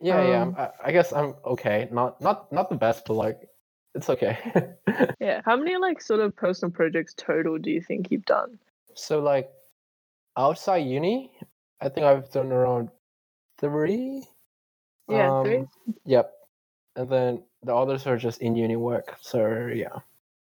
Yeah, 0.00 0.22
yeah. 0.28 0.42
Um, 0.42 0.54
I'm, 0.56 0.64
I, 0.64 0.70
I 0.88 0.92
guess 0.92 1.12
I'm 1.12 1.34
okay. 1.44 1.88
Not 1.90 2.20
not 2.20 2.50
not 2.52 2.70
the 2.70 2.76
best, 2.76 3.04
but 3.06 3.14
like 3.14 3.48
it's 3.94 4.08
okay. 4.10 4.38
Yeah. 5.20 5.40
How 5.44 5.56
many 5.56 5.76
like 5.76 6.00
sort 6.00 6.20
of 6.20 6.34
personal 6.36 6.70
projects 6.72 7.14
total 7.16 7.58
do 7.58 7.70
you 7.70 7.80
think 7.82 8.10
you've 8.10 8.24
done? 8.26 8.58
so 8.94 9.20
like 9.20 9.50
outside 10.36 10.78
uni, 10.86 11.32
I 11.80 11.88
think 11.88 12.06
I've 12.06 12.30
done 12.30 12.52
around 12.52 12.90
three. 13.60 14.24
Yeah, 15.08 15.42
three. 15.42 15.58
Um, 15.58 15.68
Yep. 16.04 16.32
And 16.96 17.08
then 17.08 17.42
the 17.62 17.74
others 17.74 18.06
are 18.06 18.16
just 18.16 18.40
in 18.40 18.56
uni 18.56 18.76
work. 18.76 19.16
So 19.20 19.70
yeah. 19.74 19.98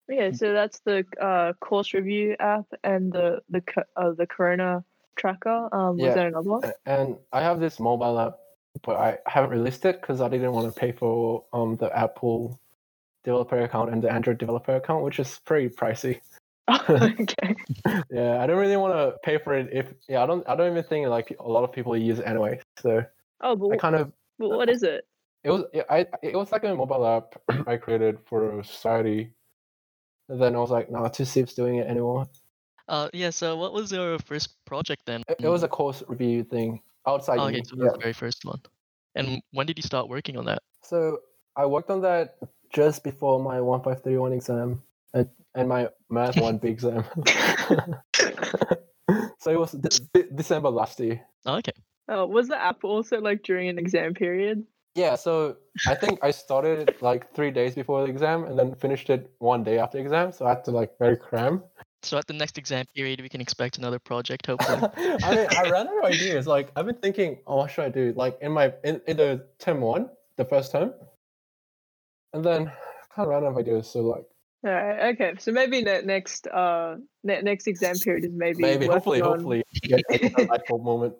Yeah, 0.08 0.30
so 0.32 0.52
that's 0.52 0.80
the 0.80 1.04
uh, 1.20 1.52
course 1.60 1.92
review 1.92 2.36
app 2.38 2.66
and 2.84 3.12
the 3.12 3.40
the 3.50 3.62
uh, 3.96 4.12
the 4.12 4.26
Corona 4.26 4.84
tracker. 5.16 5.68
Um, 5.72 5.96
was 5.98 6.06
Yeah. 6.06 6.14
there 6.14 6.28
another 6.28 6.48
one? 6.50 6.62
And 6.86 7.16
I 7.32 7.40
have 7.42 7.58
this 7.58 7.80
mobile 7.80 8.20
app, 8.20 8.38
but 8.82 8.96
I 8.96 9.18
haven't 9.26 9.50
released 9.50 9.84
it 9.84 10.00
because 10.00 10.20
I 10.20 10.28
didn't 10.28 10.52
want 10.52 10.72
to 10.72 10.78
pay 10.78 10.92
for 10.92 11.44
um 11.52 11.76
the 11.76 11.96
Apple 11.96 12.58
developer 13.24 13.60
account 13.60 13.92
and 13.92 14.02
the 14.02 14.10
Android 14.10 14.38
developer 14.38 14.76
account, 14.76 15.04
which 15.04 15.18
is 15.18 15.40
pretty 15.44 15.68
pricey. 15.68 16.20
okay. 16.90 17.54
Yeah, 18.10 18.42
I 18.42 18.46
don't 18.46 18.58
really 18.58 18.76
want 18.76 18.94
to 18.94 19.16
pay 19.22 19.38
for 19.38 19.54
it 19.54 19.68
if 19.72 19.86
yeah, 20.08 20.22
I 20.22 20.26
don't 20.26 20.48
I 20.48 20.56
don't 20.56 20.72
even 20.72 20.84
think 20.84 21.06
like 21.08 21.36
a 21.38 21.48
lot 21.48 21.64
of 21.64 21.72
people 21.72 21.96
use 21.96 22.18
it 22.18 22.26
anyway. 22.26 22.60
So 22.80 23.04
Oh, 23.40 23.54
but, 23.54 23.72
I 23.72 23.76
kind 23.76 23.94
of 23.94 24.12
but 24.38 24.48
what 24.48 24.68
is 24.68 24.82
it? 24.82 25.06
it 25.44 25.50
was 25.50 25.64
it, 25.72 25.86
I 25.88 26.06
it 26.22 26.34
was 26.34 26.50
like 26.50 26.64
a 26.64 26.74
mobile 26.74 27.06
app 27.06 27.40
I 27.68 27.76
created 27.76 28.18
for 28.26 28.60
a 28.60 28.64
society. 28.64 29.32
And 30.28 30.42
then 30.42 30.56
I 30.56 30.58
was 30.58 30.70
like, 30.70 30.90
nah, 30.90 31.06
two 31.06 31.24
Steve's 31.24 31.54
doing 31.54 31.76
it 31.76 31.86
anymore. 31.86 32.26
Uh, 32.88 33.08
yeah. 33.12 33.30
So 33.30 33.56
what 33.56 33.72
was 33.72 33.92
your 33.92 34.18
first 34.18 34.56
project 34.64 35.02
then? 35.06 35.22
It, 35.28 35.36
it 35.40 35.48
was 35.48 35.62
a 35.62 35.68
course 35.68 36.02
review 36.08 36.42
thing 36.42 36.80
outside. 37.06 37.38
Oh, 37.38 37.44
okay, 37.44 37.56
uni, 37.56 37.64
so 37.64 37.76
yeah. 37.78 37.90
the 37.92 37.98
very 37.98 38.12
first 38.12 38.44
one. 38.44 38.60
And 39.14 39.28
mm. 39.28 39.40
when 39.52 39.66
did 39.66 39.78
you 39.78 39.82
start 39.82 40.08
working 40.08 40.36
on 40.36 40.44
that? 40.46 40.62
So 40.82 41.18
I 41.56 41.66
worked 41.66 41.90
on 41.90 42.02
that 42.02 42.36
just 42.72 43.04
before 43.04 43.42
my 43.42 43.60
one 43.60 43.82
five 43.82 44.02
three 44.02 44.18
one 44.18 44.32
exam 44.32 44.82
and, 45.14 45.28
and 45.54 45.68
my 45.68 45.88
math 46.10 46.36
one 46.40 46.58
big 46.58 46.72
exam. 46.72 47.04
so 49.38 49.50
it 49.50 49.58
was 49.58 49.72
de- 49.72 50.00
de- 50.14 50.30
December 50.34 50.70
last 50.70 51.00
year. 51.00 51.20
Oh, 51.46 51.56
okay. 51.56 51.72
Oh, 52.08 52.26
was 52.26 52.48
the 52.48 52.60
app 52.60 52.84
also 52.84 53.20
like 53.20 53.42
during 53.42 53.68
an 53.68 53.78
exam 53.78 54.14
period? 54.14 54.64
Yeah, 54.94 55.16
so 55.16 55.56
I 55.86 55.94
think 55.94 56.20
I 56.22 56.30
started 56.30 56.96
like 57.02 57.34
three 57.34 57.50
days 57.50 57.74
before 57.74 58.02
the 58.02 58.10
exam 58.10 58.44
and 58.44 58.58
then 58.58 58.74
finished 58.74 59.10
it 59.10 59.30
one 59.38 59.62
day 59.62 59.78
after 59.78 59.98
the 59.98 60.04
exam. 60.04 60.32
So 60.32 60.46
I 60.46 60.50
had 60.50 60.64
to 60.64 60.70
like 60.70 60.98
very 60.98 61.16
cram. 61.16 61.62
So 62.06 62.16
at 62.16 62.26
the 62.26 62.32
next 62.34 62.56
exam 62.56 62.86
period, 62.94 63.20
we 63.20 63.28
can 63.28 63.40
expect 63.40 63.78
another 63.78 63.98
project, 63.98 64.46
hopefully. 64.50 64.78
I 65.22 65.34
mean, 65.34 65.46
I 65.50 65.68
ran 65.68 65.88
out 65.88 65.98
of 66.04 66.04
ideas. 66.04 66.46
Like 66.46 66.70
I've 66.76 66.86
been 66.86 66.94
thinking, 66.96 67.38
oh, 67.46 67.56
what 67.56 67.70
should 67.70 67.84
I 67.84 67.88
do? 67.88 68.12
Like 68.16 68.38
in 68.40 68.52
my 68.52 68.72
in, 68.84 69.00
in 69.06 69.16
the 69.16 69.46
term 69.58 69.80
one, 69.80 70.08
the 70.36 70.44
first 70.44 70.72
term, 70.72 70.94
and 72.32 72.44
then 72.44 72.66
kind 73.14 73.26
of 73.26 73.28
ran 73.28 73.44
out 73.44 73.50
of 73.50 73.58
ideas. 73.58 73.88
So 73.90 74.02
like 74.02 74.24
All 74.64 74.72
right. 74.72 75.14
Okay. 75.14 75.34
So 75.38 75.50
maybe 75.52 75.82
ne- 75.82 76.02
next 76.02 76.46
uh 76.46 76.96
ne- 77.24 77.42
next 77.42 77.66
exam 77.66 77.98
period 77.98 78.24
is 78.24 78.32
maybe 78.32 78.62
maybe, 78.62 78.86
hopefully, 78.86 79.20
on- 79.20 79.32
hopefully, 79.32 79.64
get 79.82 80.00
a 80.36 80.42
light 80.50 80.66
bulb 80.68 80.84
moment. 80.84 81.14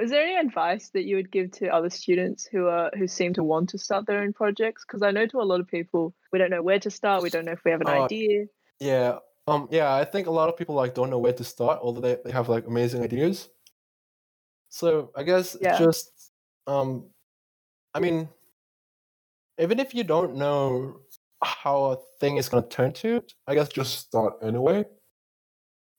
Is 0.00 0.10
there 0.10 0.22
any 0.22 0.36
advice 0.36 0.90
that 0.90 1.04
you 1.04 1.16
would 1.16 1.30
give 1.30 1.50
to 1.52 1.68
other 1.68 1.90
students 1.90 2.44
who 2.44 2.66
are 2.66 2.90
who 2.96 3.08
seem 3.08 3.32
to 3.34 3.42
want 3.42 3.70
to 3.70 3.78
start 3.78 4.06
their 4.06 4.18
own 4.18 4.32
projects? 4.32 4.84
Because 4.86 5.02
I 5.02 5.10
know 5.10 5.26
to 5.26 5.40
a 5.40 5.48
lot 5.48 5.60
of 5.60 5.66
people, 5.66 6.14
we 6.30 6.38
don't 6.38 6.50
know 6.50 6.62
where 6.62 6.78
to 6.78 6.90
start. 6.90 7.22
We 7.22 7.30
don't 7.30 7.46
know 7.46 7.52
if 7.52 7.64
we 7.64 7.70
have 7.70 7.80
an 7.80 7.88
Uh, 7.88 8.04
idea. 8.04 8.46
yeah, 8.80 9.18
um, 9.48 9.68
yeah. 9.70 9.94
I 9.94 10.04
think 10.04 10.26
a 10.28 10.30
lot 10.32 10.48
of 10.48 10.56
people 10.56 10.74
like 10.76 10.94
don't 10.94 11.10
know 11.10 11.18
where 11.18 11.32
to 11.34 11.44
start, 11.44 11.80
although 11.82 12.00
they, 12.02 12.18
they 12.24 12.32
have 12.32 12.48
like 12.48 12.66
amazing 12.66 13.02
ideas. 13.02 13.48
So 14.70 15.10
I 15.16 15.22
guess 15.24 15.56
Yeah. 15.60 15.78
just 15.78 16.32
um, 16.66 17.06
I 17.94 18.00
mean, 18.00 18.28
even 19.58 19.80
if 19.80 19.94
you 19.94 20.04
don't 20.04 20.36
know 20.36 21.00
how 21.42 21.84
a 21.86 21.96
thing 22.20 22.36
is 22.38 22.48
gonna 22.48 22.66
turn 22.68 22.92
to, 22.94 23.22
I 23.46 23.54
guess 23.54 23.68
just 23.68 23.98
start 23.98 24.34
anyway. 24.42 24.84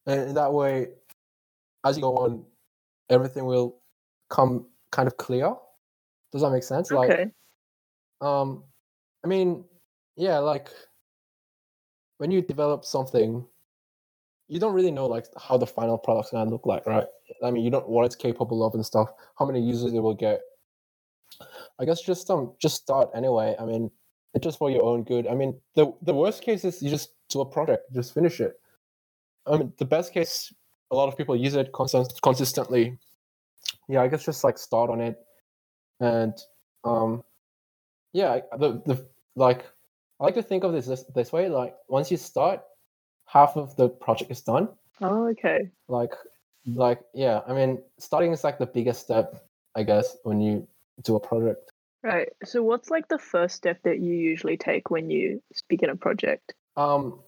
And 0.08 0.22
in 0.30 0.36
that 0.36 0.54
way, 0.54 0.90
as 1.86 1.98
you 1.98 2.02
go 2.02 2.16
on, 2.18 2.46
everything 3.10 3.46
will 3.46 3.82
come 4.30 4.68
kind 4.92 5.08
of 5.08 5.18
clear. 5.18 5.54
Does 6.32 6.42
that 6.44 6.52
make 6.52 6.64
sense? 6.64 6.92
Like 6.92 7.12
Okay. 7.12 7.32
um 8.22 8.64
i 9.24 9.28
mean 9.28 9.64
yeah 10.16 10.40
like 10.40 10.70
when 12.20 12.32
you 12.32 12.42
develop 12.42 12.86
something 12.86 13.46
you 14.50 14.60
don't 14.60 14.74
really 14.74 14.92
know 14.92 15.06
like 15.06 15.26
how 15.38 15.58
the 15.58 15.66
final 15.66 15.98
product's 15.98 16.32
gonna 16.32 16.50
look 16.50 16.66
like 16.66 16.86
right? 16.86 17.08
I 17.44 17.52
mean 17.52 17.64
you 17.64 17.72
don't 17.72 17.88
what 17.88 18.06
it's 18.06 18.16
capable 18.16 18.66
of 18.66 18.74
and 18.74 18.86
stuff 18.86 19.10
how 19.38 19.46
many 19.46 19.62
users 19.62 19.94
it 19.94 20.00
will 20.00 20.16
get. 20.16 20.42
I 21.80 21.86
guess 21.86 22.02
just 22.02 22.30
um 22.30 22.54
just 22.60 22.76
start 22.76 23.10
anyway. 23.16 23.56
I 23.60 23.66
mean 23.66 23.90
it's 24.34 24.44
just 24.44 24.58
for 24.58 24.70
your 24.70 24.84
own 24.84 25.04
good. 25.04 25.28
I 25.28 25.34
mean 25.34 25.60
the 25.76 25.94
the 26.02 26.14
worst 26.14 26.44
case 26.44 26.66
is 26.66 26.82
you 26.82 26.90
just 26.90 27.14
do 27.30 27.42
a 27.42 27.46
project 27.46 27.94
just 27.94 28.14
finish 28.14 28.40
it. 28.42 28.60
I 29.48 29.58
mean 29.58 29.74
the 29.78 29.86
best 29.86 30.14
case 30.14 30.54
a 30.92 30.96
lot 30.96 31.08
of 31.08 31.16
people 31.16 31.36
use 31.36 31.56
it 31.56 31.72
constant, 31.72 32.12
consistently. 32.22 32.98
Yeah 33.88 34.02
i 34.02 34.08
guess 34.08 34.26
just 34.26 34.44
like 34.44 34.58
start 34.58 34.90
on 34.90 35.00
it. 35.00 35.16
And 36.02 36.34
um 36.84 37.24
yeah 38.14 38.40
the 38.58 38.82
the 38.86 39.06
like 39.36 39.64
i 40.20 40.24
like 40.26 40.36
to 40.36 40.44
think 40.44 40.64
of 40.64 40.74
this 40.74 40.86
this, 40.88 41.04
this 41.16 41.32
way 41.32 41.50
like 41.50 41.76
once 41.88 42.12
you 42.12 42.18
start 42.18 42.62
half 43.26 43.56
of 43.58 43.76
the 43.76 43.90
project 43.90 44.32
is 44.32 44.42
done 44.42 44.70
Oh, 45.02 45.28
okay. 45.30 45.70
like 45.88 46.14
like 46.66 47.02
yeah 47.14 47.42
i 47.48 47.54
mean 47.54 47.82
starting 48.00 48.32
is 48.32 48.44
like 48.44 48.58
the 48.60 48.66
biggest 48.66 49.02
step 49.02 49.46
i 49.76 49.84
guess 49.84 50.18
when 50.24 50.42
you 50.42 50.68
do 51.04 51.16
a 51.16 51.20
project 51.20 51.72
Right. 52.02 52.30
So, 52.46 52.64
what's 52.64 52.90
like 52.90 53.10
the 53.10 53.18
first 53.20 53.56
step 53.58 53.80
that 53.84 54.00
you 54.00 54.14
usually 54.14 54.56
take 54.56 54.90
when 54.90 55.10
you 55.10 55.44
begin 55.68 55.90
a 55.90 55.98
project? 55.98 56.54
um 56.78 57.20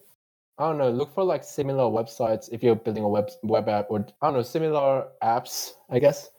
i 0.58 0.66
don't 0.66 0.78
know 0.78 0.90
look 0.90 1.12
for 1.14 1.24
like 1.24 1.44
similar 1.44 1.84
websites 1.84 2.48
if 2.52 2.62
you're 2.62 2.74
building 2.76 3.04
a 3.04 3.08
web 3.08 3.28
web 3.42 3.68
app 3.68 3.86
or 3.90 3.98
i 4.22 4.26
don't 4.26 4.34
know 4.34 4.42
similar 4.42 5.08
apps 5.22 5.72
i 5.90 5.98
guess 5.98 6.30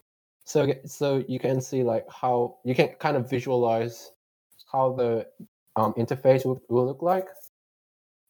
so 0.45 0.73
so 0.85 1.23
you 1.27 1.39
can 1.39 1.61
see 1.61 1.83
like 1.83 2.05
how 2.09 2.57
you 2.63 2.73
can 2.73 2.87
kind 2.99 3.17
of 3.17 3.29
visualize 3.29 4.11
how 4.71 4.93
the 4.93 5.27
um, 5.75 5.93
interface 5.93 6.45
will, 6.45 6.61
will 6.69 6.85
look 6.85 7.01
like 7.01 7.27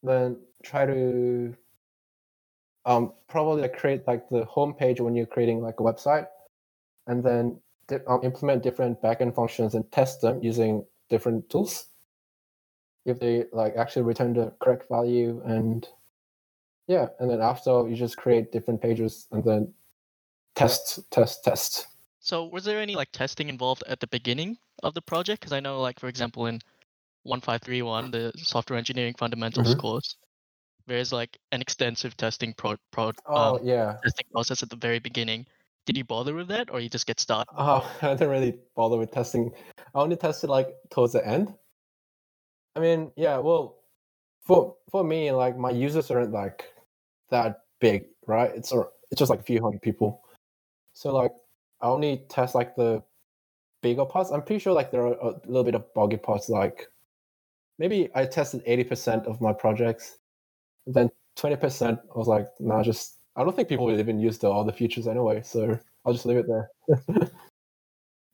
then 0.04 0.38
try 0.64 0.86
to 0.86 1.56
um 2.86 3.14
probably 3.28 3.62
like 3.62 3.78
create 3.78 4.06
like 4.08 4.28
the 4.30 4.44
home 4.46 4.74
page 4.74 5.00
when 5.00 5.16
you're 5.16 5.26
creating 5.26 5.62
like 5.62 5.80
a 5.80 5.84
website 5.84 6.28
and 7.08 7.24
then 7.24 7.58
di- 7.88 8.04
um, 8.08 8.20
implement 8.24 8.62
different 8.64 9.02
backend 9.02 9.34
functions 9.34 9.76
and 9.76 9.90
test 9.92 10.22
them 10.22 10.40
using 10.44 10.86
different 11.10 11.50
tools 11.50 11.88
if 13.06 13.20
they 13.20 13.46
like 13.52 13.76
actually 13.76 14.02
return 14.02 14.34
the 14.34 14.52
correct 14.62 14.88
value 14.90 15.42
and 15.46 15.88
yeah 16.88 17.08
and 17.20 17.30
then 17.30 17.42
after 17.42 17.88
you 17.88 17.96
just 17.96 18.18
create 18.18 18.52
different 18.52 18.82
pages 18.82 19.28
and 19.32 19.44
then 19.44 19.74
test 20.56 21.00
test 21.12 21.44
test 21.44 21.88
So 22.20 22.46
was 22.46 22.64
there 22.64 22.80
any 22.80 22.96
like 22.96 23.12
testing 23.12 23.50
involved 23.50 23.84
at 23.88 24.00
the 24.00 24.08
beginning 24.08 24.58
of 24.82 24.94
the 24.94 25.02
project? 25.02 25.42
Because 25.42 25.52
I 25.52 25.60
know, 25.60 25.82
like 25.82 26.00
for 26.00 26.08
example, 26.08 26.46
in 26.46 26.62
one 27.24 27.42
five 27.42 27.62
three 27.62 27.82
one, 27.82 28.12
the 28.12 28.32
software 28.38 28.78
engineering 28.78 29.14
fundamentals 29.18 29.74
Mhm. 29.74 29.80
course, 29.80 30.16
there's 30.88 31.12
like 31.14 31.38
an 31.52 31.62
extensive 31.62 32.16
testing 32.18 32.54
pro, 32.54 32.76
pro 32.92 33.12
oh 33.28 33.58
um, 33.58 33.60
yeah. 33.66 33.98
testing 34.04 34.26
process 34.32 34.62
at 34.64 34.70
the 34.70 34.76
very 34.76 35.00
beginning. 35.00 35.46
Did 35.86 35.98
you 35.98 36.04
bother 36.06 36.34
with 36.34 36.48
that, 36.50 36.70
or 36.72 36.80
you 36.80 36.90
just 36.90 37.08
get 37.08 37.20
started? 37.20 37.52
oh 37.58 37.84
i 38.02 38.10
didn't 38.14 38.30
really 38.30 38.58
bother 38.76 38.98
with 38.98 39.12
testing. 39.12 39.52
I 39.96 40.00
only 40.00 40.16
tested 40.18 40.50
like 40.50 40.70
towards 40.92 41.14
the 41.14 41.26
end. 41.26 41.54
I 42.76 42.80
mean 42.80 43.12
yeah 43.16 43.38
well 43.38 43.78
for 44.46 44.76
for 44.92 45.04
me 45.04 45.32
like 45.32 45.58
my 45.58 45.70
users 45.70 46.10
aren't 46.12 46.32
like 46.32 46.66
that 47.30 47.62
big 47.80 48.06
right? 48.28 48.52
It's 48.56 48.72
a, 48.72 48.84
it's 49.12 49.20
just 49.20 49.30
like 49.30 49.40
a 49.42 49.44
few 49.44 49.62
hundred 49.62 49.82
people. 49.82 50.22
So 50.94 51.14
like 51.14 51.32
i 51.82 51.88
only 51.88 52.26
test 52.30 52.56
like 52.56 52.76
the 52.76 53.04
bigger 53.82 54.06
parts. 54.06 54.32
I'm 54.32 54.42
pretty 54.42 54.60
sure 54.60 54.74
like 54.74 54.92
there 54.92 55.06
are 55.06 55.14
a 55.14 55.34
little 55.46 55.64
bit 55.64 55.76
of 55.76 55.94
buggy 55.94 56.18
parts 56.18 56.50
like 56.50 56.88
maybe 57.80 58.10
i 58.16 58.26
tested 58.26 58.62
80% 58.66 59.26
of 59.28 59.42
my 59.42 59.54
projects 59.54 60.18
then 60.88 61.10
20% 61.36 62.00
i 62.16 62.18
was 62.18 62.28
like 62.28 62.48
nah 62.60 62.84
just 62.84 63.20
i 63.36 63.44
don't 63.44 63.56
think 63.56 63.70
people 63.70 63.86
will 63.88 64.00
even 64.00 64.20
use 64.20 64.38
the 64.40 64.50
other 64.50 64.72
features 64.72 65.08
anyway 65.08 65.42
so 65.44 65.78
i'll 66.06 66.14
just 66.14 66.26
leave 66.26 66.38
it 66.38 66.48
there. 66.48 66.70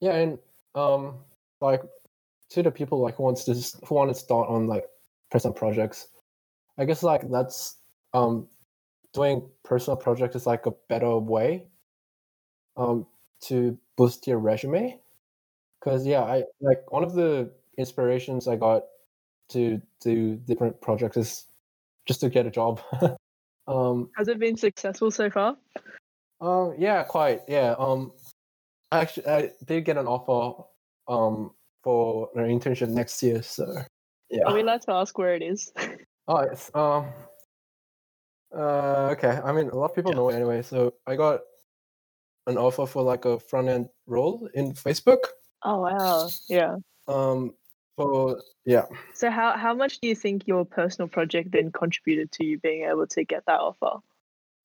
Yeah 0.01 0.13
and 0.15 0.39
um 0.75 1.19
like 1.61 1.81
to 2.51 2.63
the 2.63 2.71
people 2.71 2.99
like 3.01 3.15
who 3.15 3.23
wants 3.23 3.43
to 3.45 3.51
s- 3.51 3.79
who 3.85 3.95
want 3.95 4.09
to 4.11 4.15
start 4.15 4.49
on 4.49 4.67
like 4.67 4.85
personal 5.31 5.53
projects 5.53 6.07
i 6.77 6.85
guess 6.85 7.03
like 7.03 7.29
that's 7.31 7.77
um 8.13 8.47
doing 9.13 9.49
personal 9.63 9.97
projects 9.97 10.35
is 10.35 10.47
like 10.47 10.65
a 10.67 10.71
better 10.89 11.17
way 11.17 11.67
um 12.77 13.05
to 13.41 13.77
boost 13.97 14.27
your 14.27 14.37
resume. 14.39 14.99
Because 15.79 16.05
yeah 16.05 16.23
i 16.23 16.43
like 16.61 16.91
one 16.91 17.03
of 17.03 17.13
the 17.13 17.51
inspirations 17.77 18.47
i 18.47 18.55
got 18.55 18.83
to 19.49 19.81
do 20.01 20.35
different 20.35 20.79
projects 20.81 21.17
is 21.17 21.45
just 22.07 22.21
to 22.21 22.29
get 22.29 22.45
a 22.45 22.51
job 22.51 22.81
um 23.67 24.09
Has 24.15 24.27
it 24.27 24.39
been 24.39 24.57
successful 24.57 25.11
so 25.11 25.29
far? 25.29 25.57
Um, 26.41 26.73
yeah, 26.77 27.03
quite. 27.03 27.41
Yeah. 27.49 27.75
Um, 27.77 28.13
actually, 28.91 29.27
I 29.27 29.51
did 29.65 29.83
get 29.85 29.97
an 29.97 30.07
offer 30.07 30.63
um 31.07 31.51
for 31.83 32.29
an 32.35 32.45
internship 32.45 32.89
next 32.89 33.21
year. 33.21 33.41
So 33.43 33.65
yeah. 34.29 34.43
Are 34.45 34.53
we 34.53 34.61
allowed 34.61 34.81
to 34.83 34.93
ask 34.93 35.17
where 35.17 35.35
it 35.35 35.41
is? 35.41 35.71
Oh, 36.31 36.37
it's 36.37 36.69
um. 36.75 37.07
Uh, 38.55 39.09
okay. 39.17 39.39
I 39.43 39.51
mean, 39.51 39.69
a 39.69 39.75
lot 39.75 39.89
of 39.89 39.95
people 39.95 40.11
Yeah. 40.11 40.17
know 40.17 40.29
it 40.29 40.35
anyway. 40.35 40.61
So 40.61 40.93
I 41.07 41.15
got 41.15 41.41
an 42.45 42.55
offer 42.55 42.85
for 42.85 43.01
like 43.01 43.25
a 43.25 43.39
front 43.39 43.67
end 43.67 43.89
role 44.05 44.47
in 44.53 44.73
Facebook. 44.73 45.25
Oh 45.63 45.81
wow, 45.81 46.29
yeah. 46.47 46.75
Um, 47.07 47.55
for 47.99 48.41
yeah. 48.65 48.85
So 49.13 49.29
how 49.29 49.57
how 49.57 49.73
much 49.73 49.99
do 49.99 50.07
you 50.07 50.15
think 50.15 50.47
your 50.47 50.65
personal 50.65 51.07
project 51.07 51.51
then 51.51 51.71
contributed 51.71 52.31
to 52.33 52.45
you 52.45 52.57
being 52.59 52.83
able 52.83 53.07
to 53.07 53.23
get 53.25 53.45
that 53.45 53.59
offer? 53.59 53.99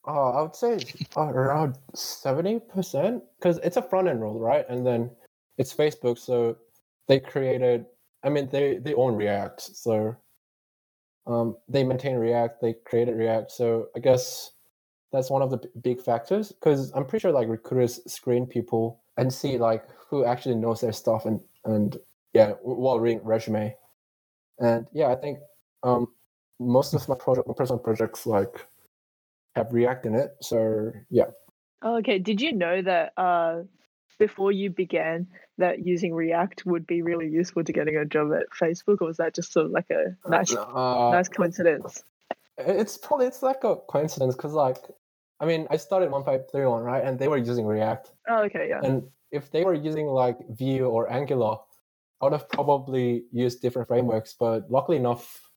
Oh, 0.07 0.31
I 0.31 0.43
would 0.43 0.55
say 0.55 0.79
around 1.17 1.77
seventy 1.95 2.61
percent 2.61 3.25
because 3.39 3.59
it's 3.65 3.77
a 3.77 3.83
front 3.83 4.09
end 4.09 4.21
role, 4.21 4.39
right? 4.39 4.65
And 4.69 4.87
then 4.87 5.11
it's 5.59 5.75
Facebook, 5.75 6.19
so 6.19 6.57
they 7.09 7.19
created. 7.19 7.87
I 8.23 8.29
mean, 8.29 8.49
they 8.51 8.79
they 8.79 8.95
own 8.95 9.17
React, 9.17 9.61
so 9.61 10.17
um, 11.27 11.57
they 11.69 11.83
maintain 11.83 12.17
React. 12.17 12.61
They 12.61 12.75
created 12.85 13.17
React, 13.17 13.51
so 13.51 13.89
I 13.97 13.99
guess 14.01 14.53
that's 15.11 15.31
one 15.31 15.43
of 15.43 15.51
the 15.51 15.61
big 15.83 16.01
factors. 16.01 16.53
Because 16.53 16.93
I'm 16.93 17.05
pretty 17.05 17.23
sure 17.23 17.33
like 17.33 17.49
recruiters 17.49 18.01
screen 18.07 18.47
people 18.47 19.01
and 19.17 19.33
see 19.33 19.59
like 19.59 19.85
who 20.09 20.25
actually 20.25 20.57
knows 20.57 20.81
their 20.81 20.93
stuff 20.93 21.25
and 21.25 21.41
and 21.65 21.97
yeah, 22.35 22.53
while 22.63 23.01
reading 23.01 23.21
resume. 23.25 23.75
And 24.59 24.87
yeah, 24.93 25.09
I 25.09 25.15
think 25.15 25.39
um, 25.83 26.09
most 26.61 26.93
of 26.95 27.09
my 27.09 27.15
project, 27.15 27.49
my 27.49 27.55
personal 27.55 27.79
projects, 27.79 28.27
like 28.27 28.67
have 29.57 29.73
React 29.73 30.07
in 30.07 30.15
it. 30.17 30.31
So 30.43 30.93
yeah. 31.11 31.27
Oh, 31.83 31.97
okay. 31.99 32.19
Did 32.19 32.41
you 32.41 32.53
know 32.53 32.83
that 32.83 33.13
uh, 33.17 33.63
before 34.19 34.53
you 34.53 34.71
began 34.71 35.29
that 35.59 35.85
using 35.85 36.13
React 36.15 36.67
would 36.67 36.87
be 36.87 37.03
really 37.03 37.29
useful 37.29 37.63
to 37.65 37.73
getting 37.73 37.97
a 37.97 38.05
job 38.05 38.33
at 38.33 38.47
Facebook, 38.61 38.99
or 39.01 39.07
was 39.07 39.17
that 39.19 39.35
just 39.35 39.53
sort 39.53 39.67
of 39.67 39.73
like 39.73 39.91
a 39.91 40.17
nice 40.29 40.53
Uh, 40.55 41.11
nice 41.13 41.29
coincidence? 41.29 42.03
It's 42.59 42.99
probably 42.99 43.27
it's 43.27 43.43
like 43.43 43.65
a 43.65 43.77
coincidence 43.89 44.35
because 44.37 44.53
like 44.53 44.79
I 45.41 45.47
mean 45.47 45.67
I 45.71 45.77
started 45.77 46.11
one 46.11 46.25
five 46.25 46.43
three 46.51 46.67
one 46.67 46.83
right, 46.83 47.05
and 47.05 47.19
they 47.19 47.29
were 47.29 47.39
using 47.39 47.67
React, 47.67 48.13
Oh, 48.29 48.43
okay, 48.45 48.69
yeah. 48.69 48.81
and 48.83 49.03
if 49.31 49.51
they 49.51 49.65
were 49.65 49.75
using 49.75 50.07
like 50.07 50.39
Vue 50.51 50.87
or 50.87 51.11
Angular, 51.13 51.57
I 52.21 52.27
would 52.27 52.33
have 52.33 52.49
probably 52.49 53.25
used 53.33 53.61
different 53.61 53.89
frameworks. 53.89 54.35
But 54.39 54.71
luckily 54.71 54.97
enough, 54.97 55.51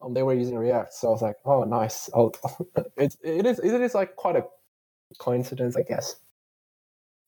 um, 0.00 0.14
they 0.14 0.22
were 0.22 0.34
using 0.34 0.56
React, 0.56 0.92
so 0.92 1.08
I 1.08 1.10
was 1.10 1.22
like, 1.22 1.36
oh, 1.44 1.64
nice. 1.64 2.08
I'll, 2.14 2.32
it's 2.96 3.16
it 3.22 3.46
is 3.46 3.58
it 3.58 3.80
is 3.80 3.94
like 3.94 4.16
quite 4.16 4.36
a 4.36 4.44
coincidence, 5.18 5.76
I 5.76 5.82
guess. 5.82 6.16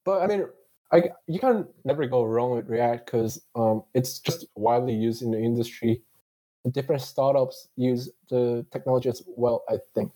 But 0.05 0.23
I 0.23 0.27
mean, 0.27 0.47
I 0.93 1.11
you 1.27 1.39
can 1.39 1.67
never 1.85 2.07
go 2.07 2.25
wrong 2.25 2.57
with 2.57 2.69
React 2.69 3.07
because 3.07 3.43
um, 3.55 3.83
it's 3.95 4.19
just 4.19 4.47
widely 4.55 4.95
used 4.95 5.23
in 5.23 5.31
the 5.31 5.39
industry. 5.39 6.03
Different 6.71 7.01
startups 7.03 7.69
use 7.77 8.11
the 8.29 8.67
technology 8.71 9.09
as 9.09 9.23
well. 9.27 9.65
I 9.69 9.79
think. 9.95 10.13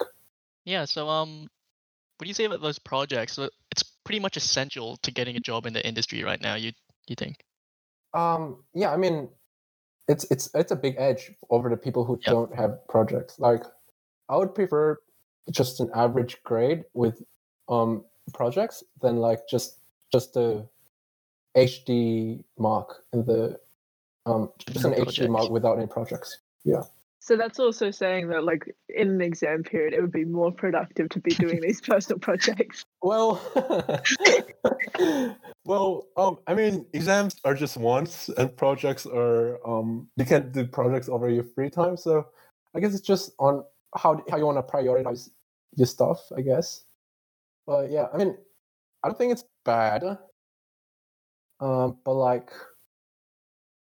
Yeah. 0.65 0.85
So 0.85 1.09
um, 1.09 1.49
what 2.19 2.25
do 2.25 2.29
you 2.29 2.35
say 2.35 2.45
about 2.45 2.63
those 2.63 2.79
projects? 2.79 3.39
It's 3.71 3.83
pretty 4.05 4.21
much 4.21 4.37
essential 4.37 4.97
to 4.99 5.11
getting 5.11 5.37
a 5.37 5.41
job 5.41 5.67
in 5.67 5.73
the 5.73 5.87
industry 5.87 6.23
right 6.23 6.41
now. 6.41 6.55
You 6.55 6.73
you 7.09 7.17
think? 7.17 7.37
Um, 8.15 8.65
yeah, 8.75 8.93
I 8.93 8.97
mean, 8.97 9.29
it's 10.09 10.25
it's 10.31 10.49
it's 10.55 10.71
a 10.73 10.77
big 10.77 10.95
edge 10.99 11.33
over 11.51 11.69
the 11.69 11.77
people 11.77 12.05
who 12.05 12.15
Yep. 12.25 12.33
don't 12.33 12.55
have 12.55 12.87
projects. 12.89 13.39
Like, 13.39 13.63
I 14.29 14.37
would 14.37 14.55
prefer 14.55 14.99
just 15.51 15.81
an 15.81 15.91
average 15.95 16.43
grade 16.45 16.85
with 16.95 17.23
um 17.69 18.05
projects 18.33 18.83
than 19.03 19.17
like 19.17 19.47
just 19.49 19.79
just 20.13 20.37
a 20.37 20.67
HD 21.57 22.43
mark 22.59 23.05
in 23.13 23.25
the 23.25 23.59
um 24.27 24.51
just 24.59 24.85
No 24.87 24.93
an 24.93 25.05
HD 25.05 25.29
mark 25.29 25.51
without 25.51 25.77
any 25.79 25.87
projects. 25.87 26.39
So 27.25 27.39
that's 27.39 27.59
also 27.59 27.91
saying 27.91 28.29
that, 28.29 28.45
like, 28.45 28.77
in 28.91 29.09
an 29.09 29.23
exam 29.23 29.63
period, 29.63 29.95
it 29.95 30.03
would 30.03 30.13
be 30.13 30.27
more 30.27 30.53
productive 30.53 31.09
to 31.09 31.21
be 31.21 31.31
doing 31.31 31.59
these 31.63 31.81
personal 31.89 32.19
projects. 32.19 32.85
Well, 33.01 33.41
well, 35.65 36.07
um, 36.19 36.37
I 36.47 36.53
mean, 36.53 36.85
exams 36.93 37.37
are 37.43 37.55
just 37.55 37.79
once, 37.79 38.29
and 38.37 38.55
projects 38.55 39.07
are 39.07 39.59
um, 39.67 40.07
you 40.19 40.27
can 40.27 40.53
do 40.53 40.67
projects 40.67 41.09
over 41.09 41.31
your 41.31 41.45
free 41.45 41.71
time. 41.71 41.97
So, 41.97 42.27
I 42.77 42.81
guess 42.81 42.93
it's 42.93 43.07
just 43.07 43.33
on 43.39 43.65
how 43.97 44.23
how 44.31 44.37
you 44.37 44.45
want 44.45 44.59
to 44.59 44.71
prioritize 44.71 45.31
your 45.77 45.87
stuff. 45.87 46.21
I 46.37 46.43
guess, 46.43 46.85
but 47.67 47.91
yeah, 47.91 48.09
I 48.13 48.19
mean, 48.19 48.37
I 49.03 49.09
don't 49.09 49.17
think 49.17 49.33
it's 49.33 49.45
bad. 49.65 50.05
Um, 51.59 51.97
but 52.05 52.13
like, 52.13 52.51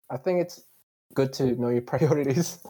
I 0.08 0.16
think 0.16 0.42
it's 0.42 0.62
good 1.14 1.32
to 1.32 1.60
know 1.60 1.70
your 1.70 1.82
priorities. 1.92 2.60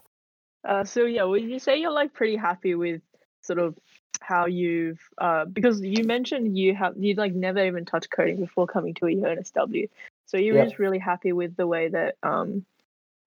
Uh, 0.67 0.83
so 0.83 1.05
yeah, 1.05 1.23
would 1.23 1.43
you 1.43 1.59
say 1.59 1.77
you're 1.77 1.91
like 1.91 2.13
pretty 2.13 2.35
happy 2.35 2.75
with 2.75 3.01
sort 3.41 3.59
of 3.59 3.77
how 4.21 4.45
you've 4.45 4.99
uh, 5.17 5.45
because 5.45 5.81
you 5.81 6.03
mentioned 6.05 6.57
you 6.57 6.73
have 6.73 6.93
you 6.97 7.13
like 7.15 7.33
never 7.33 7.65
even 7.65 7.83
touched 7.85 8.09
coding 8.09 8.39
before 8.39 8.65
coming 8.67 8.93
to 8.93 9.05
a 9.05 9.09
UNSW, 9.09 9.89
so 10.25 10.37
you're 10.37 10.55
Yeah. 10.55 10.63
just 10.65 10.79
really 10.79 10.99
happy 10.99 11.33
with 11.33 11.55
the 11.57 11.67
way 11.67 11.89
that 11.89 12.15
um 12.23 12.65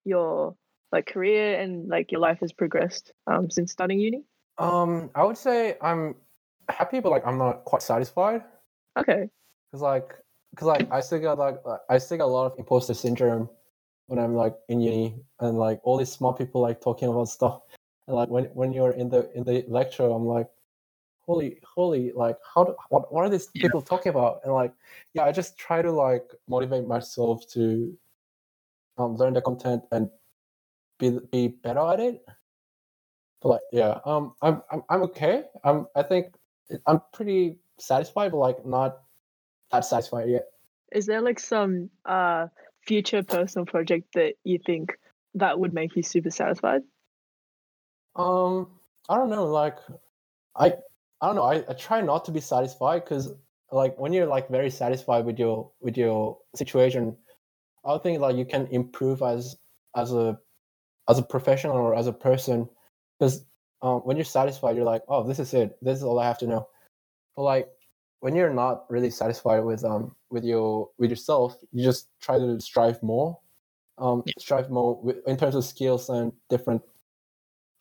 your 0.04 0.56
like 0.92 1.06
career 1.06 1.60
and 1.60 1.88
like 1.88 2.12
your 2.12 2.20
life 2.20 2.38
has 2.40 2.52
progressed 2.52 3.12
um 3.26 3.50
since 3.50 3.72
starting 3.72 3.98
uni. 4.00 4.24
Um, 4.58 5.10
I 5.14 5.24
would 5.24 5.36
say 5.36 5.76
I'm 5.82 6.14
happy, 6.68 7.00
but 7.00 7.10
like 7.10 7.26
I'm 7.26 7.38
not 7.38 7.64
quite 7.64 7.82
satisfied. 7.82 8.42
Okay. 8.98 9.28
Cause 9.72 9.82
like, 9.82 10.14
cause 10.56 10.66
like 10.66 10.90
I 10.90 11.00
still 11.00 11.20
got 11.20 11.38
like, 11.38 11.58
I 11.90 11.98
still 11.98 12.18
got 12.18 12.24
a 12.24 12.26
lot 12.26 12.52
of 12.52 12.58
imposter 12.58 12.94
syndrome 12.94 13.50
when 14.06 14.18
I'm 14.18 14.34
like 14.34 14.54
in 14.68 14.80
uni 14.80 15.16
and 15.40 15.58
like 15.58 15.80
all 15.82 15.96
these 15.98 16.12
smart 16.12 16.38
people 16.38 16.60
like 16.60 16.80
talking 16.80 17.08
about 17.08 17.28
stuff. 17.28 17.62
And 18.06 18.16
like 18.16 18.28
when 18.28 18.44
when 18.46 18.72
you're 18.72 18.92
in 18.92 19.08
the 19.08 19.30
in 19.36 19.44
the 19.44 19.64
lecture 19.68 20.04
I'm 20.04 20.26
like 20.26 20.48
holy 21.20 21.58
holy 21.64 22.12
like 22.12 22.38
how 22.54 22.64
do, 22.64 22.76
what 22.88 23.12
what 23.12 23.24
are 23.24 23.28
these 23.30 23.48
Yeah. 23.54 23.62
people 23.62 23.82
talking 23.82 24.10
about? 24.10 24.40
And 24.44 24.52
like 24.54 24.72
yeah 25.14 25.24
I 25.24 25.32
just 25.32 25.58
try 25.58 25.82
to 25.82 25.90
like 25.90 26.30
motivate 26.48 26.86
myself 26.86 27.46
to 27.50 27.96
um 28.98 29.16
learn 29.16 29.34
the 29.34 29.42
content 29.42 29.82
and 29.90 30.08
be 30.98 31.18
be 31.32 31.48
better 31.48 31.80
at 31.80 32.00
it. 32.00 32.24
But 33.42 33.48
like 33.48 33.62
yeah 33.72 33.98
um 34.04 34.34
I'm 34.40 34.62
I'm 34.70 34.82
I'm 34.88 35.02
okay. 35.02 35.44
I'm 35.64 35.88
I 35.96 36.02
think 36.02 36.36
I'm 36.86 37.00
pretty 37.12 37.58
satisfied 37.78 38.30
but 38.30 38.38
like 38.38 38.64
not 38.64 39.02
that 39.72 39.80
satisfied 39.84 40.28
yet. 40.28 40.46
Is 40.92 41.06
there 41.06 41.20
like 41.20 41.40
some 41.40 41.90
uh 42.04 42.46
future 42.86 43.22
personal 43.22 43.66
project 43.66 44.14
that 44.14 44.34
you 44.44 44.58
think 44.64 44.98
that 45.34 45.58
would 45.58 45.74
make 45.74 45.96
you 45.96 46.02
super 46.02 46.30
satisfied? 46.30 46.82
Um, 48.14 48.68
I 49.08 49.16
don't 49.16 49.30
know. 49.30 49.46
Like, 49.46 49.76
I 50.54 50.74
I 51.20 51.26
don't 51.26 51.36
know. 51.36 51.42
I, 51.42 51.64
I 51.68 51.74
try 51.74 52.00
not 52.00 52.24
to 52.26 52.32
be 52.32 52.40
satisfied 52.40 53.04
because 53.04 53.32
like 53.72 53.98
when 53.98 54.12
you're 54.12 54.26
like 54.26 54.48
very 54.48 54.70
satisfied 54.70 55.24
with 55.24 55.38
your 55.38 55.70
with 55.80 55.96
your 55.96 56.38
situation, 56.54 57.16
I 57.84 57.98
think 57.98 58.20
like 58.20 58.36
you 58.36 58.44
can 58.44 58.66
improve 58.68 59.22
as 59.22 59.56
as 59.94 60.12
a 60.12 60.38
as 61.08 61.18
a 61.18 61.22
professional 61.22 61.76
or 61.76 61.94
as 61.94 62.06
a 62.06 62.12
person 62.12 62.68
because 63.18 63.44
um, 63.82 64.00
when 64.00 64.16
you're 64.16 64.24
satisfied, 64.24 64.76
you're 64.76 64.84
like, 64.84 65.02
oh, 65.08 65.22
this 65.26 65.38
is 65.38 65.52
it. 65.54 65.76
This 65.82 65.98
is 65.98 66.04
all 66.04 66.18
I 66.18 66.26
have 66.26 66.38
to 66.38 66.46
know. 66.46 66.68
But 67.36 67.42
like 67.42 67.68
when 68.26 68.34
you're 68.34 68.52
not 68.52 68.90
really 68.90 69.08
satisfied 69.10 69.60
with 69.60 69.84
um 69.84 70.04
with 70.30 70.42
your 70.42 70.90
with 70.98 71.10
yourself, 71.10 71.54
you 71.70 71.84
just 71.84 72.08
try 72.20 72.36
to 72.44 72.58
strive 72.60 73.00
more, 73.00 73.38
um, 73.98 74.24
Yeah. 74.26 74.32
strive 74.40 74.68
more 74.68 74.90
with, 75.00 75.18
in 75.28 75.36
terms 75.36 75.54
of 75.54 75.64
skills 75.64 76.08
and 76.08 76.32
different 76.50 76.82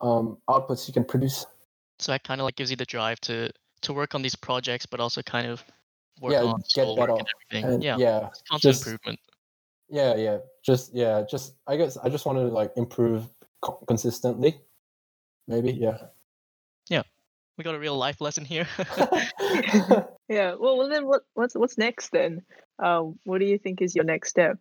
um 0.01 0.37
outputs 0.47 0.87
you 0.87 0.93
can 0.93 1.03
produce. 1.03 1.47
So 1.97 2.11
that 2.11 2.23
kind 2.23 2.39
of 2.41 2.45
like 2.45 2.57
gives 2.57 2.69
you 2.69 2.77
the 2.77 2.85
drive 2.85 3.19
to 3.21 3.49
to 3.85 3.93
work 3.93 4.13
on 4.13 4.21
these 4.21 4.35
projects, 4.35 4.85
but 4.85 4.99
also 4.99 5.23
kind 5.23 5.47
of 5.47 5.63
work 6.21 6.33
Yeah, 6.33 6.43
on 6.43 6.61
get 6.75 6.95
better. 6.95 7.13
and 7.17 7.27
everything. 7.33 7.63
And 7.73 7.83
yeah, 7.83 7.97
yeah, 7.97 8.19
constant 8.49 8.61
just- 8.61 8.85
improvement. 8.85 9.19
yeah, 9.89 10.13
yeah. 10.15 10.37
Just 10.63 10.93
yeah, 10.93 11.23
just 11.33 11.55
I 11.65 11.75
guess 11.75 11.97
I 12.05 12.07
just 12.09 12.25
want 12.27 12.37
to 12.37 12.45
like 12.59 12.71
improve 12.77 13.23
co- 13.65 13.81
consistently. 13.87 14.61
Maybe 15.47 15.71
yeah. 15.73 15.97
We 17.57 17.63
got 17.63 17.75
a 17.75 17.79
real 17.79 17.97
life 17.97 18.21
lesson 18.21 18.45
here. 18.45 18.67
Yeah. 20.27 20.55
Well, 20.59 20.77
well 20.77 20.89
then 20.89 21.05
what 21.05 21.21
what's 21.35 21.55
what's 21.55 21.77
next 21.77 22.11
then? 22.11 22.41
Um, 22.79 23.19
what 23.25 23.39
do 23.39 23.45
you 23.45 23.57
think 23.57 23.81
is 23.81 23.95
your 23.95 24.05
next 24.05 24.29
step? 24.29 24.57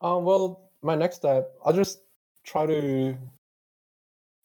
Um, 0.00 0.24
well, 0.24 0.70
my 0.82 0.94
next 0.94 1.16
step, 1.16 1.52
I'll 1.64 1.72
just 1.72 2.00
try 2.44 2.66
to 2.66 3.16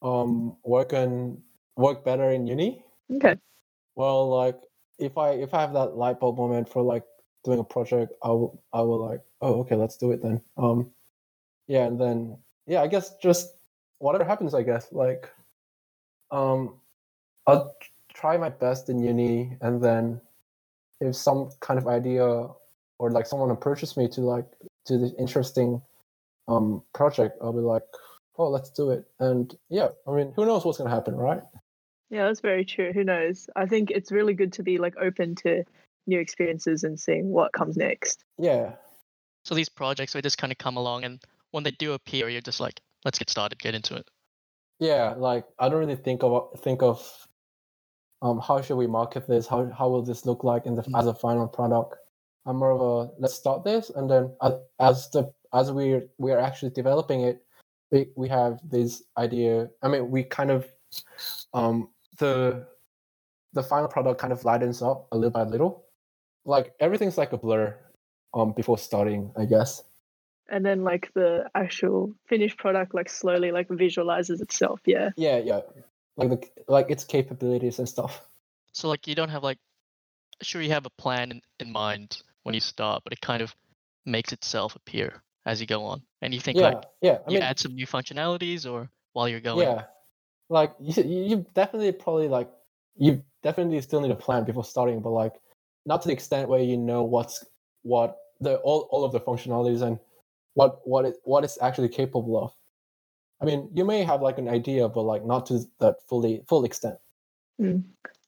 um 0.01 0.57
work 0.63 0.93
and 0.93 1.37
work 1.77 2.03
better 2.03 2.31
in 2.31 2.47
uni. 2.47 2.83
Okay. 3.15 3.37
Well, 3.95 4.29
like 4.29 4.59
if 4.99 5.17
I 5.17 5.31
if 5.31 5.53
I 5.53 5.61
have 5.61 5.73
that 5.73 5.95
light 5.95 6.19
bulb 6.19 6.37
moment 6.37 6.67
for 6.67 6.81
like 6.81 7.03
doing 7.43 7.59
a 7.59 7.63
project, 7.63 8.13
I 8.23 8.29
will 8.29 8.61
I 8.73 8.81
will 8.81 8.99
like 8.99 9.21
oh 9.41 9.61
okay 9.61 9.75
let's 9.75 9.97
do 9.97 10.11
it 10.11 10.21
then. 10.21 10.41
Um, 10.57 10.91
yeah, 11.67 11.85
and 11.85 11.99
then 11.99 12.37
yeah, 12.67 12.81
I 12.81 12.87
guess 12.87 13.15
just 13.17 13.55
whatever 13.99 14.25
happens, 14.25 14.53
I 14.53 14.63
guess 14.63 14.91
like 14.91 15.29
um, 16.29 16.80
I'll 17.47 17.75
try 18.13 18.37
my 18.37 18.49
best 18.49 18.89
in 18.89 18.99
uni, 18.99 19.57
and 19.61 19.81
then 19.83 20.21
if 20.99 21.15
some 21.15 21.49
kind 21.59 21.79
of 21.79 21.87
idea 21.87 22.23
or 22.99 23.09
like 23.11 23.25
someone 23.25 23.49
approaches 23.51 23.97
me 23.97 24.07
to 24.09 24.21
like 24.21 24.45
to 24.85 24.97
this 24.97 25.13
interesting 25.17 25.81
um 26.47 26.83
project, 26.93 27.37
I'll 27.41 27.53
be 27.53 27.59
like, 27.59 27.83
oh, 28.37 28.49
let's 28.49 28.69
do 28.69 28.91
it. 28.91 29.05
And 29.19 29.55
yeah, 29.69 29.89
I 30.07 30.11
mean, 30.11 30.33
who 30.35 30.45
knows 30.45 30.63
what's 30.65 30.77
gonna 30.77 30.89
happen, 30.89 31.15
right? 31.15 31.41
Yeah, 32.09 32.25
that's 32.27 32.41
very 32.41 32.65
true. 32.65 32.91
Who 32.93 33.03
knows? 33.03 33.49
I 33.55 33.65
think 33.65 33.89
it's 33.89 34.11
really 34.11 34.33
good 34.33 34.53
to 34.53 34.63
be 34.63 34.77
like 34.77 34.95
open 34.97 35.35
to 35.35 35.63
new 36.07 36.19
experiences 36.19 36.83
and 36.83 36.99
seeing 36.99 37.29
what 37.29 37.53
comes 37.53 37.77
next. 37.77 38.23
Yeah, 38.37 38.73
So 39.45 39.55
these 39.55 39.69
projects 39.69 40.13
they 40.13 40.21
just 40.21 40.37
kind 40.37 40.51
of 40.51 40.57
come 40.57 40.77
along, 40.77 41.03
and 41.05 41.21
when 41.51 41.63
they 41.63 41.71
do 41.71 41.93
appear, 41.93 42.27
you're 42.29 42.41
just 42.41 42.59
like, 42.59 42.81
let's 43.05 43.17
get 43.19 43.29
started, 43.29 43.59
get 43.59 43.75
into 43.75 43.95
it. 43.95 44.07
yeah. 44.79 45.13
Like 45.17 45.45
I 45.59 45.69
don't 45.69 45.79
really 45.79 45.95
think 45.95 46.23
of 46.23 46.59
think 46.59 46.81
of 46.83 47.27
um 48.21 48.39
how 48.39 48.61
should 48.61 48.77
we 48.77 48.87
market 48.87 49.27
this? 49.27 49.47
How 49.47 49.69
how 49.77 49.89
will 49.89 50.03
this 50.03 50.25
look 50.25 50.43
like 50.43 50.65
in 50.65 50.75
the 50.75 50.83
Mm. 50.83 50.99
as 50.99 51.07
a 51.07 51.13
final 51.13 51.47
product? 51.47 51.95
I'm 52.45 52.57
more 52.57 52.71
of 52.71 52.81
a 52.81 53.11
let's 53.19 53.33
start 53.35 53.63
this, 53.63 53.89
and 53.91 54.09
then 54.09 54.31
as, 54.41 54.53
as 54.79 55.09
the 55.11 55.33
as 55.53 55.71
we 55.71 56.01
we 56.17 56.31
are 56.31 56.39
actually 56.39 56.71
developing 56.71 57.21
it, 57.21 57.43
we 57.91 58.09
we 58.15 58.29
have 58.29 58.59
this 58.69 59.03
idea. 59.17 59.69
I 59.81 59.87
mean, 59.87 60.09
we 60.11 60.23
kind 60.23 60.51
of 60.51 60.67
um 61.53 61.89
the 62.17 62.65
the 63.53 63.63
final 63.63 63.87
product 63.87 64.19
kind 64.19 64.33
of 64.33 64.45
lightens 64.45 64.81
up 64.81 65.07
a 65.11 65.15
little 65.17 65.31
by 65.31 65.43
little. 65.43 65.85
Like 66.45 66.73
everything's 66.79 67.17
like 67.17 67.33
a 67.33 67.37
blur 67.37 67.77
um 68.33 68.53
before 68.53 68.77
starting, 68.77 69.31
I 69.37 69.45
guess. 69.45 69.83
And 70.49 70.65
then 70.65 70.83
like 70.83 71.11
the 71.13 71.49
actual 71.55 72.13
finished 72.27 72.57
product 72.57 72.93
like 72.93 73.09
slowly 73.09 73.51
like 73.51 73.67
visualizes 73.69 74.41
itself. 74.41 74.81
Yeah. 74.85 75.09
Yeah, 75.15 75.37
yeah. 75.37 75.61
Like 76.17 76.29
the 76.29 76.47
like 76.67 76.91
its 76.91 77.03
capabilities 77.03 77.79
and 77.79 77.87
stuff. 77.87 78.21
So 78.73 78.89
like 78.89 79.07
you 79.07 79.15
don't 79.15 79.29
have 79.29 79.43
like, 79.43 79.57
sure 80.41 80.61
you 80.61 80.71
have 80.71 80.85
a 80.85 80.91
plan 80.91 81.31
in, 81.31 81.41
in 81.59 81.71
mind 81.71 82.21
when 82.43 82.53
you 82.53 82.61
start, 82.61 83.03
but 83.03 83.13
it 83.13 83.21
kind 83.21 83.41
of 83.41 83.55
makes 84.05 84.33
itself 84.33 84.75
appear 84.75 85.23
as 85.45 85.59
you 85.61 85.67
go 85.67 85.85
on, 85.85 86.01
and 86.21 86.33
you 86.33 86.39
think 86.39 86.57
yeah, 86.57 86.69
like 86.69 86.83
yeah. 87.01 87.17
I 87.25 87.31
you 87.31 87.35
mean, 87.35 87.43
add 87.43 87.59
some 87.59 87.75
new 87.75 87.87
functionalities 87.87 88.69
or 88.69 88.89
while 89.13 89.27
you're 89.27 89.39
going. 89.39 89.67
yeah. 89.67 89.83
Like 90.49 90.73
you, 90.79 91.03
you 91.03 91.45
definitely 91.53 91.91
probably 91.93 92.27
like 92.27 92.49
you 92.97 93.23
definitely 93.41 93.79
still 93.81 94.01
need 94.01 94.11
a 94.11 94.15
plan 94.15 94.43
before 94.43 94.65
starting, 94.65 94.99
but 95.01 95.11
like 95.11 95.33
not 95.85 96.01
to 96.01 96.07
the 96.07 96.13
extent 96.13 96.49
where 96.49 96.61
you 96.61 96.77
know 96.77 97.03
what's 97.03 97.45
what 97.83 98.17
the 98.39 98.57
all, 98.57 98.87
all 98.91 99.03
of 99.03 99.11
the 99.11 99.19
functionalities 99.19 99.81
and 99.81 99.97
what 100.53 100.85
what 100.85 101.05
it 101.05 101.15
what 101.23 101.43
it's 101.43 101.57
actually 101.61 101.89
capable 101.89 102.43
of. 102.43 102.51
I 103.41 103.45
mean, 103.45 103.69
you 103.73 103.85
may 103.85 104.03
have 104.03 104.21
like 104.21 104.37
an 104.37 104.47
idea, 104.47 104.87
but 104.87 105.01
like 105.01 105.25
not 105.25 105.47
to 105.47 105.65
that 105.79 105.95
fully 106.07 106.43
full 106.47 106.63
extent. 106.63 106.97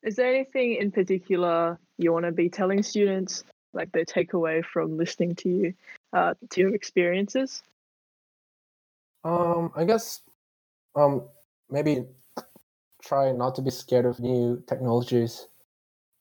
Is 0.03 0.15
there 0.15 0.27
anything 0.27 0.75
in 0.75 0.91
particular 0.91 1.79
you 1.97 2.11
want 2.11 2.25
to 2.25 2.31
be 2.31 2.49
telling 2.49 2.83
students, 2.83 3.43
like 3.73 3.91
the 3.91 4.05
takeaway 4.05 4.63
from 4.65 4.97
listening 4.97 5.35
to 5.35 5.49
you, 5.49 5.73
uh, 6.13 6.33
to 6.49 6.61
your 6.61 6.75
experiences? 6.75 7.63
Um, 9.23 9.71
I 9.75 9.85
guess, 9.85 10.21
um, 10.95 11.23
maybe 11.69 12.05
try 13.01 13.31
not 13.31 13.55
to 13.55 13.61
be 13.61 13.69
scared 13.69 14.05
of 14.05 14.19
new 14.19 14.61
technologies, 14.67 15.47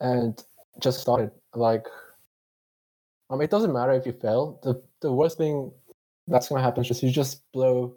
and 0.01 0.43
just 0.81 1.01
start 1.01 1.23
it. 1.23 1.33
Like, 1.55 1.87
um, 3.31 3.41
it 3.41 3.51
doesn't 3.51 3.73
matter 3.73 3.93
if 3.93 4.07
you 4.07 4.13
fail. 4.13 4.61
the 4.63 4.83
The 5.01 5.13
worst 5.13 5.39
thing 5.39 5.73
that's 6.29 6.49
gonna 6.49 6.63
happen 6.63 6.83
is 6.83 6.89
just 6.89 7.03
you 7.03 7.11
just 7.11 7.43
blow 7.53 7.97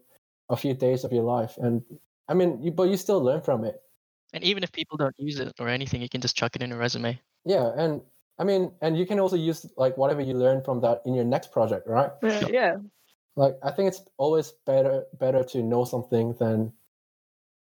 a 0.49 0.55
few 0.57 0.73
days 0.73 1.03
of 1.03 1.11
your 1.11 1.23
life, 1.23 1.57
and 1.57 1.81
I 2.27 2.33
mean, 2.33 2.61
you 2.61 2.71
but 2.71 2.89
you 2.89 2.97
still 2.97 3.21
learn 3.21 3.41
from 3.41 3.65
it. 3.65 3.81
And 4.33 4.43
even 4.43 4.63
if 4.63 4.71
people 4.71 4.97
don't 4.97 5.15
use 5.17 5.39
it 5.39 5.53
or 5.59 5.69
anything, 5.69 6.01
you 6.01 6.09
can 6.09 6.21
just 6.21 6.35
chuck 6.35 6.55
it 6.55 6.61
in 6.61 6.71
a 6.71 6.77
resume. 6.77 7.19
Yeah, 7.45 7.71
and 7.77 8.01
I 8.37 8.43
mean, 8.43 8.71
and 8.81 8.97
you 8.97 9.05
can 9.05 9.19
also 9.19 9.35
use 9.37 9.65
like 9.77 9.97
whatever 9.97 10.21
you 10.21 10.33
learn 10.33 10.61
from 10.63 10.81
that 10.81 11.01
in 11.05 11.13
your 11.13 11.23
next 11.25 11.51
project, 11.51 11.87
right? 11.87 12.11
Uh, 12.21 12.47
yeah. 12.51 12.75
like 13.37 13.55
i 13.63 13.69
think 13.71 13.89
it's 13.89 14.01
always 14.17 14.53
better 14.65 15.03
better 15.19 15.43
to 15.43 15.61
know 15.61 15.83
something 15.83 16.33
than 16.39 16.71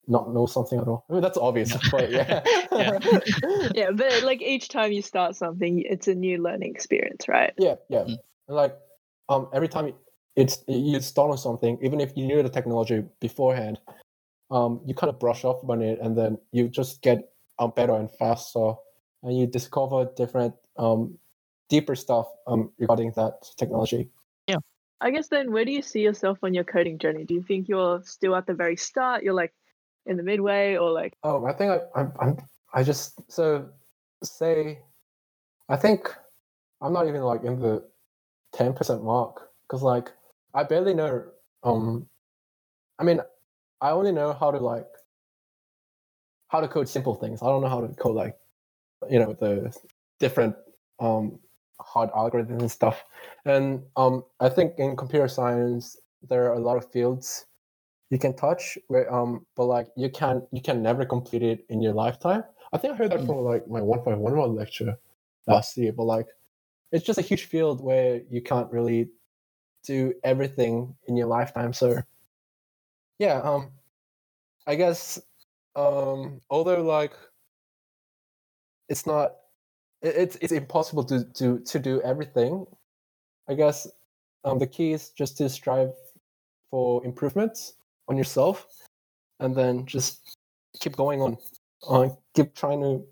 not 0.09 0.33
know 0.35 0.47
something 0.47 0.81
at 0.81 0.89
all 0.89 1.05
i 1.09 1.13
mean 1.13 1.23
that's 1.23 1.39
obvious 1.39 1.77
but 1.91 2.11
yeah 2.11 2.43
Yeah. 2.73 2.99
Yeah. 3.75 3.91
But 3.93 4.23
like 4.25 4.43
each 4.43 4.69
time 4.69 4.93
you 4.93 5.03
start 5.03 5.37
something, 5.37 5.83
it's 5.87 6.09
a 6.09 6.15
new 6.15 6.43
learning 6.43 6.75
experience, 6.75 7.29
right? 7.29 7.53
yeah 7.59 7.77
yeah 7.89 8.05
Mm. 8.05 8.17
And, 8.49 8.57
like 8.57 8.75
um 9.29 9.49
every 9.55 9.69
time 9.69 9.95
it's 10.37 10.65
you 10.67 11.01
start 11.01 11.31
on 11.31 11.39
something 11.39 11.79
even 11.83 12.01
if 12.01 12.17
you 12.17 12.27
knew 12.27 12.43
the 12.43 12.49
technology 12.49 13.05
beforehand 13.21 13.79
um 14.51 14.81
you 14.87 14.95
kind 14.95 15.11
of 15.11 15.19
brush 15.19 15.45
off 15.45 15.63
on 15.69 15.83
it 15.83 15.99
and 16.01 16.17
then 16.17 16.39
you 16.53 16.69
just 16.69 17.03
get 17.03 17.33
um, 17.59 17.73
better 17.77 17.95
and 17.95 18.11
faster 18.13 18.73
and 19.23 19.39
you 19.39 19.47
discover 19.47 20.09
different 20.17 20.55
um 20.79 21.17
deeper 21.69 21.95
stuff 21.95 22.27
um 22.47 22.71
regarding 22.79 23.13
that 23.17 23.35
technology 23.57 24.09
Yeah, 24.49 24.57
I 25.01 25.11
guess 25.11 25.29
then, 25.29 25.53
where 25.53 25.65
do 25.65 25.73
you 25.73 25.83
see 25.83 26.01
yourself 26.01 26.39
on 26.43 26.55
your 26.55 26.65
coding 26.65 26.99
journey? 26.99 27.25
Do 27.25 27.35
you 27.35 27.43
think 27.43 27.69
you're 27.69 28.03
still 28.05 28.37
at 28.37 28.47
the 28.47 28.55
very 28.55 28.77
start? 28.77 29.23
You're 29.23 29.35
like 29.35 29.53
in 30.07 30.17
the 30.17 30.23
midway, 30.23 30.77
or 30.77 30.91
like 30.91 31.17
Oh, 31.25 31.45
I 31.45 31.53
think 31.53 31.71
I, 31.73 32.01
I'm, 32.01 32.13
I'm, 32.21 32.37
I 32.73 32.83
just 32.83 33.21
so 33.31 33.69
say, 34.23 34.79
I 35.69 35.77
think 35.77 36.15
I'm 36.81 36.93
not 36.93 37.09
even 37.09 37.23
like 37.23 37.43
in 37.43 37.59
the 37.59 37.85
ten 38.53 38.73
percent 38.75 39.03
mark 39.03 39.51
because 39.63 39.83
like 39.83 40.13
I 40.55 40.63
barely 40.65 40.95
know. 40.95 41.25
Um, 41.63 42.09
I 42.99 43.05
mean, 43.05 43.21
I 43.81 43.91
only 43.91 44.13
know 44.13 44.33
how 44.33 44.51
to 44.51 44.59
like 44.59 44.89
how 46.49 46.61
to 46.61 46.69
code 46.69 46.89
simple 46.89 47.15
things. 47.15 47.43
I 47.43 47.47
don't 47.47 47.63
know 47.63 47.69
how 47.69 47.81
to 47.81 47.89
code 47.95 48.17
like 48.17 48.39
you 49.11 49.19
know 49.19 49.33
the 49.35 49.75
different 50.21 50.55
um 51.01 51.39
hard 51.81 52.11
algorithms 52.13 52.61
and 52.61 52.71
stuff. 52.71 53.05
And 53.45 53.83
um, 53.97 54.25
I 54.41 54.49
think 54.49 54.75
in 54.79 54.97
computer 54.97 55.29
science 55.29 55.97
there 56.29 56.45
are 56.51 56.55
a 56.55 56.61
lot 56.61 56.77
of 56.77 56.91
fields 56.93 57.47
you 58.11 58.19
can 58.19 58.35
touch 58.37 58.79
where 58.89 59.13
um 59.13 59.47
but 59.57 59.65
like 59.65 59.89
you 59.97 60.11
can 60.11 60.47
you 60.53 60.61
can 60.63 60.83
never 60.83 61.05
complete 61.05 61.43
it 61.43 61.65
in 61.71 61.83
your 61.83 61.93
lifetime 61.95 62.45
i 62.73 62.79
think 62.79 62.95
i 62.95 62.97
heard 62.97 63.11
that 63.11 63.21
Mm. 63.21 63.27
from 63.27 63.39
like 63.39 63.67
my 63.69 63.81
1.1 63.81 64.55
lecture 64.55 64.97
last 65.49 65.77
year 65.77 65.93
but 65.93 66.05
like 66.05 66.27
it's 66.93 67.05
just 67.05 67.19
a 67.19 67.23
huge 67.23 67.47
field 67.47 67.83
where 67.83 68.21
you 68.31 68.43
can't 68.43 68.71
really 68.71 69.09
do 69.85 70.13
everything 70.25 70.95
in 71.07 71.17
your 71.17 71.27
lifetime 71.27 71.73
so 71.73 72.01
yeah 73.19 73.41
um 73.43 73.71
i 74.67 74.75
guess 74.75 75.21
um 75.77 76.41
although 76.51 76.83
like 76.83 77.13
it's 78.89 79.07
not 79.07 79.37
it, 80.03 80.15
it's 80.17 80.37
it's 80.41 80.53
impossible 80.53 81.05
to 81.05 81.25
to 81.35 81.59
to 81.61 81.79
do 81.79 82.01
everything 82.03 82.67
i 83.49 83.55
guess 83.55 83.87
um 84.45 84.59
the 84.59 84.67
key 84.67 84.93
is 84.93 85.11
just 85.11 85.37
to 85.37 85.49
strive 85.49 85.93
for 86.71 87.05
improvements 87.05 87.75
on 88.09 88.17
yourself 88.17 88.67
and 89.41 89.57
then 89.57 89.85
just 89.87 90.39
keep 90.81 90.97
going 90.97 91.21
on 91.21 91.37
on 91.85 92.17
keep 92.35 92.55
trying 92.55 92.81
to 92.81 93.05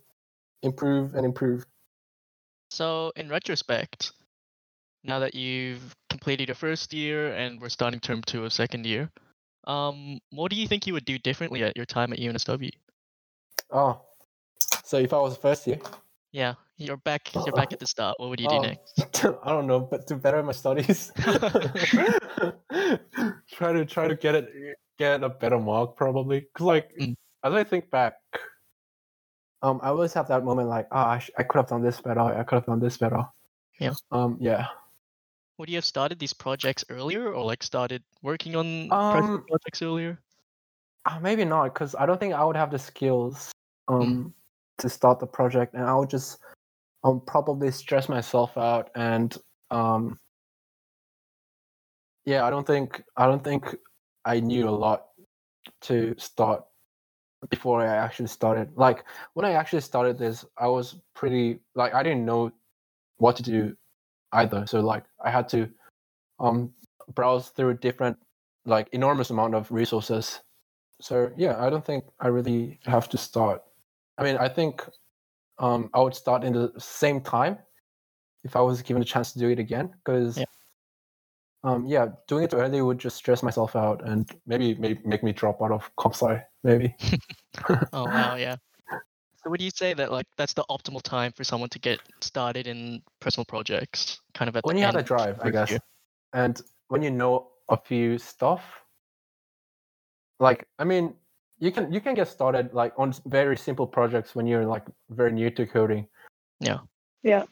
improve 0.62 1.14
and 1.14 1.24
improve. 1.24 1.66
So 2.70 3.12
in 3.16 3.28
retrospect, 3.28 4.12
now 5.04 5.18
that 5.20 5.34
you've 5.34 5.94
completed 6.10 6.48
your 6.48 6.54
first 6.54 6.92
year 6.92 7.34
and 7.34 7.60
we're 7.60 7.68
starting 7.68 8.00
term 8.00 8.22
two 8.22 8.44
of 8.44 8.52
second 8.52 8.84
year, 8.86 9.10
um, 9.66 10.18
what 10.30 10.50
do 10.50 10.56
you 10.56 10.66
think 10.66 10.86
you 10.86 10.92
would 10.92 11.04
do 11.04 11.18
differently 11.18 11.62
at 11.62 11.76
your 11.76 11.86
time 11.86 12.12
at 12.12 12.18
UNSW? 12.18 12.70
oh 13.72 14.00
so 14.82 14.96
if 14.98 15.12
i 15.12 15.18
was 15.18 15.36
first 15.36 15.64
year 15.66 15.78
Yeah, 16.32 16.54
you're 16.76 16.96
back. 16.96 17.32
You're 17.34 17.52
back 17.54 17.72
at 17.72 17.78
the 17.78 17.86
start. 17.86 18.18
What 18.18 18.30
would 18.30 18.40
you 18.40 18.48
do 18.48 18.56
Oh. 18.56 18.62
next? 18.62 19.24
i 19.44 19.50
don't 19.50 19.66
know 19.68 19.78
but 19.80 20.06
to 20.08 20.16
better 20.16 20.42
my 20.42 20.52
studies 20.52 21.12
try 23.52 23.72
to 23.72 23.84
try 23.84 24.08
to 24.08 24.14
get 24.16 24.34
it 24.34 24.48
get 24.98 25.22
a 25.22 25.28
better 25.28 25.58
mark 25.58 25.96
probably 25.96 26.40
because 26.40 26.66
like 26.66 26.90
Mm. 27.00 27.14
as 27.44 27.52
i 27.54 27.64
think 27.64 27.90
back 27.90 28.14
um 29.62 29.78
i 29.82 29.88
always 29.88 30.12
have 30.14 30.28
that 30.28 30.44
moment 30.44 30.68
like 30.68 30.88
ah 30.90 31.10
I, 31.10 31.18
sh- 31.18 31.30
I 31.38 31.42
could 31.44 31.58
have 31.58 31.68
done 31.68 31.82
this 31.82 32.00
better 32.00 32.20
i 32.20 32.42
could 32.42 32.56
have 32.56 32.66
done 32.66 32.80
this 32.80 32.96
better 32.98 33.24
Yeah. 33.78 33.92
um 34.10 34.36
yeah 34.40 34.66
Would 35.60 35.68
you 35.68 35.76
have 35.76 35.84
started 35.84 36.18
these 36.18 36.32
projects 36.32 36.86
earlier, 36.88 37.34
or 37.34 37.44
like 37.44 37.62
started 37.62 38.02
working 38.22 38.56
on 38.56 38.90
Um, 38.90 39.44
projects 39.46 39.82
earlier? 39.82 40.18
Uh, 41.04 41.20
maybe 41.20 41.44
not, 41.44 41.74
because 41.74 41.94
I 41.94 42.06
don't 42.06 42.18
think 42.18 42.32
I 42.32 42.42
would 42.42 42.56
have 42.56 42.70
the 42.70 42.78
skills 42.78 43.52
Mm. 43.90 44.02
um 44.02 44.34
to 44.78 44.88
start 44.88 45.20
the 45.20 45.26
project, 45.26 45.74
and 45.74 45.84
I 45.84 45.94
would 45.94 46.08
just 46.08 46.38
um 47.04 47.20
probably 47.26 47.70
stress 47.70 48.08
myself 48.08 48.56
out, 48.56 48.88
and 48.94 49.36
um 49.70 50.18
yeah, 52.24 52.46
I 52.46 52.48
don't 52.48 52.66
think 52.66 53.02
I 53.18 53.26
don't 53.26 53.44
think 53.44 53.76
I 54.24 54.40
knew 54.40 54.66
a 54.66 54.70
lot 54.86 55.08
to 55.82 56.14
start 56.16 56.64
before 57.50 57.82
I 57.82 57.96
actually 57.96 58.28
started. 58.28 58.72
Like 58.76 59.04
when 59.34 59.44
I 59.44 59.52
actually 59.52 59.82
started 59.82 60.16
this, 60.16 60.42
I 60.56 60.68
was 60.68 60.96
pretty 61.14 61.60
like 61.74 61.92
I 61.92 62.02
didn't 62.02 62.24
know 62.24 62.50
what 63.18 63.36
to 63.36 63.42
do 63.42 63.76
either, 64.32 64.66
so 64.66 64.80
like 64.80 65.04
I 65.24 65.30
had 65.30 65.48
to 65.50 65.68
um 66.40 66.72
browse 67.14 67.48
through 67.50 67.74
different 67.78 68.16
like 68.64 68.88
enormous 68.92 69.30
amount 69.30 69.54
of 69.54 69.70
resources 69.70 70.40
so 71.00 71.30
yeah 71.36 71.62
i 71.64 71.70
don't 71.70 71.84
think 71.84 72.04
i 72.20 72.28
really 72.28 72.78
have 72.84 73.08
to 73.08 73.16
start 73.16 73.62
i 74.18 74.22
mean 74.22 74.36
i 74.36 74.48
think 74.48 74.84
um 75.58 75.88
i 75.94 76.00
would 76.00 76.14
start 76.14 76.44
in 76.44 76.52
the 76.52 76.72
same 76.78 77.20
time 77.20 77.58
if 78.42 78.56
I 78.56 78.60
was 78.60 78.80
given 78.80 79.02
a 79.02 79.04
chance 79.04 79.32
to 79.32 79.38
do 79.38 79.50
it 79.50 79.58
again 79.58 79.90
because 80.02 80.38
Yeah. 80.38 80.44
um 81.62 81.86
yeah 81.86 82.06
doing 82.26 82.44
it 82.44 82.54
early 82.54 82.80
would 82.80 82.98
just 82.98 83.16
stress 83.16 83.42
myself 83.42 83.76
out 83.76 84.06
and 84.08 84.30
maybe 84.46 84.74
maybe 84.74 85.00
make 85.04 85.22
me 85.22 85.32
drop 85.32 85.60
out 85.62 85.72
of 85.72 85.90
comp 85.96 86.14
sci 86.14 86.42
maybe 86.64 86.94
Oh 87.92 88.06
wow, 88.06 88.36
yeah. 88.36 88.56
So 89.42 89.50
would 89.50 89.62
you 89.62 89.70
say 89.70 89.94
that 89.94 90.12
like 90.12 90.26
that's 90.36 90.52
the 90.52 90.64
optimal 90.70 91.02
time 91.02 91.32
for 91.32 91.44
someone 91.44 91.70
to 91.70 91.78
get 91.78 92.00
started 92.20 92.66
in 92.66 93.02
personal 93.20 93.44
projects, 93.46 94.20
kind 94.34 94.48
of 94.48 94.56
at 94.56 94.64
when 94.64 94.76
the 94.76 94.80
you 94.80 94.86
have 94.86 94.96
a 94.96 95.02
drive 95.02 95.40
I 95.42 95.50
guess 95.50 95.70
year? 95.70 95.80
and 96.34 96.60
when 96.88 97.02
you 97.02 97.10
know 97.10 97.48
a 97.68 97.76
few 97.76 98.18
stuff 98.18 98.62
like 100.38 100.66
I 100.78 100.84
mean 100.84 101.14
you 101.58 101.72
can 101.72 101.92
you 101.92 102.00
can 102.00 102.14
get 102.14 102.28
started 102.28 102.74
like 102.74 102.92
on 102.98 103.14
very 103.26 103.56
simple 103.56 103.86
projects 103.86 104.34
when 104.34 104.46
you're 104.46 104.66
like 104.66 104.84
very 105.08 105.32
new 105.32 105.50
to 105.50 105.66
coding 105.66 106.06
Yeah. 106.60 106.78
Yeah. 107.22 107.44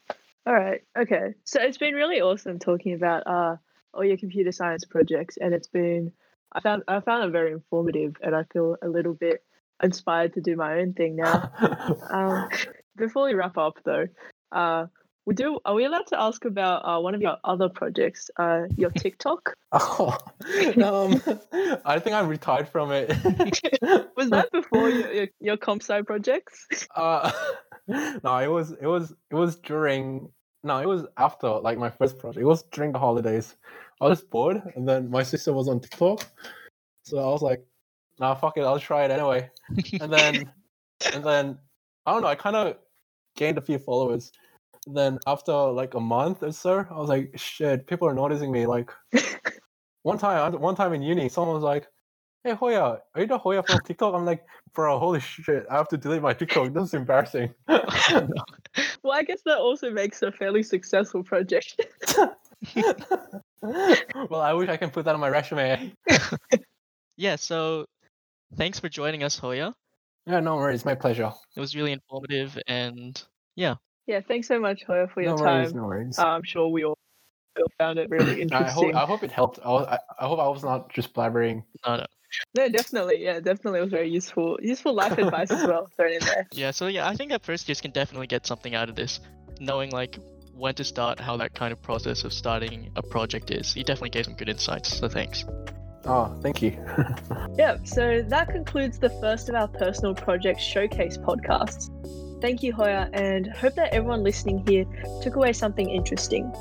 All 0.46 0.54
right. 0.54 0.82
Okay. 0.98 1.34
So 1.44 1.60
it's 1.62 1.78
been 1.78 1.94
really 1.94 2.20
awesome 2.20 2.58
talking 2.58 2.94
about 2.94 3.26
uh 3.26 3.56
all 3.94 4.04
your 4.04 4.18
computer 4.18 4.52
science 4.52 4.84
projects, 4.84 5.38
and 5.38 5.54
it's 5.54 5.68
been 5.68 6.12
I 6.52 6.60
found 6.60 6.82
I 6.88 7.00
found 7.00 7.24
it 7.24 7.32
very 7.32 7.52
informative, 7.52 8.16
and 8.22 8.34
I 8.36 8.44
feel 8.52 8.76
a 8.82 8.88
little 8.88 9.14
bit 9.14 9.42
inspired 9.82 10.34
to 10.34 10.40
do 10.40 10.56
my 10.56 10.80
own 10.80 10.92
thing 10.94 11.16
now. 11.16 11.50
Um, 12.10 12.48
before 12.96 13.26
we 13.26 13.34
wrap 13.34 13.56
up, 13.58 13.78
though, 13.84 14.06
uh, 14.52 14.86
we 15.28 15.34
do. 15.34 15.58
Are 15.66 15.74
we 15.74 15.84
allowed 15.84 16.06
to 16.08 16.20
ask 16.20 16.44
about 16.46 16.78
uh, 16.86 17.00
one 17.00 17.14
of 17.14 17.20
your 17.20 17.36
other 17.44 17.68
projects, 17.68 18.30
uh, 18.38 18.62
your 18.76 18.90
TikTok? 18.90 19.54
Oh, 19.70 20.16
um, 20.82 21.20
I 21.84 21.98
think 21.98 22.16
I'm 22.16 22.26
retired 22.26 22.66
from 22.70 22.90
it. 22.90 23.08
Was 24.16 24.30
that 24.30 24.48
before 24.50 24.88
your 24.88 25.12
your, 25.12 25.26
your 25.40 25.56
comp 25.58 25.82
sci 25.82 26.00
projects? 26.02 26.66
uh, 26.96 27.30
no, 27.86 28.38
it 28.38 28.50
was 28.50 28.72
it 28.72 28.86
was 28.86 29.12
it 29.30 29.34
was 29.34 29.56
during 29.56 30.30
no, 30.64 30.78
it 30.78 30.86
was 30.86 31.04
after 31.18 31.48
like 31.48 31.76
my 31.76 31.90
first 31.90 32.18
project. 32.18 32.40
It 32.40 32.46
was 32.46 32.62
during 32.72 32.92
the 32.92 32.98
holidays. 32.98 33.56
I 34.00 34.08
was 34.08 34.22
bored, 34.22 34.62
and 34.74 34.88
then 34.88 35.10
my 35.10 35.22
sister 35.22 35.52
was 35.52 35.68
on 35.68 35.80
TikTok, 35.80 36.24
so 37.02 37.18
I 37.18 37.26
was 37.26 37.42
like, 37.42 37.62
"Nah, 38.18 38.34
fuck 38.34 38.56
it, 38.56 38.62
I'll 38.62 38.80
try 38.80 39.04
it 39.04 39.10
anyway." 39.10 39.50
And 40.00 40.12
then, 40.12 40.52
and 41.14 41.24
then 41.24 41.58
I 42.06 42.12
don't 42.12 42.22
know. 42.22 42.28
I 42.28 42.34
kind 42.34 42.56
of 42.56 42.76
gained 43.36 43.58
a 43.58 43.62
few 43.62 43.78
followers. 43.78 44.32
And 44.86 44.96
then 44.96 45.18
after 45.26 45.52
like 45.52 45.94
a 45.94 46.00
month 46.00 46.42
or 46.42 46.52
so, 46.52 46.86
I 46.90 46.98
was 46.98 47.08
like, 47.08 47.32
"Shit, 47.36 47.86
people 47.86 48.08
are 48.08 48.14
noticing 48.14 48.50
me." 48.50 48.66
Like 48.66 48.90
one 50.02 50.18
time, 50.18 50.52
one 50.60 50.74
time 50.74 50.92
in 50.92 51.02
uni, 51.02 51.28
someone 51.28 51.54
was 51.54 51.64
like, 51.64 51.86
"Hey 52.44 52.54
Hoya, 52.54 53.00
are 53.14 53.20
you 53.20 53.26
the 53.26 53.38
Hoya 53.38 53.62
from 53.62 53.80
TikTok?" 53.80 54.14
I'm 54.14 54.24
like, 54.24 54.44
"Bro, 54.74 54.98
holy 54.98 55.20
shit! 55.20 55.64
I 55.70 55.76
have 55.76 55.88
to 55.88 55.96
delete 55.96 56.22
my 56.22 56.32
TikTok. 56.34 56.72
This 56.72 56.84
is 56.84 56.94
embarrassing." 56.94 57.52
well, 57.68 59.12
I 59.12 59.22
guess 59.22 59.42
that 59.44 59.58
also 59.58 59.90
makes 59.90 60.22
a 60.22 60.32
fairly 60.32 60.62
successful 60.62 61.22
project. 61.22 61.80
well, 63.62 64.40
I 64.40 64.52
wish 64.52 64.68
I 64.68 64.76
can 64.76 64.90
put 64.90 65.04
that 65.04 65.14
on 65.14 65.20
my 65.20 65.28
resume. 65.28 65.92
Yeah, 67.18 67.34
so 67.34 67.84
thanks 68.56 68.78
for 68.80 68.88
joining 68.88 69.22
us, 69.22 69.38
Hoya. 69.38 69.74
Yeah, 70.26 70.40
no 70.40 70.56
worries. 70.56 70.84
My 70.84 70.94
pleasure. 70.94 71.32
It 71.56 71.60
was 71.60 71.74
really 71.74 71.92
informative 71.92 72.58
and 72.66 73.20
yeah. 73.56 73.76
yeah. 74.06 74.20
Thanks 74.26 74.46
so 74.48 74.60
much, 74.60 74.82
Hoya, 74.84 75.08
for 75.08 75.22
your 75.22 75.36
no 75.36 75.44
time. 75.44 75.60
worries. 75.62 75.74
No 75.74 75.82
worries. 75.84 76.18
Uh, 76.18 76.26
I'm 76.26 76.42
sure 76.44 76.68
we 76.68 76.84
all, 76.84 76.98
found 77.78 77.98
it 77.98 78.10
really 78.10 78.32
I 78.40 78.42
interesting. 78.42 78.92
hope 78.92 78.94
I 78.94 79.06
hope 79.06 79.22
it 79.22 79.30
helped. 79.32 79.58
I, 79.64 79.68
was- 79.68 79.86
I, 79.86 79.98
I 80.20 80.26
hope 80.28 80.38
I 80.38 80.48
was 80.48 80.62
not 80.62 80.92
just 80.92 81.14
blabbering. 81.14 81.64
No, 81.86 81.96
no. 81.96 82.06
No, 82.54 82.68
definitely. 82.68 83.24
Yeah, 83.24 83.40
definitely 83.40 83.78
It 83.78 83.82
was 83.84 83.90
very 83.90 84.10
useful. 84.10 84.58
Useful 84.60 84.92
life 84.94 85.16
advice 85.16 85.50
as 85.50 85.66
well 85.66 85.88
thrown 85.96 86.12
in 86.12 86.20
there. 86.20 86.46
Yeah, 86.52 86.72
so 86.72 86.86
yeah, 86.86 87.08
I 87.08 87.14
think 87.14 87.30
that 87.30 87.42
first 87.42 87.68
years 87.68 87.80
can 87.80 87.90
definitely 87.90 88.26
get 88.26 88.46
something 88.46 88.74
out 88.74 88.90
of 88.90 88.96
this. 88.96 89.20
Knowing 89.60 89.90
like 89.90 90.18
when 90.54 90.74
to 90.74 90.84
start, 90.84 91.20
how 91.20 91.36
that 91.38 91.54
kind 91.54 91.72
of 91.72 91.80
process 91.80 92.24
of 92.24 92.32
starting 92.34 92.90
a 92.96 93.02
project 93.02 93.50
is. 93.50 93.74
You 93.76 93.82
definitely 93.84 94.10
gave 94.10 94.26
some 94.26 94.34
good 94.34 94.48
insights, 94.50 94.94
so 94.98 95.08
thanks. 95.08 95.44
Oh, 96.04 96.36
thank 96.42 96.62
you. 96.62 96.78
Yeah, 97.56 97.76
so 97.82 98.22
that 98.22 98.48
concludes 98.48 98.98
the 99.00 99.10
first 99.20 99.48
of 99.48 99.56
our 99.56 99.66
personal 99.66 100.14
project 100.14 100.60
showcase 100.60 101.18
podcasts. 101.18 101.90
Thank 102.40 102.62
you, 102.62 102.72
Hoya, 102.72 103.10
and 103.12 103.48
hope 103.48 103.74
that 103.74 103.92
everyone 103.92 104.22
listening 104.22 104.64
here 104.68 104.84
took 105.22 105.34
away 105.34 105.52
something 105.52 105.90
interesting. 105.90 106.52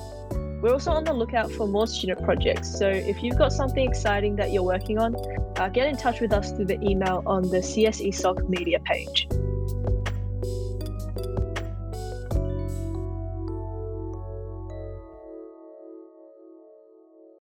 We're 0.61 0.73
also 0.73 0.89
on 0.91 1.03
the 1.03 1.13
lookout 1.13 1.51
for 1.51 1.67
more 1.67 1.85
student 1.85 2.23
projects, 2.23 2.79
so 2.79 2.89
if 2.89 3.21
you've 3.21 3.37
got 3.37 3.53
something 3.53 3.87
exciting 3.87 4.35
that 4.37 4.51
you're 4.51 4.63
working 4.63 4.97
on, 4.97 5.15
uh, 5.57 5.69
get 5.69 5.87
in 5.87 5.95
touch 5.95 6.19
with 6.19 6.33
us 6.33 6.51
through 6.51 6.65
the 6.65 6.81
email 6.81 7.21
on 7.27 7.43
the 7.43 7.57
CSESoc 7.57 8.49
media 8.49 8.79
page. 8.79 9.27